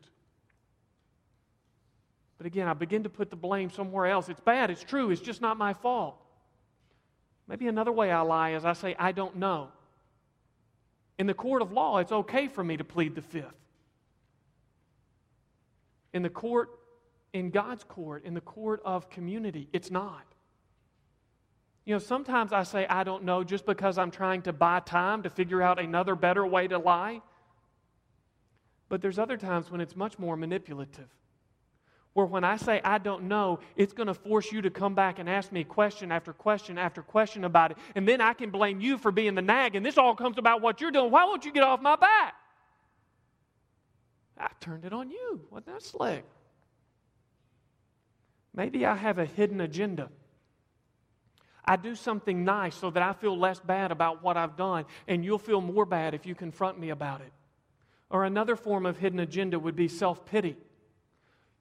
But 2.37 2.45
again, 2.45 2.67
I 2.67 2.73
begin 2.73 3.03
to 3.03 3.09
put 3.09 3.31
the 3.31 3.35
blame 3.35 3.71
somewhere 3.71 4.05
else. 4.05 4.29
It's 4.29 4.39
bad, 4.39 4.69
it's 4.69 4.83
true, 4.83 5.09
it's 5.09 5.21
just 5.21 5.41
not 5.41 5.57
my 5.57 5.73
fault. 5.73 6.15
Maybe 7.47 7.67
another 7.67 7.91
way 7.91 8.11
I 8.11 8.21
lie 8.21 8.51
is 8.51 8.63
I 8.63 8.73
say, 8.73 8.95
I 8.97 9.11
don't 9.11 9.37
know. 9.37 9.69
In 11.17 11.27
the 11.27 11.33
court 11.33 11.61
of 11.61 11.71
law, 11.71 11.97
it's 11.97 12.11
okay 12.11 12.47
for 12.47 12.63
me 12.63 12.77
to 12.77 12.83
plead 12.83 13.15
the 13.15 13.21
fifth. 13.21 13.53
In 16.13 16.21
the 16.21 16.29
court, 16.29 16.69
in 17.33 17.49
God's 17.51 17.83
court, 17.83 18.25
in 18.25 18.33
the 18.33 18.41
court 18.41 18.81
of 18.83 19.09
community, 19.09 19.69
it's 19.73 19.91
not. 19.91 20.25
You 21.85 21.95
know, 21.95 21.99
sometimes 21.99 22.53
I 22.53 22.63
say, 22.63 22.85
I 22.87 23.03
don't 23.03 23.23
know, 23.23 23.43
just 23.43 23.65
because 23.65 23.97
I'm 23.97 24.11
trying 24.11 24.43
to 24.43 24.53
buy 24.53 24.79
time 24.79 25.23
to 25.23 25.29
figure 25.29 25.61
out 25.61 25.79
another 25.79 26.15
better 26.15 26.45
way 26.45 26.67
to 26.67 26.77
lie. 26.77 27.21
But 28.89 29.01
there's 29.01 29.19
other 29.19 29.37
times 29.37 29.71
when 29.71 29.81
it's 29.81 29.95
much 29.95 30.19
more 30.19 30.35
manipulative. 30.35 31.09
Where 32.13 32.25
when 32.25 32.43
I 32.43 32.57
say 32.57 32.81
I 32.83 32.97
don't 32.97 33.23
know, 33.23 33.59
it's 33.75 33.93
going 33.93 34.07
to 34.07 34.13
force 34.13 34.51
you 34.51 34.61
to 34.63 34.69
come 34.69 34.95
back 34.95 35.19
and 35.19 35.29
ask 35.29 35.51
me 35.51 35.63
question 35.63 36.11
after 36.11 36.33
question 36.33 36.77
after 36.77 37.01
question 37.01 37.43
about 37.43 37.71
it. 37.71 37.77
And 37.95 38.07
then 38.07 38.19
I 38.19 38.33
can 38.33 38.49
blame 38.49 38.81
you 38.81 38.97
for 38.97 39.11
being 39.11 39.35
the 39.35 39.41
nag. 39.41 39.75
And 39.75 39.85
this 39.85 39.97
all 39.97 40.15
comes 40.15 40.37
about 40.37 40.61
what 40.61 40.81
you're 40.81 40.91
doing. 40.91 41.11
Why 41.11 41.25
won't 41.25 41.45
you 41.45 41.51
get 41.51 41.63
off 41.63 41.81
my 41.81 41.95
back? 41.95 42.33
I 44.39 44.49
turned 44.59 44.85
it 44.85 44.93
on 44.93 45.09
you. 45.11 45.41
Wasn't 45.49 45.67
that 45.67 45.83
slick? 45.83 46.23
Maybe 48.53 48.85
I 48.85 48.95
have 48.95 49.19
a 49.19 49.25
hidden 49.25 49.61
agenda. 49.61 50.09
I 51.63 51.75
do 51.75 51.93
something 51.93 52.43
nice 52.43 52.75
so 52.75 52.89
that 52.89 53.03
I 53.03 53.13
feel 53.13 53.37
less 53.37 53.59
bad 53.59 53.91
about 53.91 54.23
what 54.23 54.37
I've 54.37 54.57
done, 54.57 54.85
and 55.07 55.23
you'll 55.23 55.37
feel 55.37 55.61
more 55.61 55.85
bad 55.85 56.13
if 56.13 56.25
you 56.25 56.33
confront 56.33 56.79
me 56.79 56.89
about 56.89 57.21
it. 57.21 57.31
Or 58.09 58.25
another 58.25 58.55
form 58.55 58.85
of 58.85 58.97
hidden 58.97 59.19
agenda 59.19 59.59
would 59.59 59.75
be 59.75 59.87
self 59.87 60.25
pity. 60.25 60.57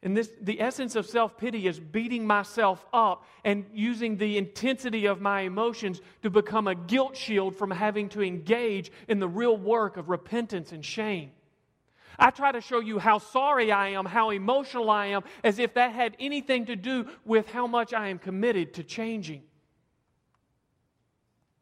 And 0.03 0.17
this, 0.17 0.33
the 0.41 0.61
essence 0.61 0.97
of 0.97 1.07
self 1.07 1.37
pity 1.37 1.67
is 1.67 1.79
beating 1.79 2.27
myself 2.27 2.87
up 2.93 3.27
and 3.45 3.67
using 3.75 4.17
the 4.17 4.39
intensity 4.39 5.07
of 5.07 5.21
my 5.21 5.43
emotions 5.43 6.01
to 6.23 6.31
become 6.31 6.69
a 6.69 6.75
guilt 6.75 7.17
shield 7.17 7.57
from 7.57 7.71
having 7.71 8.09
to 8.11 8.23
engage 8.23 8.91
in 9.09 9.19
the 9.19 9.29
real 9.29 9.57
work 9.57 9.97
of 9.97 10.09
repentance 10.09 10.73
and 10.73 10.85
shame. 10.85 11.33
I 12.19 12.31
try 12.31 12.51
to 12.51 12.61
show 12.61 12.81
you 12.81 12.99
how 12.99 13.19
sorry 13.19 13.71
I 13.71 13.91
am, 13.91 14.05
how 14.05 14.31
emotional 14.31 14.91
I 14.91 15.07
am, 15.07 15.23
as 15.45 15.59
if 15.59 15.75
that 15.75 15.93
had 15.93 16.17
anything 16.19 16.67
to 16.67 16.75
do 16.75 17.07
with 17.25 17.49
how 17.51 17.67
much 17.67 17.95
I 17.95 18.09
am 18.09 18.19
committed 18.19 18.75
to 18.75 18.85
changing. 18.85 19.43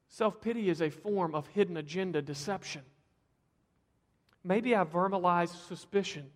Self 0.08 0.40
pity 0.40 0.70
is 0.70 0.80
a 0.80 0.88
form 0.88 1.34
of 1.34 1.46
hidden 1.48 1.76
agenda 1.76 2.22
deception. 2.22 2.82
Maybe 4.42 4.74
I 4.74 4.84
verbalize 4.84 5.50
suspicion. 5.68 6.30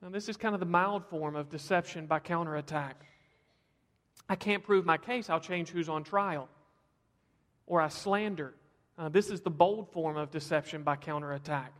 Now, 0.00 0.08
this 0.08 0.30
is 0.30 0.38
kind 0.38 0.54
of 0.54 0.60
the 0.60 0.66
mild 0.66 1.04
form 1.04 1.36
of 1.36 1.50
deception 1.50 2.06
by 2.06 2.20
counterattack. 2.20 3.04
I 4.30 4.36
can't 4.36 4.62
prove 4.62 4.86
my 4.86 4.96
case, 4.96 5.28
I'll 5.28 5.40
change 5.40 5.68
who's 5.68 5.90
on 5.90 6.04
trial. 6.04 6.48
Or 7.66 7.82
I 7.82 7.88
slander. 7.88 8.54
Uh, 8.96 9.10
this 9.10 9.28
is 9.28 9.42
the 9.42 9.50
bold 9.50 9.92
form 9.92 10.16
of 10.16 10.30
deception 10.30 10.82
by 10.82 10.96
counterattack. 10.96 11.72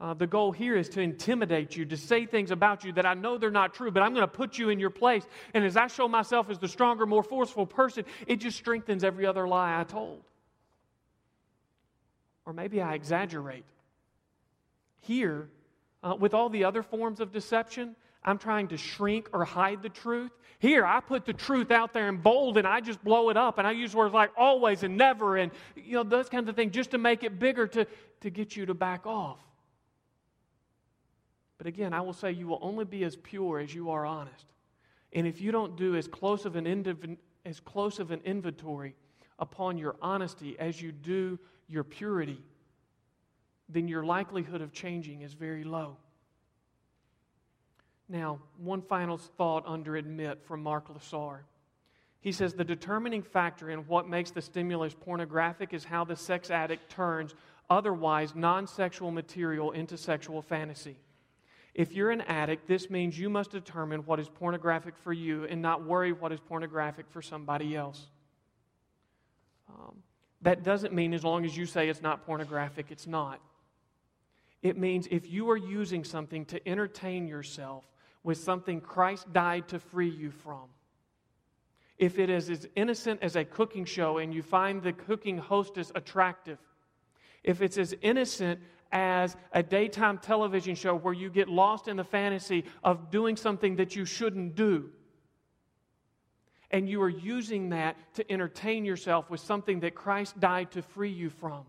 Uh, 0.00 0.12
the 0.12 0.26
goal 0.26 0.50
here 0.50 0.76
is 0.76 0.88
to 0.90 1.00
intimidate 1.00 1.76
you, 1.76 1.84
to 1.84 1.96
say 1.96 2.26
things 2.26 2.50
about 2.50 2.84
you 2.84 2.92
that 2.92 3.06
I 3.06 3.14
know 3.14 3.38
they're 3.38 3.50
not 3.50 3.74
true, 3.74 3.90
but 3.90 4.02
I'm 4.02 4.12
going 4.12 4.26
to 4.26 4.28
put 4.28 4.58
you 4.58 4.68
in 4.68 4.80
your 4.80 4.90
place. 4.90 5.24
And 5.54 5.64
as 5.64 5.76
I 5.76 5.86
show 5.86 6.08
myself 6.08 6.50
as 6.50 6.58
the 6.58 6.68
stronger, 6.68 7.06
more 7.06 7.22
forceful 7.22 7.64
person, 7.64 8.04
it 8.26 8.36
just 8.36 8.56
strengthens 8.56 9.04
every 9.04 9.24
other 9.24 9.46
lie 9.46 9.78
I 9.78 9.84
told. 9.84 10.22
Or 12.44 12.52
maybe 12.52 12.82
I 12.82 12.94
exaggerate. 12.94 13.64
Here, 15.00 15.48
uh, 16.02 16.16
with 16.18 16.34
all 16.34 16.48
the 16.48 16.64
other 16.64 16.82
forms 16.82 17.20
of 17.20 17.32
deception, 17.32 17.94
I'm 18.24 18.38
trying 18.38 18.68
to 18.68 18.76
shrink 18.76 19.28
or 19.32 19.44
hide 19.44 19.82
the 19.82 19.88
truth. 19.88 20.32
Here, 20.58 20.84
I 20.84 21.00
put 21.00 21.24
the 21.24 21.32
truth 21.32 21.70
out 21.70 21.92
there 21.92 22.08
in 22.08 22.16
bold 22.16 22.58
and 22.58 22.66
I 22.66 22.80
just 22.80 23.02
blow 23.04 23.28
it 23.28 23.36
up 23.36 23.58
and 23.58 23.66
I 23.66 23.72
use 23.72 23.94
words 23.94 24.14
like 24.14 24.30
always 24.36 24.82
and 24.82 24.96
never 24.96 25.36
and 25.36 25.52
you 25.76 25.92
know 25.92 26.02
those 26.02 26.28
kinds 26.28 26.48
of 26.48 26.56
things 26.56 26.72
just 26.72 26.90
to 26.92 26.98
make 26.98 27.22
it 27.22 27.38
bigger 27.38 27.66
to, 27.68 27.86
to 28.22 28.30
get 28.30 28.56
you 28.56 28.66
to 28.66 28.74
back 28.74 29.06
off. 29.06 29.38
But 31.58 31.66
again, 31.66 31.92
I 31.92 32.00
will 32.00 32.12
say 32.12 32.32
you 32.32 32.46
will 32.46 32.58
only 32.62 32.84
be 32.84 33.04
as 33.04 33.16
pure 33.16 33.58
as 33.60 33.74
you 33.74 33.90
are 33.90 34.04
honest. 34.04 34.46
And 35.12 35.26
if 35.26 35.40
you 35.40 35.52
don't 35.52 35.76
do 35.76 35.96
as 35.96 36.08
close 36.08 36.44
of 36.44 36.56
an, 36.56 36.64
indiv- 36.64 37.16
as 37.44 37.60
close 37.60 38.00
of 38.00 38.10
an 38.10 38.20
inventory 38.24 38.94
upon 39.38 39.78
your 39.78 39.96
honesty 40.02 40.56
as 40.58 40.80
you 40.82 40.90
do 40.92 41.38
your 41.68 41.84
purity, 41.84 42.42
then 43.68 43.88
your 43.88 44.04
likelihood 44.04 44.60
of 44.60 44.72
changing 44.72 45.22
is 45.22 45.32
very 45.32 45.64
low. 45.64 45.96
Now, 48.08 48.40
one 48.58 48.82
final 48.82 49.16
thought 49.16 49.64
under 49.66 49.96
admit 49.96 50.42
from 50.44 50.62
Mark 50.62 50.88
Laaser. 50.88 51.44
He 52.20 52.32
says 52.32 52.54
the 52.54 52.64
determining 52.64 53.22
factor 53.22 53.70
in 53.70 53.80
what 53.80 54.08
makes 54.08 54.30
the 54.30 54.42
stimulus 54.42 54.94
pornographic 54.94 55.72
is 55.72 55.84
how 55.84 56.04
the 56.04 56.16
sex 56.16 56.50
addict 56.50 56.90
turns 56.90 57.34
otherwise 57.70 58.34
non 58.34 58.66
sexual 58.66 59.10
material 59.10 59.72
into 59.72 59.96
sexual 59.96 60.42
fantasy. 60.42 60.96
If 61.74 61.92
you're 61.92 62.10
an 62.10 62.20
addict, 62.22 62.68
this 62.68 62.88
means 62.88 63.18
you 63.18 63.28
must 63.28 63.50
determine 63.50 64.06
what 64.06 64.20
is 64.20 64.28
pornographic 64.28 64.96
for 64.96 65.12
you 65.12 65.44
and 65.44 65.60
not 65.60 65.84
worry 65.84 66.12
what 66.12 66.30
is 66.30 66.38
pornographic 66.38 67.06
for 67.10 67.20
somebody 67.20 67.74
else. 67.74 68.06
Um, 69.68 69.96
that 70.42 70.62
doesn't 70.62 70.92
mean 70.92 71.12
as 71.12 71.24
long 71.24 71.44
as 71.44 71.56
you 71.56 71.66
say 71.66 71.88
it's 71.88 72.02
not 72.02 72.26
pornographic, 72.26 72.86
it's 72.90 73.08
not. 73.08 73.40
It 74.62 74.78
means 74.78 75.08
if 75.10 75.30
you 75.30 75.50
are 75.50 75.56
using 75.56 76.04
something 76.04 76.44
to 76.46 76.68
entertain 76.68 77.26
yourself 77.26 77.84
with 78.22 78.38
something 78.38 78.80
Christ 78.80 79.32
died 79.32 79.68
to 79.68 79.78
free 79.78 80.08
you 80.08 80.30
from, 80.30 80.68
if 81.98 82.18
it 82.18 82.30
is 82.30 82.50
as 82.50 82.68
innocent 82.76 83.20
as 83.22 83.36
a 83.36 83.44
cooking 83.44 83.84
show 83.84 84.18
and 84.18 84.32
you 84.32 84.42
find 84.42 84.82
the 84.82 84.92
cooking 84.92 85.38
hostess 85.38 85.90
attractive, 85.94 86.58
if 87.42 87.60
it's 87.60 87.78
as 87.78 87.94
innocent 88.00 88.60
as 88.94 89.36
a 89.52 89.60
daytime 89.60 90.18
television 90.18 90.76
show 90.76 90.94
where 90.94 91.12
you 91.12 91.28
get 91.28 91.48
lost 91.48 91.88
in 91.88 91.96
the 91.96 92.04
fantasy 92.04 92.64
of 92.84 93.10
doing 93.10 93.36
something 93.36 93.76
that 93.76 93.96
you 93.96 94.04
shouldn't 94.04 94.54
do. 94.54 94.88
And 96.70 96.88
you 96.88 97.02
are 97.02 97.08
using 97.08 97.70
that 97.70 97.96
to 98.14 98.32
entertain 98.32 98.84
yourself 98.84 99.28
with 99.28 99.40
something 99.40 99.80
that 99.80 99.96
Christ 99.96 100.38
died 100.38 100.70
to 100.72 100.82
free 100.82 101.10
you 101.10 101.28
from. 101.28 101.64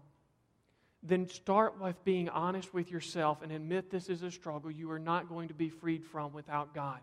Then 1.01 1.27
start 1.27 1.81
with 1.81 2.03
being 2.05 2.29
honest 2.29 2.73
with 2.73 2.91
yourself 2.91 3.41
and 3.41 3.51
admit 3.51 3.89
this 3.89 4.07
is 4.07 4.21
a 4.21 4.31
struggle 4.31 4.71
you 4.71 4.91
are 4.91 4.99
not 4.99 5.27
going 5.27 5.47
to 5.47 5.53
be 5.53 5.69
freed 5.69 6.05
from 6.05 6.31
without 6.31 6.73
God. 6.73 6.99